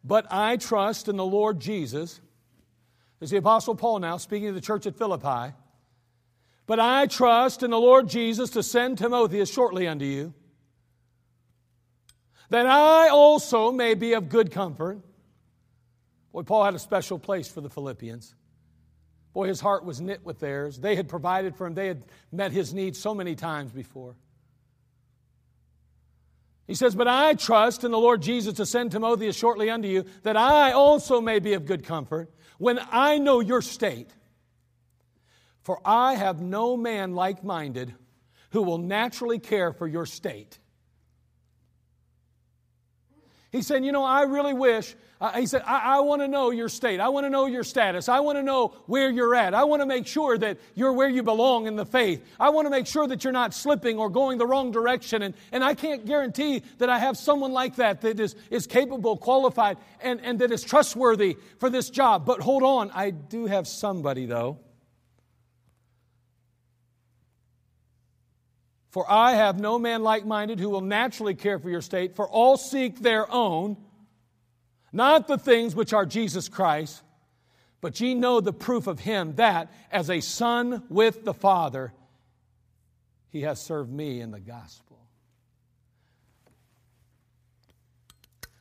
But 0.05 0.27
I 0.31 0.57
trust 0.57 1.09
in 1.09 1.17
the 1.17 1.25
Lord 1.25 1.61
Jesus 1.61 2.21
is 3.21 3.31
the 3.31 3.37
Apostle 3.37 3.75
Paul 3.75 3.99
now 3.99 4.17
speaking 4.17 4.49
to 4.49 4.55
the 4.55 4.61
church 4.61 4.87
at 4.87 4.97
Philippi. 4.97 5.55
But 6.67 6.81
I 6.81 7.07
trust 7.07 7.63
in 7.63 7.71
the 7.71 7.81
Lord 7.81 8.09
Jesus 8.09 8.51
to 8.51 8.63
send 8.63 8.99
Timotheus 8.99 9.53
shortly 9.53 9.89
unto 9.89 10.05
you, 10.05 10.35
that 12.49 12.67
I 12.67 13.09
also 13.09 13.73
may 13.73 13.95
be 13.95 14.13
of 14.15 14.29
good 14.29 14.51
comfort. 14.51 15.01
Boy, 16.33 16.43
Paul 16.43 16.65
had 16.65 16.75
a 16.75 16.79
special 16.79 17.19
place 17.19 17.49
for 17.49 17.61
the 17.61 17.69
Philippians. 17.69 18.35
Boy, 19.33 19.49
his 19.49 19.61
heart 19.61 19.85
was 19.85 20.01
knit 20.01 20.25
with 20.25 20.41
theirs. 20.41 20.79
They 20.79 20.97
had 20.97 21.09
provided 21.09 21.57
for 21.57 21.67
him, 21.67 21.75
they 21.75 21.89
had 21.89 22.05
met 22.33 22.53
his 22.53 22.73
needs 22.73 22.99
so 22.99 23.15
many 23.15 23.35
times 23.35 23.73
before. 23.73 24.17
He 26.67 26.75
says, 26.77 26.95
But 26.95 27.09
I 27.09 27.35
trust 27.35 27.83
in 27.83 27.91
the 27.91 27.99
Lord 27.99 28.23
Jesus 28.23 28.55
to 28.55 28.67
send 28.67 28.93
Timotheus 28.93 29.37
shortly 29.37 29.71
unto 29.71 29.89
you, 29.89 30.05
that 30.23 30.37
I 30.37 30.71
also 30.71 31.21
may 31.21 31.41
be 31.41 31.55
of 31.55 31.67
good 31.67 31.85
comfort 31.85 32.31
when 32.61 32.79
I 32.93 33.17
know 33.17 33.41
your 33.41 33.63
state. 33.63 34.11
For 35.63 35.81
I 35.83 36.15
have 36.15 36.43
no 36.43 36.77
man 36.77 37.15
like 37.15 37.43
minded 37.43 37.95
who 38.51 38.63
will 38.63 38.79
naturally 38.79 39.39
care 39.39 39.73
for 39.73 39.89
your 39.89 40.05
state. 40.05 40.59
He 43.51 43.63
said, 43.63 43.85
You 43.85 43.93
know, 43.93 44.05
I 44.05 44.23
really 44.23 44.55
wish 44.55 44.95
uh, 45.21 45.33
he 45.33 45.47
said, 45.47 45.63
I, 45.67 45.99
I 45.99 46.01
want 46.01 46.23
to 46.23 46.29
know 46.29 46.51
your 46.51 46.71
state. 46.71 46.99
I 46.99 47.11
want 47.11 47.27
to 47.27 47.31
know 47.31 47.45
your 47.45 47.63
status. 47.63 48.09
I 48.09 48.21
want 48.21 48.39
to 48.39 48.43
know 48.43 48.69
where 48.87 49.11
you're 49.11 49.35
at. 49.35 49.53
I 49.53 49.65
want 49.65 49.83
to 49.83 49.87
make 49.87 50.07
sure 50.07 50.39
that 50.39 50.57
you're 50.75 50.95
where 50.95 51.11
you 51.11 51.23
belong 51.23 51.67
in 51.67 51.77
the 51.77 51.85
faith. 51.85 52.25
I 52.39 52.49
want 52.49 52.65
to 52.67 52.71
make 52.71 52.87
sure 52.87 53.07
that 53.07 53.23
you're 53.23 53.33
not 53.33 53.53
slipping 53.53 53.99
or 53.99 54.09
going 54.09 54.39
the 54.39 54.47
wrong 54.47 54.73
direction. 54.73 55.21
And, 55.21 55.35
and 55.53 55.63
I 55.63 55.75
can't 55.75 56.07
guarantee 56.07 56.63
that 56.79 56.89
I 56.89 56.99
have 56.99 57.19
someone 57.19 57.53
like 57.53 57.77
that 57.77 58.01
that 58.01 58.19
is, 58.19 58.35
is 58.49 58.67
capable, 58.67 59.19
qualified, 59.19 59.77
and, 60.01 60.23
and 60.23 60.39
that 60.39 60.53
is 60.53 60.63
trustworthy 60.63 61.37
for 61.59 61.69
this 61.69 61.91
job. 61.91 62.25
But 62.25 62.41
hold 62.41 62.63
on, 62.63 62.91
I 62.93 63.11
do 63.11 63.45
have 63.45 63.69
somebody, 63.69 64.25
though. 64.25 64.59
For 68.91 69.11
I 69.11 69.33
have 69.33 69.59
no 69.59 69.79
man 69.79 70.03
like 70.03 70.27
minded 70.27 70.59
who 70.59 70.69
will 70.69 70.81
naturally 70.81 71.35
care 71.35 71.59
for 71.59 71.71
your 71.71 71.81
state, 71.81 72.17
for 72.17 72.29
all 72.29 72.57
seek 72.57 73.01
their 73.01 73.31
own 73.33 73.77
not 74.93 75.29
the 75.29 75.39
things 75.39 75.75
which 75.75 75.93
are 75.93 76.05
Jesus 76.05 76.49
Christ, 76.49 77.03
but 77.81 78.01
ye 78.01 78.15
know 78.15 78.41
the 78.41 78.53
proof 78.53 78.87
of 78.87 78.99
him 79.01 79.37
that, 79.37 79.73
as 79.91 80.11
a 80.11 80.21
son 80.21 80.83
with 80.89 81.25
the 81.25 81.35
Father, 81.35 81.93
he 83.29 83.43
has 83.43 83.61
served 83.61 83.91
me 83.91 84.21
in 84.21 84.33
the 84.33 84.41
gospel. 84.41 84.99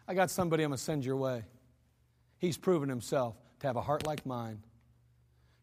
I 0.07 0.13
got 0.13 0.32
somebody 0.32 0.63
I'm 0.63 0.69
going 0.69 0.77
to 0.77 0.84
send 0.84 1.05
your 1.05 1.17
way. 1.17 1.43
He's 2.38 2.57
proven 2.57 2.89
himself 2.89 3.36
to 3.59 3.67
have 3.67 3.75
a 3.75 3.82
heart 3.82 4.05
like 4.05 4.25
mine. 4.25 4.59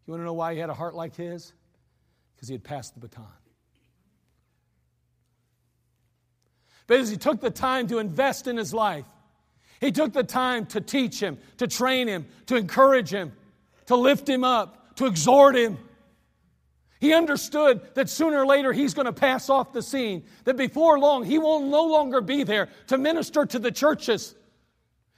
You 0.07 0.13
want 0.13 0.21
to 0.21 0.25
know 0.25 0.35
why 0.35 0.55
he 0.55 0.61
had 0.61 0.71
a 0.71 0.75
heart 0.75 0.95
like 0.95 1.17
his? 1.17 1.53
Because 2.35 2.49
he 2.49 2.55
had 2.55 2.63
passed 2.65 2.95
the 2.95 3.01
baton. 3.01 3.25
But 6.87 7.01
as 7.01 7.11
he 7.11 7.17
took 7.17 7.41
the 7.41 7.51
time 7.51 7.87
to 7.89 7.99
invest 7.99 8.47
in 8.47 8.57
his 8.57 8.73
life, 8.73 9.05
he 9.81 9.93
took 9.93 10.13
the 10.13 10.25
time 10.25 10.67
to 10.67 10.81
teach 10.81 11.21
him, 11.21 11.39
to 11.59 11.67
train 11.67 12.09
him, 12.09 12.27
to 12.47 12.57
encourage 12.57 13.11
him, 13.11 13.33
to 13.87 13.97
lift 13.97 14.29
him 14.29 14.45
up, 14.45 14.97
to 14.97 15.07
exhort 15.07 15.57
him. 15.57 15.79
He 16.99 17.13
understood 17.13 17.83
that 17.95 18.09
sooner 18.09 18.41
or 18.41 18.47
later 18.47 18.73
he's 18.73 18.95
going 18.95 19.07
to 19.07 19.13
pass 19.13 19.51
off 19.51 19.73
the 19.73 19.83
scene, 19.83 20.25
that 20.45 20.57
before 20.57 20.99
long 20.99 21.25
he 21.25 21.39
will 21.39 21.61
no 21.61 21.85
longer 21.85 22.21
be 22.21 22.43
there 22.43 22.69
to 22.87 22.97
minister 22.97 23.45
to 23.45 23.59
the 23.59 23.71
churches. 23.71 24.35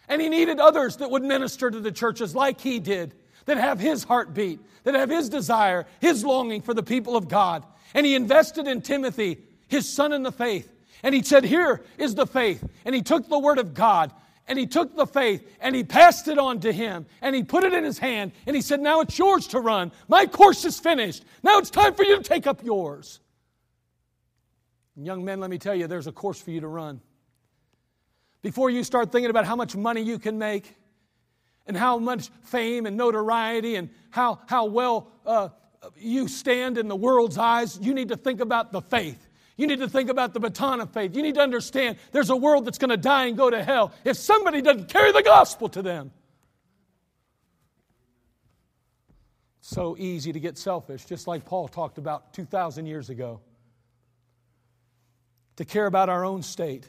And 0.08 0.20
he 0.20 0.28
needed 0.28 0.58
others 0.58 0.96
that 0.96 1.10
would 1.10 1.22
minister 1.22 1.70
to 1.70 1.80
the 1.80 1.92
churches 1.92 2.34
like 2.34 2.60
he 2.60 2.80
did, 2.80 3.14
that 3.44 3.58
have 3.58 3.78
his 3.78 4.02
heartbeat, 4.04 4.58
that 4.84 4.94
have 4.94 5.10
his 5.10 5.28
desire, 5.28 5.86
his 6.00 6.24
longing 6.24 6.62
for 6.62 6.74
the 6.74 6.82
people 6.82 7.16
of 7.16 7.28
God. 7.28 7.64
And 7.94 8.04
he 8.04 8.14
invested 8.14 8.66
in 8.66 8.82
Timothy, 8.82 9.38
his 9.68 9.88
son 9.88 10.12
in 10.12 10.22
the 10.22 10.32
faith. 10.32 10.72
And 11.02 11.14
he 11.14 11.22
said, 11.22 11.44
Here 11.44 11.82
is 11.96 12.14
the 12.14 12.26
faith. 12.26 12.66
And 12.84 12.94
he 12.94 13.02
took 13.02 13.28
the 13.28 13.38
word 13.38 13.58
of 13.58 13.74
God 13.74 14.12
and 14.46 14.58
he 14.58 14.66
took 14.66 14.96
the 14.96 15.06
faith 15.06 15.46
and 15.60 15.76
he 15.76 15.84
passed 15.84 16.26
it 16.26 16.38
on 16.38 16.60
to 16.60 16.72
him 16.72 17.06
and 17.20 17.36
he 17.36 17.42
put 17.42 17.64
it 17.64 17.72
in 17.72 17.84
his 17.84 17.98
hand 17.98 18.32
and 18.46 18.56
he 18.56 18.62
said, 18.62 18.80
Now 18.80 19.00
it's 19.00 19.18
yours 19.18 19.46
to 19.48 19.60
run. 19.60 19.92
My 20.08 20.26
course 20.26 20.64
is 20.64 20.78
finished. 20.80 21.24
Now 21.42 21.58
it's 21.58 21.70
time 21.70 21.94
for 21.94 22.02
you 22.02 22.16
to 22.16 22.22
take 22.22 22.46
up 22.46 22.64
yours. 22.64 23.20
And 24.96 25.06
young 25.06 25.24
men, 25.24 25.38
let 25.38 25.50
me 25.50 25.58
tell 25.58 25.74
you, 25.74 25.86
there's 25.86 26.08
a 26.08 26.12
course 26.12 26.40
for 26.40 26.50
you 26.50 26.60
to 26.60 26.68
run. 26.68 27.00
Before 28.42 28.70
you 28.70 28.82
start 28.82 29.12
thinking 29.12 29.30
about 29.30 29.44
how 29.44 29.56
much 29.56 29.76
money 29.76 30.00
you 30.00 30.18
can 30.18 30.38
make 30.38 30.74
and 31.66 31.76
how 31.76 31.98
much 31.98 32.30
fame 32.42 32.86
and 32.86 32.96
notoriety 32.96 33.76
and 33.76 33.90
how, 34.10 34.40
how 34.46 34.64
well 34.64 35.12
uh, 35.26 35.50
you 35.96 36.26
stand 36.26 36.78
in 36.78 36.88
the 36.88 36.96
world's 36.96 37.36
eyes, 37.36 37.78
you 37.80 37.94
need 37.94 38.08
to 38.08 38.16
think 38.16 38.40
about 38.40 38.72
the 38.72 38.80
faith. 38.80 39.27
You 39.58 39.66
need 39.66 39.80
to 39.80 39.88
think 39.88 40.08
about 40.08 40.34
the 40.34 40.40
baton 40.40 40.80
of 40.80 40.92
faith. 40.92 41.16
You 41.16 41.20
need 41.20 41.34
to 41.34 41.40
understand 41.40 41.98
there's 42.12 42.30
a 42.30 42.36
world 42.36 42.64
that's 42.64 42.78
going 42.78 42.90
to 42.90 42.96
die 42.96 43.26
and 43.26 43.36
go 43.36 43.50
to 43.50 43.62
hell 43.62 43.92
if 44.04 44.16
somebody 44.16 44.62
doesn't 44.62 44.88
carry 44.88 45.10
the 45.10 45.22
gospel 45.22 45.68
to 45.70 45.82
them. 45.82 46.12
So 49.60 49.96
easy 49.98 50.32
to 50.32 50.38
get 50.38 50.56
selfish, 50.56 51.04
just 51.04 51.26
like 51.26 51.44
Paul 51.44 51.66
talked 51.66 51.98
about 51.98 52.32
2,000 52.34 52.86
years 52.86 53.10
ago. 53.10 53.40
To 55.56 55.64
care 55.64 55.86
about 55.86 56.08
our 56.08 56.24
own 56.24 56.42
state. 56.42 56.88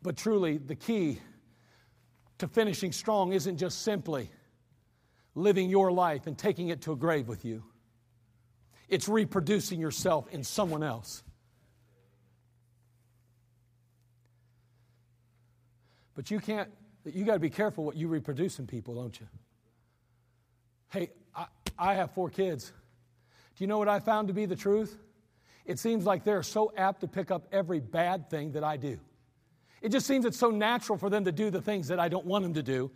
But 0.00 0.16
truly, 0.16 0.56
the 0.56 0.74
key 0.74 1.20
to 2.38 2.48
finishing 2.48 2.92
strong 2.92 3.34
isn't 3.34 3.58
just 3.58 3.82
simply 3.82 4.30
living 5.34 5.68
your 5.68 5.92
life 5.92 6.26
and 6.26 6.38
taking 6.38 6.70
it 6.70 6.80
to 6.82 6.92
a 6.92 6.96
grave 6.96 7.28
with 7.28 7.44
you 7.44 7.62
it's 8.88 9.08
reproducing 9.08 9.80
yourself 9.80 10.28
in 10.30 10.44
someone 10.44 10.82
else. 10.82 11.22
But 16.14 16.30
you 16.30 16.40
can't, 16.40 16.70
you 17.04 17.24
got 17.24 17.34
to 17.34 17.38
be 17.38 17.50
careful 17.50 17.84
what 17.84 17.96
you 17.96 18.08
reproduce 18.08 18.58
in 18.58 18.66
people, 18.66 18.94
don't 18.94 19.18
you? 19.18 19.26
Hey, 20.90 21.10
I, 21.34 21.46
I 21.78 21.94
have 21.94 22.12
four 22.12 22.30
kids. 22.30 22.72
Do 23.56 23.64
you 23.64 23.66
know 23.66 23.78
what 23.78 23.88
I 23.88 24.00
found 24.00 24.28
to 24.28 24.34
be 24.34 24.46
the 24.46 24.56
truth? 24.56 24.96
It 25.66 25.78
seems 25.78 26.04
like 26.04 26.24
they're 26.24 26.42
so 26.42 26.72
apt 26.76 27.00
to 27.00 27.08
pick 27.08 27.30
up 27.30 27.46
every 27.52 27.80
bad 27.80 28.30
thing 28.30 28.52
that 28.52 28.64
I 28.64 28.76
do. 28.76 28.98
It 29.82 29.90
just 29.90 30.06
seems 30.06 30.24
it's 30.24 30.38
so 30.38 30.50
natural 30.50 30.96
for 30.96 31.10
them 31.10 31.24
to 31.24 31.32
do 31.32 31.50
the 31.50 31.60
things 31.60 31.88
that 31.88 32.00
I 32.00 32.08
don't 32.08 32.24
want 32.24 32.44
them 32.44 32.54
to 32.54 32.62
do, 32.62 32.90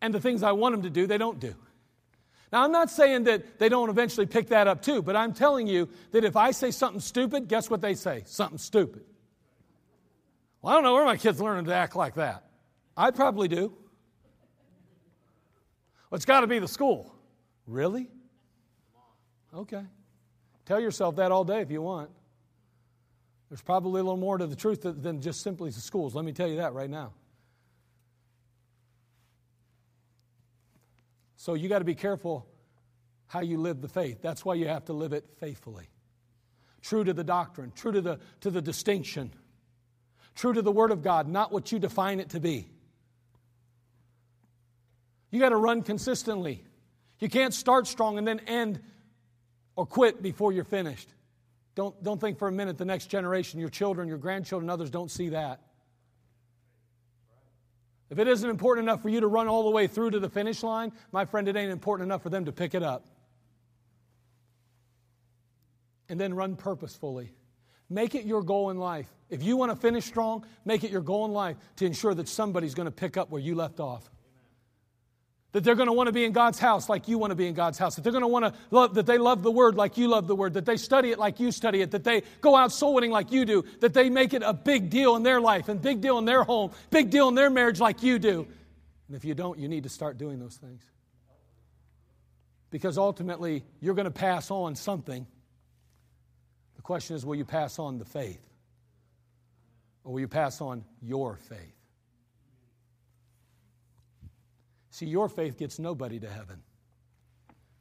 and 0.00 0.14
the 0.14 0.20
things 0.20 0.42
I 0.42 0.52
want 0.52 0.74
them 0.74 0.82
to 0.82 0.90
do, 0.90 1.06
they 1.06 1.18
don't 1.18 1.40
do. 1.40 1.54
Now, 2.52 2.64
I'm 2.64 2.72
not 2.72 2.90
saying 2.90 3.24
that 3.24 3.58
they 3.58 3.70
don't 3.70 3.88
eventually 3.88 4.26
pick 4.26 4.48
that 4.48 4.66
up 4.68 4.82
too, 4.82 5.00
but 5.00 5.16
I'm 5.16 5.32
telling 5.32 5.66
you 5.66 5.88
that 6.10 6.22
if 6.22 6.36
I 6.36 6.50
say 6.50 6.70
something 6.70 7.00
stupid, 7.00 7.48
guess 7.48 7.70
what 7.70 7.80
they 7.80 7.94
say? 7.94 8.24
Something 8.26 8.58
stupid. 8.58 9.04
Well, 10.60 10.72
I 10.72 10.76
don't 10.76 10.84
know 10.84 10.92
where 10.92 11.06
my 11.06 11.16
kids 11.16 11.40
learning 11.40 11.64
to 11.64 11.74
act 11.74 11.96
like 11.96 12.14
that. 12.16 12.44
I 12.94 13.10
probably 13.10 13.48
do. 13.48 13.72
Well, 16.10 16.16
it's 16.16 16.26
got 16.26 16.40
to 16.40 16.46
be 16.46 16.58
the 16.58 16.68
school. 16.68 17.14
Really? 17.66 18.10
Okay. 19.54 19.82
Tell 20.66 20.78
yourself 20.78 21.16
that 21.16 21.32
all 21.32 21.44
day 21.44 21.62
if 21.62 21.70
you 21.70 21.80
want. 21.80 22.10
There's 23.48 23.62
probably 23.62 24.00
a 24.00 24.04
little 24.04 24.18
more 24.18 24.36
to 24.36 24.46
the 24.46 24.56
truth 24.56 24.82
than 24.82 25.22
just 25.22 25.40
simply 25.40 25.70
the 25.70 25.80
schools. 25.80 26.14
Let 26.14 26.24
me 26.24 26.32
tell 26.32 26.48
you 26.48 26.56
that 26.56 26.74
right 26.74 26.90
now. 26.90 27.12
So 31.42 31.54
you 31.54 31.68
got 31.68 31.80
to 31.80 31.84
be 31.84 31.96
careful 31.96 32.46
how 33.26 33.40
you 33.40 33.58
live 33.58 33.80
the 33.80 33.88
faith. 33.88 34.22
That's 34.22 34.44
why 34.44 34.54
you 34.54 34.68
have 34.68 34.84
to 34.84 34.92
live 34.92 35.12
it 35.12 35.24
faithfully. 35.40 35.88
True 36.82 37.02
to 37.02 37.12
the 37.12 37.24
doctrine, 37.24 37.72
true 37.74 37.90
to 37.90 38.00
the, 38.00 38.20
to 38.42 38.50
the 38.52 38.62
distinction, 38.62 39.32
true 40.36 40.52
to 40.52 40.62
the 40.62 40.70
Word 40.70 40.92
of 40.92 41.02
God, 41.02 41.26
not 41.26 41.50
what 41.50 41.72
you 41.72 41.80
define 41.80 42.20
it 42.20 42.28
to 42.28 42.38
be. 42.38 42.68
You 45.32 45.40
got 45.40 45.48
to 45.48 45.56
run 45.56 45.82
consistently. 45.82 46.62
You 47.18 47.28
can't 47.28 47.52
start 47.52 47.88
strong 47.88 48.18
and 48.18 48.28
then 48.28 48.38
end 48.46 48.80
or 49.74 49.84
quit 49.84 50.22
before 50.22 50.52
you're 50.52 50.62
finished. 50.62 51.08
Don't, 51.74 52.00
don't 52.04 52.20
think 52.20 52.38
for 52.38 52.46
a 52.46 52.52
minute 52.52 52.78
the 52.78 52.84
next 52.84 53.06
generation, 53.06 53.58
your 53.58 53.68
children, 53.68 54.06
your 54.06 54.18
grandchildren, 54.18 54.70
others 54.70 54.90
don't 54.90 55.10
see 55.10 55.30
that. 55.30 55.60
If 58.12 58.18
it 58.18 58.28
isn't 58.28 58.50
important 58.50 58.84
enough 58.84 59.00
for 59.00 59.08
you 59.08 59.20
to 59.20 59.26
run 59.26 59.48
all 59.48 59.62
the 59.62 59.70
way 59.70 59.86
through 59.86 60.10
to 60.10 60.20
the 60.20 60.28
finish 60.28 60.62
line, 60.62 60.92
my 61.12 61.24
friend, 61.24 61.48
it 61.48 61.56
ain't 61.56 61.72
important 61.72 62.06
enough 62.06 62.22
for 62.22 62.28
them 62.28 62.44
to 62.44 62.52
pick 62.52 62.74
it 62.74 62.82
up. 62.82 63.06
And 66.10 66.20
then 66.20 66.34
run 66.34 66.56
purposefully. 66.56 67.32
Make 67.88 68.14
it 68.14 68.26
your 68.26 68.42
goal 68.42 68.68
in 68.68 68.76
life. 68.76 69.08
If 69.30 69.42
you 69.42 69.56
want 69.56 69.72
to 69.72 69.76
finish 69.76 70.04
strong, 70.04 70.44
make 70.66 70.84
it 70.84 70.90
your 70.90 71.00
goal 71.00 71.24
in 71.24 71.32
life 71.32 71.56
to 71.76 71.86
ensure 71.86 72.12
that 72.12 72.28
somebody's 72.28 72.74
going 72.74 72.84
to 72.84 72.92
pick 72.92 73.16
up 73.16 73.30
where 73.30 73.40
you 73.40 73.54
left 73.54 73.80
off 73.80 74.10
that 75.52 75.64
they're 75.64 75.74
going 75.74 75.86
to 75.86 75.92
want 75.92 76.06
to 76.06 76.12
be 76.12 76.24
in 76.24 76.32
God's 76.32 76.58
house 76.58 76.88
like 76.88 77.08
you 77.08 77.18
want 77.18 77.30
to 77.30 77.34
be 77.34 77.46
in 77.46 77.54
God's 77.54 77.78
house, 77.78 77.94
that 77.96 78.02
they're 78.02 78.12
going 78.12 78.22
to 78.22 78.28
want 78.28 78.46
to 78.46 78.54
love, 78.70 78.94
that 78.94 79.06
they 79.06 79.18
love 79.18 79.42
the 79.42 79.50
Word 79.50 79.74
like 79.74 79.98
you 79.98 80.08
love 80.08 80.26
the 80.26 80.34
Word, 80.34 80.54
that 80.54 80.64
they 80.64 80.78
study 80.78 81.10
it 81.10 81.18
like 81.18 81.40
you 81.40 81.52
study 81.52 81.82
it, 81.82 81.90
that 81.90 82.04
they 82.04 82.22
go 82.40 82.56
out 82.56 82.72
soul 82.72 82.94
winning 82.94 83.10
like 83.10 83.30
you 83.30 83.44
do, 83.44 83.64
that 83.80 83.92
they 83.92 84.08
make 84.08 84.32
it 84.32 84.42
a 84.42 84.54
big 84.54 84.88
deal 84.88 85.14
in 85.14 85.22
their 85.22 85.40
life 85.40 85.68
and 85.68 85.80
big 85.80 86.00
deal 86.00 86.18
in 86.18 86.24
their 86.24 86.42
home, 86.42 86.70
big 86.90 87.10
deal 87.10 87.28
in 87.28 87.34
their 87.34 87.50
marriage 87.50 87.80
like 87.80 88.02
you 88.02 88.18
do. 88.18 88.46
And 89.08 89.16
if 89.16 89.24
you 89.24 89.34
don't, 89.34 89.58
you 89.58 89.68
need 89.68 89.82
to 89.82 89.90
start 89.90 90.16
doing 90.16 90.38
those 90.38 90.56
things. 90.56 90.82
Because 92.70 92.96
ultimately, 92.96 93.62
you're 93.80 93.94
going 93.94 94.06
to 94.06 94.10
pass 94.10 94.50
on 94.50 94.74
something. 94.74 95.26
The 96.76 96.82
question 96.82 97.14
is 97.14 97.26
will 97.26 97.34
you 97.34 97.44
pass 97.44 97.78
on 97.78 97.98
the 97.98 98.06
faith? 98.06 98.40
Or 100.02 100.14
will 100.14 100.20
you 100.20 100.28
pass 100.28 100.62
on 100.62 100.84
your 101.02 101.36
faith? 101.36 101.81
See, 104.92 105.06
your 105.06 105.30
faith 105.30 105.58
gets 105.58 105.78
nobody 105.78 106.20
to 106.20 106.28
heaven, 106.28 106.62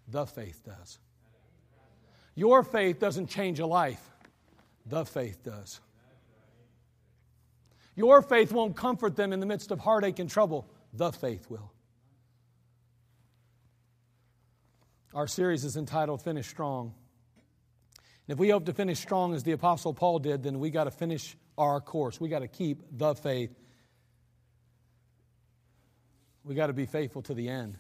the 0.08 0.26
faith 0.26 0.62
does. 0.66 0.98
Your 2.36 2.64
faith 2.64 3.00
doesn't 3.00 3.28
change 3.28 3.60
a 3.60 3.66
life, 3.66 4.02
the 4.86 5.06
faith 5.06 5.44
does. 5.44 5.82
Your 7.98 8.22
faith 8.22 8.54
won't 8.54 8.78
comfort 8.78 9.18
them 9.18 9.34
in 9.34 9.42
the 9.42 9.46
midst 9.46 9.72
of 9.72 9.80
heartache 9.80 10.20
and 10.20 10.30
trouble, 10.30 10.66
the 10.94 11.12
faith 11.12 11.50
will. 11.50 11.74
Our 15.14 15.28
series 15.28 15.66
is 15.66 15.76
entitled 15.76 16.22
Finish 16.22 16.48
Strong. 16.48 16.94
And 18.28 18.34
if 18.34 18.40
we 18.40 18.50
hope 18.50 18.66
to 18.68 18.74
finish 18.74 19.00
strong 19.00 19.34
as 19.34 19.44
the 19.44 19.52
Apostle 19.52 19.94
Paul 19.94 20.20
did, 20.20 20.44
then 20.44 20.60
we 20.60 20.70
got 20.70 20.86
to 20.86 20.92
finish 20.92 21.36
our 21.58 21.82
course. 21.82 22.22
We 22.22 22.30
got 22.30 22.40
to 22.40 22.48
keep 22.48 22.84
the 22.90 23.14
faith 23.14 23.54
we 26.44 26.56
got 26.56 26.68
to 26.68 26.74
be 26.74 26.86
faithful 26.86 27.22
to 27.24 27.34
the 27.34 27.50
end. 27.50 27.78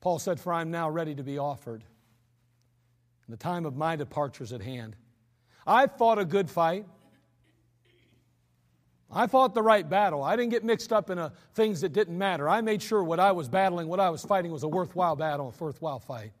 Paul 0.00 0.18
said, 0.18 0.40
For 0.40 0.52
I 0.52 0.60
am 0.60 0.70
now 0.70 0.88
ready 0.88 1.14
to 1.14 1.22
be 1.22 1.38
offered. 1.38 1.84
The 3.28 3.36
time 3.36 3.66
of 3.66 3.76
my 3.76 3.96
departure 3.96 4.42
is 4.42 4.52
at 4.52 4.62
hand. 4.62 4.96
I 5.66 5.86
fought 5.86 6.18
a 6.18 6.24
good 6.24 6.48
fight. 6.48 6.86
I 9.10 9.26
fought 9.26 9.54
the 9.54 9.62
right 9.62 9.88
battle. 9.88 10.22
I 10.22 10.36
didn't 10.36 10.50
get 10.50 10.64
mixed 10.64 10.92
up 10.92 11.10
in 11.10 11.18
a, 11.18 11.32
things 11.54 11.82
that 11.82 11.92
didn't 11.92 12.16
matter. 12.16 12.48
I 12.48 12.60
made 12.62 12.82
sure 12.82 13.02
what 13.02 13.20
I 13.20 13.32
was 13.32 13.48
battling, 13.48 13.88
what 13.88 14.00
I 14.00 14.10
was 14.10 14.22
fighting 14.24 14.50
was 14.50 14.62
a 14.62 14.68
worthwhile 14.68 15.16
battle, 15.16 15.54
a 15.54 15.62
worthwhile 15.62 15.98
fight. 15.98 16.32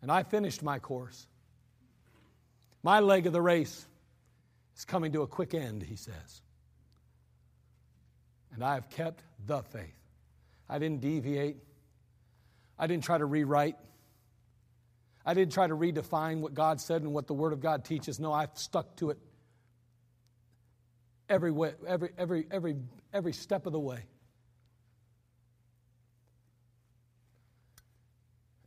And 0.00 0.10
I 0.10 0.22
finished 0.22 0.62
my 0.62 0.78
course. 0.78 1.26
My 2.82 3.00
leg 3.00 3.26
of 3.26 3.32
the 3.32 3.42
race 3.42 3.86
is 4.76 4.84
coming 4.84 5.12
to 5.12 5.22
a 5.22 5.26
quick 5.26 5.54
end, 5.54 5.82
he 5.82 5.96
says 5.96 6.43
and 8.54 8.64
I 8.64 8.74
have 8.74 8.88
kept 8.88 9.22
the 9.46 9.62
faith. 9.62 9.94
I 10.68 10.78
didn't 10.78 11.00
deviate. 11.00 11.56
I 12.78 12.86
didn't 12.86 13.04
try 13.04 13.18
to 13.18 13.24
rewrite. 13.24 13.76
I 15.26 15.34
didn't 15.34 15.52
try 15.52 15.66
to 15.66 15.74
redefine 15.74 16.40
what 16.40 16.54
God 16.54 16.80
said 16.80 17.02
and 17.02 17.12
what 17.12 17.26
the 17.26 17.34
Word 17.34 17.52
of 17.52 17.60
God 17.60 17.84
teaches. 17.84 18.20
No, 18.20 18.32
I've 18.32 18.56
stuck 18.56 18.96
to 18.96 19.10
it 19.10 19.18
every 21.28 21.50
way, 21.50 21.72
every, 21.86 22.10
every, 22.16 22.46
every, 22.50 22.76
every 23.12 23.32
step 23.32 23.66
of 23.66 23.72
the 23.72 23.80
way. 23.80 24.04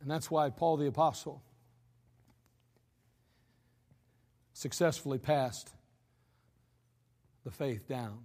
And 0.00 0.10
that's 0.10 0.30
why 0.30 0.50
Paul 0.50 0.76
the 0.76 0.86
Apostle 0.86 1.42
successfully 4.52 5.18
passed 5.18 5.70
the 7.44 7.50
faith 7.50 7.86
down 7.88 8.24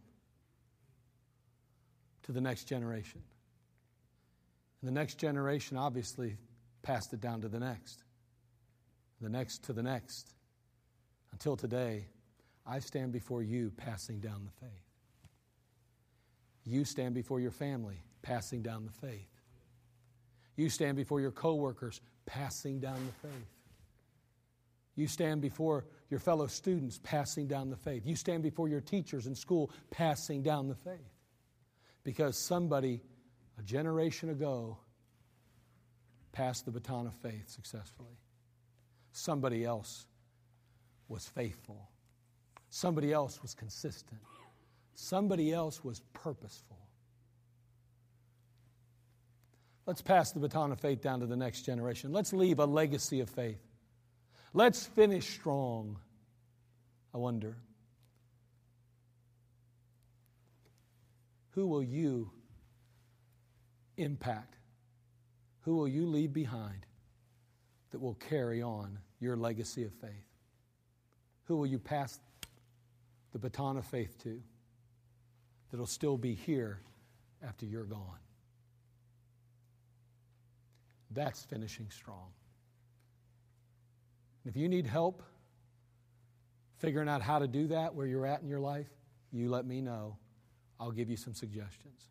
to 2.23 2.31
the 2.31 2.41
next 2.41 2.65
generation. 2.65 3.21
And 4.81 4.87
the 4.87 4.93
next 4.93 5.15
generation 5.15 5.77
obviously 5.77 6.37
passed 6.81 7.13
it 7.13 7.21
down 7.21 7.41
to 7.41 7.47
the 7.47 7.59
next, 7.59 8.03
the 9.21 9.29
next 9.29 9.63
to 9.65 9.73
the 9.73 9.83
next. 9.83 10.33
Until 11.31 11.55
today, 11.55 12.05
I 12.65 12.79
stand 12.79 13.11
before 13.11 13.41
you 13.43 13.71
passing 13.75 14.19
down 14.19 14.45
the 14.45 14.65
faith. 14.65 14.83
You 16.65 16.85
stand 16.85 17.13
before 17.13 17.39
your 17.39 17.51
family 17.51 17.97
passing 18.21 18.61
down 18.61 18.85
the 18.85 19.07
faith. 19.07 19.27
You 20.55 20.69
stand 20.69 20.95
before 20.95 21.19
your 21.19 21.31
coworkers 21.31 21.99
passing 22.25 22.79
down 22.79 22.99
the 23.05 23.27
faith. 23.27 23.47
You 24.95 25.07
stand 25.07 25.41
before 25.41 25.85
your 26.09 26.19
fellow 26.19 26.47
students 26.47 26.99
passing 27.03 27.47
down 27.47 27.69
the 27.69 27.75
faith. 27.75 28.05
You 28.05 28.15
stand 28.15 28.43
before 28.43 28.69
your 28.69 28.81
teachers 28.81 29.25
in 29.25 29.33
school 29.33 29.71
passing 29.89 30.43
down 30.43 30.67
the 30.67 30.75
faith. 30.75 31.12
Because 32.03 32.37
somebody 32.37 33.01
a 33.57 33.63
generation 33.63 34.29
ago 34.29 34.77
passed 36.31 36.65
the 36.65 36.71
baton 36.71 37.07
of 37.07 37.13
faith 37.15 37.49
successfully. 37.49 38.17
Somebody 39.11 39.63
else 39.63 40.05
was 41.07 41.25
faithful. 41.25 41.89
Somebody 42.69 43.13
else 43.13 43.41
was 43.41 43.53
consistent. 43.53 44.21
Somebody 44.95 45.53
else 45.53 45.83
was 45.83 46.01
purposeful. 46.13 46.79
Let's 49.85 50.01
pass 50.01 50.31
the 50.31 50.39
baton 50.39 50.71
of 50.71 50.79
faith 50.79 51.01
down 51.01 51.19
to 51.19 51.25
the 51.25 51.35
next 51.35 51.63
generation. 51.63 52.11
Let's 52.11 52.33
leave 52.33 52.59
a 52.59 52.65
legacy 52.65 53.19
of 53.19 53.29
faith. 53.29 53.61
Let's 54.53 54.85
finish 54.85 55.27
strong. 55.33 55.99
I 57.13 57.17
wonder. 57.17 57.57
Who 61.53 61.67
will 61.67 61.83
you 61.83 62.31
impact? 63.97 64.57
Who 65.61 65.75
will 65.75 65.87
you 65.87 66.07
leave 66.07 66.33
behind 66.33 66.85
that 67.91 67.99
will 67.99 68.15
carry 68.15 68.61
on 68.61 68.97
your 69.19 69.37
legacy 69.37 69.83
of 69.83 69.93
faith? 69.93 70.27
Who 71.45 71.57
will 71.57 71.67
you 71.67 71.79
pass 71.79 72.19
the 73.31 73.39
baton 73.39 73.77
of 73.77 73.85
faith 73.85 74.21
to 74.23 74.41
that'll 75.69 75.85
still 75.85 76.17
be 76.17 76.33
here 76.33 76.81
after 77.43 77.65
you're 77.65 77.85
gone? 77.85 78.19
That's 81.11 81.43
finishing 81.43 81.89
strong. 81.91 82.31
If 84.45 84.55
you 84.55 84.67
need 84.67 84.87
help 84.87 85.21
figuring 86.77 87.07
out 87.07 87.21
how 87.21 87.39
to 87.39 87.47
do 87.47 87.67
that 87.67 87.93
where 87.93 88.07
you're 88.07 88.25
at 88.25 88.41
in 88.41 88.47
your 88.47 88.59
life, 88.59 88.89
you 89.31 89.49
let 89.49 89.65
me 89.65 89.79
know. 89.79 90.17
I'll 90.83 90.91
give 90.91 91.09
you 91.09 91.15
some 91.15 91.33
suggestions. 91.33 92.09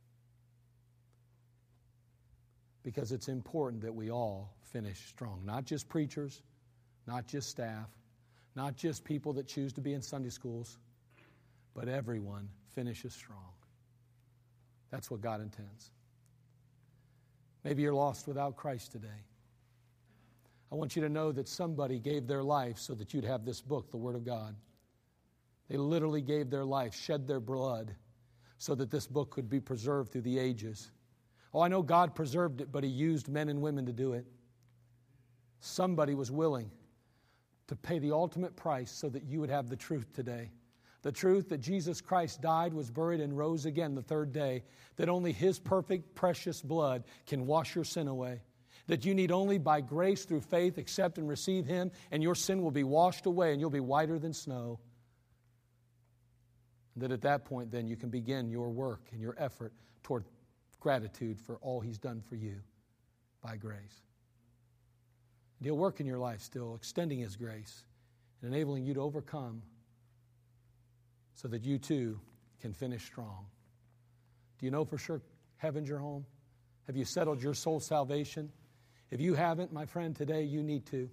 Because 2.83 3.13
it's 3.13 3.29
important 3.29 3.83
that 3.83 3.95
we 3.95 4.11
all 4.11 4.55
finish 4.63 4.99
strong. 5.09 5.43
Not 5.45 5.67
just 5.67 5.91
preachers, 5.91 6.41
not 7.07 7.27
just 7.27 7.51
staff, 7.51 7.91
not 8.57 8.75
just 8.75 9.05
people 9.05 9.35
that 9.35 9.47
choose 9.47 9.75
to 9.75 9.83
be 9.83 9.93
in 9.93 10.01
Sunday 10.01 10.31
schools, 10.31 10.79
but 11.75 11.87
everyone 11.87 12.49
finishes 12.75 13.13
strong. 13.13 13.53
That's 14.91 15.11
what 15.11 15.21
God 15.21 15.43
intends. 15.43 15.91
Maybe 17.65 17.83
you're 17.83 17.93
lost 17.93 18.27
without 18.27 18.57
Christ 18.57 18.91
today. 18.93 19.09
I 20.71 20.77
want 20.77 20.97
you 20.97 21.03
to 21.03 21.11
know 21.11 21.31
that 21.33 21.47
somebody 21.47 21.99
gave 21.99 22.27
their 22.27 22.43
life 22.43 22.79
so 22.79 22.95
that 22.95 23.13
you'd 23.13 23.25
have 23.25 23.45
this 23.45 23.61
book, 23.61 23.91
the 23.91 23.99
Word 23.99 24.17
of 24.17 24.25
God. 24.25 24.57
They 25.69 25.77
literally 25.77 26.23
gave 26.23 26.49
their 26.49 26.65
life, 26.65 26.95
shed 26.95 27.29
their 27.29 27.41
blood, 27.41 27.95
so 28.63 28.77
that 28.77 28.93
this 28.93 29.09
book 29.09 29.33
could 29.33 29.51
be 29.51 29.59
preserved 29.59 30.13
through 30.13 30.21
the 30.21 30.39
ages. 30.39 30.93
Oh, 31.53 31.63
I 31.63 31.67
know 31.67 31.83
God 31.83 32.15
preserved 32.15 32.61
it, 32.61 32.71
but 32.71 32.85
He 32.85 32.91
used 32.91 33.27
men 33.29 33.49
and 33.49 33.61
women 33.61 33.87
to 33.87 33.93
do 33.93 34.13
it. 34.13 34.25
Somebody 35.59 36.15
was 36.15 36.31
willing 36.31 36.71
to 37.67 37.75
pay 37.75 37.99
the 37.99 38.13
ultimate 38.13 38.55
price 38.55 38.93
so 38.93 39.09
that 39.09 39.25
you 39.25 39.41
would 39.41 39.51
have 39.51 39.69
the 39.69 39.75
truth 39.75 40.15
today. 40.15 40.53
The 41.03 41.11
truth 41.11 41.49
that 41.49 41.59
Jesus 41.59 42.01
Christ 42.01 42.41
died, 42.41 42.73
was 42.73 42.89
buried, 42.89 43.21
and 43.21 43.37
rose 43.37 43.67
again 43.67 43.97
the 43.97 44.01
third 44.01 44.33
day, 44.33 44.63
that 44.95 45.09
only 45.09 45.33
His 45.33 45.59
perfect, 45.59 46.15
precious 46.15 46.63
blood 46.63 47.03
can 47.27 47.49
wash 47.49 47.75
your 47.75 47.83
sin 47.83 48.07
away. 48.07 48.43
That 48.87 49.05
you 49.05 49.13
need 49.13 49.33
only 49.33 49.59
by 49.59 49.81
grace 49.81 50.25
through 50.25 50.43
faith 50.43 50.79
accept 50.79 51.19
and 51.19 51.29
receive 51.29 51.67
Him, 51.67 51.91
and 52.13 52.23
your 52.23 52.37
sin 52.37 52.63
will 52.63 52.71
be 52.71 52.85
washed 52.85 53.27
away 53.27 53.51
and 53.51 53.61
you'll 53.61 53.71
be 53.71 53.81
whiter 53.81 54.21
than 54.21 54.33
snow. 54.33 54.79
That 56.97 57.11
at 57.11 57.23
that 57.23 57.45
point, 57.45 57.71
then, 57.71 57.87
you 57.87 57.97
can 57.97 58.11
begin 58.11 58.51
your 58.51 58.71
work 58.71 59.01
and 59.13 59.21
your 59.21 59.35
effort 59.39 59.73
toward 60.03 60.25
gratitude 60.79 61.41
for 61.41 61.57
all 61.63 61.81
He's 61.81 61.99
done 61.99 62.21
for 62.21 62.37
you 62.37 62.57
by 63.43 63.57
grace. 63.57 64.03
And 65.59 65.67
He'll 65.67 65.77
work 65.77 66.01
in 66.01 66.07
your 66.07 66.19
life 66.19 66.43
still, 66.43 66.75
extending 66.75 67.21
His 67.21 67.37
grace 67.37 67.85
and 68.43 68.53
enabling 68.55 68.85
you 68.85 68.95
to 68.95 69.01
overcome 69.01 69.63
so 71.35 71.49
that 71.49 71.65
you 71.65 71.79
too 71.79 72.21
can 72.61 72.73
finish 72.73 73.05
strong. 73.05 73.47
Do 74.59 74.67
you 74.67 74.71
know 74.71 74.85
for 74.85 74.99
sure 74.99 75.23
heaven's 75.57 75.89
your 75.89 75.99
home? 75.99 76.27
Have 76.87 76.97
you 76.97 77.05
settled 77.05 77.43
your 77.43 77.55
soul 77.55 77.81
salvation? 77.81 78.51
If 79.11 79.21
you 79.21 79.35
haven't, 79.35 79.73
my 79.73 79.87
friend, 79.87 80.15
today 80.15 80.43
you 80.43 80.63
need 80.63 80.87
to. 80.87 81.09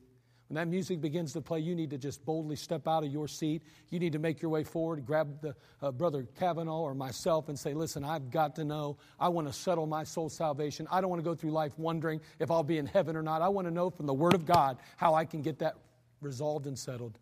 When 0.50 0.56
that 0.56 0.68
music 0.68 1.00
begins 1.00 1.34
to 1.34 1.41
play, 1.41 1.60
you 1.60 1.76
need 1.76 1.91
to 1.91 2.00
just 2.00 2.26
boldly 2.26 2.56
step 2.56 2.88
out 2.88 3.04
of 3.04 3.12
your 3.12 3.28
seat. 3.28 3.62
You 3.91 4.00
need 4.00 4.14
to 4.14 4.20
make 4.20 4.41
your 4.41 4.50
way 4.50 4.64
forward, 4.64 5.06
grab 5.06 5.41
the 5.41 5.56
uh, 5.80 5.91
brother 5.91 6.28
Kavanaugh 6.39 6.82
or 6.82 6.95
myself, 6.95 7.50
and 7.50 7.58
say, 7.58 7.76
"Listen, 7.76 8.04
I've 8.04 8.32
got 8.32 8.56
to 8.56 8.66
know. 8.66 8.97
I 9.20 9.30
want 9.30 9.45
to 9.45 9.54
settle 9.54 9.86
my 9.86 10.04
soul 10.04 10.28
salvation. 10.28 10.88
I 10.91 11.02
don't 11.02 11.10
want 11.12 11.20
to 11.20 11.24
go 11.24 11.36
through 11.36 11.52
life 11.52 11.78
wondering 11.78 12.20
if 12.39 12.50
I'll 12.50 12.64
be 12.64 12.80
in 12.80 12.88
heaven 12.88 13.16
or 13.16 13.22
not. 13.22 13.43
I 13.43 13.47
want 13.50 13.68
to 13.68 13.74
know 13.74 13.91
from 13.91 14.08
the 14.08 14.14
Word 14.14 14.34
of 14.34 14.47
God 14.47 14.80
how 14.97 15.14
I 15.14 15.24
can 15.24 15.43
get 15.43 15.60
that 15.60 15.76
resolved 16.20 16.66
and 16.66 16.78
settled." 16.78 17.20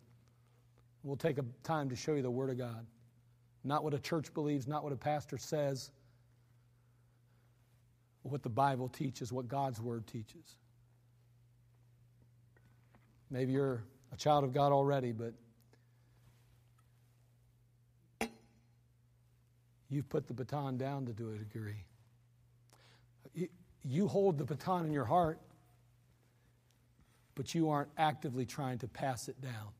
We'll 1.02 1.16
take 1.16 1.36
a 1.36 1.44
time 1.62 1.90
to 1.90 1.96
show 1.96 2.14
you 2.14 2.22
the 2.22 2.30
Word 2.30 2.48
of 2.48 2.56
God. 2.56 2.86
Not 3.62 3.84
what 3.84 3.92
a 3.92 3.98
church 3.98 4.32
believes, 4.32 4.66
not 4.66 4.82
what 4.84 4.92
a 4.94 4.96
pastor 4.96 5.36
says, 5.36 5.90
what 8.22 8.42
the 8.42 8.48
Bible 8.48 8.88
teaches, 8.88 9.32
what 9.32 9.48
God's 9.48 9.80
Word 9.80 10.06
teaches. 10.06 10.56
Maybe 13.30 13.52
you're 13.52 13.84
a 14.12 14.16
child 14.16 14.44
of 14.44 14.52
God 14.52 14.72
already, 14.72 15.12
but 15.12 15.34
you've 19.90 20.08
put 20.08 20.26
the 20.26 20.34
baton 20.34 20.78
down 20.78 21.06
to 21.06 21.12
do 21.12 21.30
a 21.30 21.36
degree. 21.36 21.84
You 23.84 24.08
hold 24.08 24.38
the 24.38 24.44
baton 24.44 24.86
in 24.86 24.92
your 24.92 25.04
heart, 25.04 25.40
but 27.34 27.54
you 27.54 27.70
aren't 27.70 27.90
actively 27.96 28.44
trying 28.44 28.78
to 28.78 28.88
pass 28.88 29.28
it 29.28 29.40
down. 29.40 29.72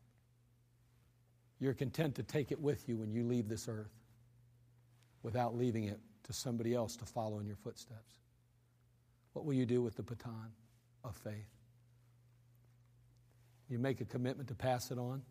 You're 1.59 1.73
content 1.73 2.15
to 2.15 2.23
take 2.23 2.51
it 2.51 2.59
with 2.59 2.87
you 2.87 2.97
when 2.97 3.11
you 3.11 3.23
leave 3.23 3.49
this 3.49 3.67
earth 3.67 3.91
without 5.23 5.57
leaving 5.57 5.83
it 5.83 5.99
to 6.23 6.33
somebody 6.33 6.73
else 6.73 6.95
to 6.95 7.05
follow 7.05 7.39
in 7.39 7.47
your 7.47 7.57
footsteps. 7.57 8.15
What 9.33 9.45
will 9.45 9.53
you 9.53 9.65
do 9.65 9.81
with 9.81 9.95
the 9.95 10.03
baton 10.03 10.51
of 11.03 11.15
faith? 11.17 11.58
You 13.69 13.79
make 13.79 14.01
a 14.01 14.05
commitment 14.05 14.49
to 14.49 14.55
pass 14.55 14.91
it 14.91 14.97
on, 14.97 15.21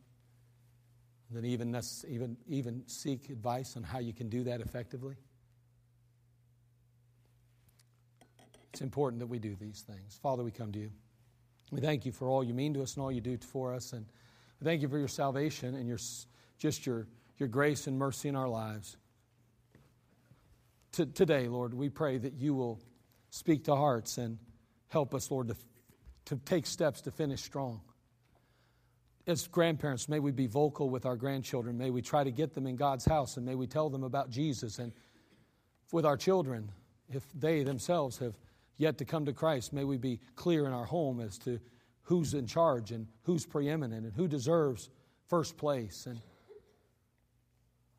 and 1.29 1.37
then 1.37 1.45
even, 1.45 1.79
even, 2.09 2.37
even 2.49 2.83
seek 2.87 3.29
advice 3.29 3.77
on 3.77 3.83
how 3.83 3.99
you 3.99 4.13
can 4.13 4.29
do 4.29 4.45
that 4.45 4.61
effectively. 4.61 5.17
It's 8.73 8.81
important 8.81 9.19
that 9.21 9.27
we 9.27 9.39
do 9.39 9.57
these 9.57 9.81
things. 9.81 10.19
Father, 10.23 10.45
we 10.45 10.53
come 10.53 10.73
to 10.73 10.79
you. 10.79 10.91
We 11.73 11.81
thank 11.81 12.07
you 12.07 12.13
for 12.13 12.29
all 12.29 12.45
you 12.45 12.55
mean 12.55 12.75
to 12.75 12.83
us 12.83 12.95
and 12.95 13.03
all 13.03 13.13
you 13.13 13.21
do 13.21 13.37
for 13.39 13.75
us. 13.75 13.93
And 13.93 14.07
we 14.61 14.65
thank 14.65 14.83
you 14.83 14.89
for 14.89 14.99
your 14.99 15.09
salvation 15.09 15.75
and 15.75 15.89
your, 15.89 15.99
just 16.59 16.87
your, 16.87 17.07
your 17.39 17.49
grace 17.49 17.87
and 17.87 17.99
mercy 17.99 18.29
in 18.29 18.37
our 18.37 18.49
lives. 18.49 18.97
T- 20.93 21.07
today, 21.07 21.49
Lord, 21.49 21.75
we 21.75 21.89
pray 21.89 22.19
that 22.19 22.35
you 22.35 22.55
will 22.55 22.81
speak 23.31 23.65
to 23.65 23.75
hearts 23.75 24.17
and 24.17 24.39
help 24.89 25.15
us, 25.15 25.31
Lord, 25.31 25.49
to, 25.49 25.57
to 26.27 26.37
take 26.45 26.65
steps 26.65 27.03
to 27.03 27.11
finish 27.11 27.43
strong. 27.43 27.81
As 29.29 29.47
grandparents, 29.47 30.09
may 30.09 30.21
we 30.21 30.33
be 30.33 30.47
vocal 30.47 30.89
with 30.89 31.05
our 31.05 31.15
grandchildren. 31.15 31.77
May 31.77 31.91
we 31.91 32.01
try 32.01 32.25
to 32.25 32.31
get 32.31 32.55
them 32.55 32.67
in 32.67 32.77
God's 32.77 33.05
house 33.05 33.37
and 33.37 33.45
may 33.45 33.55
we 33.55 33.67
tell 33.67 33.91
them 33.91 34.03
about 34.03 34.31
Jesus. 34.31 34.79
And 34.79 34.91
with 35.93 36.07
our 36.07 36.17
children, 36.17 36.73
if 37.11 37.27
they 37.39 37.63
themselves 37.63 38.17
have 38.19 38.33
yet 38.79 38.97
to 38.97 39.05
come 39.05 39.27
to 39.27 39.35
Christ, 39.35 39.75
may 39.75 39.85
we 39.85 39.99
be 39.99 40.19
clear 40.35 40.65
in 40.65 40.73
our 40.73 40.87
home 40.87 41.21
as 41.21 41.37
to 41.41 41.61
who's 42.05 42.33
in 42.33 42.47
charge 42.47 42.91
and 42.91 43.07
who's 43.25 43.45
preeminent 43.45 44.07
and 44.07 44.15
who 44.15 44.29
deserves 44.29 44.89
first 45.27 45.59
place. 45.59 46.07
And 46.07 46.23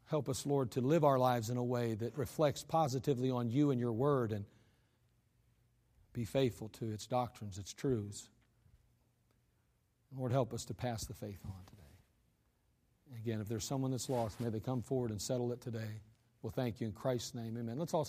help 0.05 0.29
us, 0.29 0.47
Lord, 0.47 0.71
to 0.71 0.81
live 0.81 1.03
our 1.03 1.19
lives 1.19 1.51
in 1.51 1.57
a 1.57 1.63
way 1.63 1.93
that 1.93 2.17
reflects 2.17 2.63
positively 2.63 3.29
on 3.29 3.51
you 3.51 3.69
and 3.69 3.79
your 3.79 3.93
word 3.93 4.31
and 4.31 4.45
be 6.11 6.25
faithful 6.25 6.69
to 6.69 6.91
its 6.91 7.05
doctrines, 7.05 7.59
its 7.59 7.71
truths. 7.71 8.29
Lord, 10.17 10.31
help 10.31 10.53
us 10.53 10.65
to 10.65 10.73
pass 10.73 11.05
the 11.05 11.13
faith 11.13 11.39
on 11.45 11.53
today. 11.67 13.21
Again, 13.21 13.41
if 13.41 13.47
there's 13.47 13.63
someone 13.65 13.91
that's 13.91 14.09
lost, 14.09 14.39
may 14.39 14.49
they 14.49 14.59
come 14.59 14.81
forward 14.81 15.11
and 15.11 15.21
settle 15.21 15.51
it 15.51 15.61
today. 15.61 16.01
We'll 16.41 16.51
thank 16.51 16.79
you 16.79 16.87
in 16.87 16.93
Christ's 16.93 17.35
name. 17.35 17.57
Amen. 17.57 17.77
Let's 17.77 17.93
all 17.93 17.97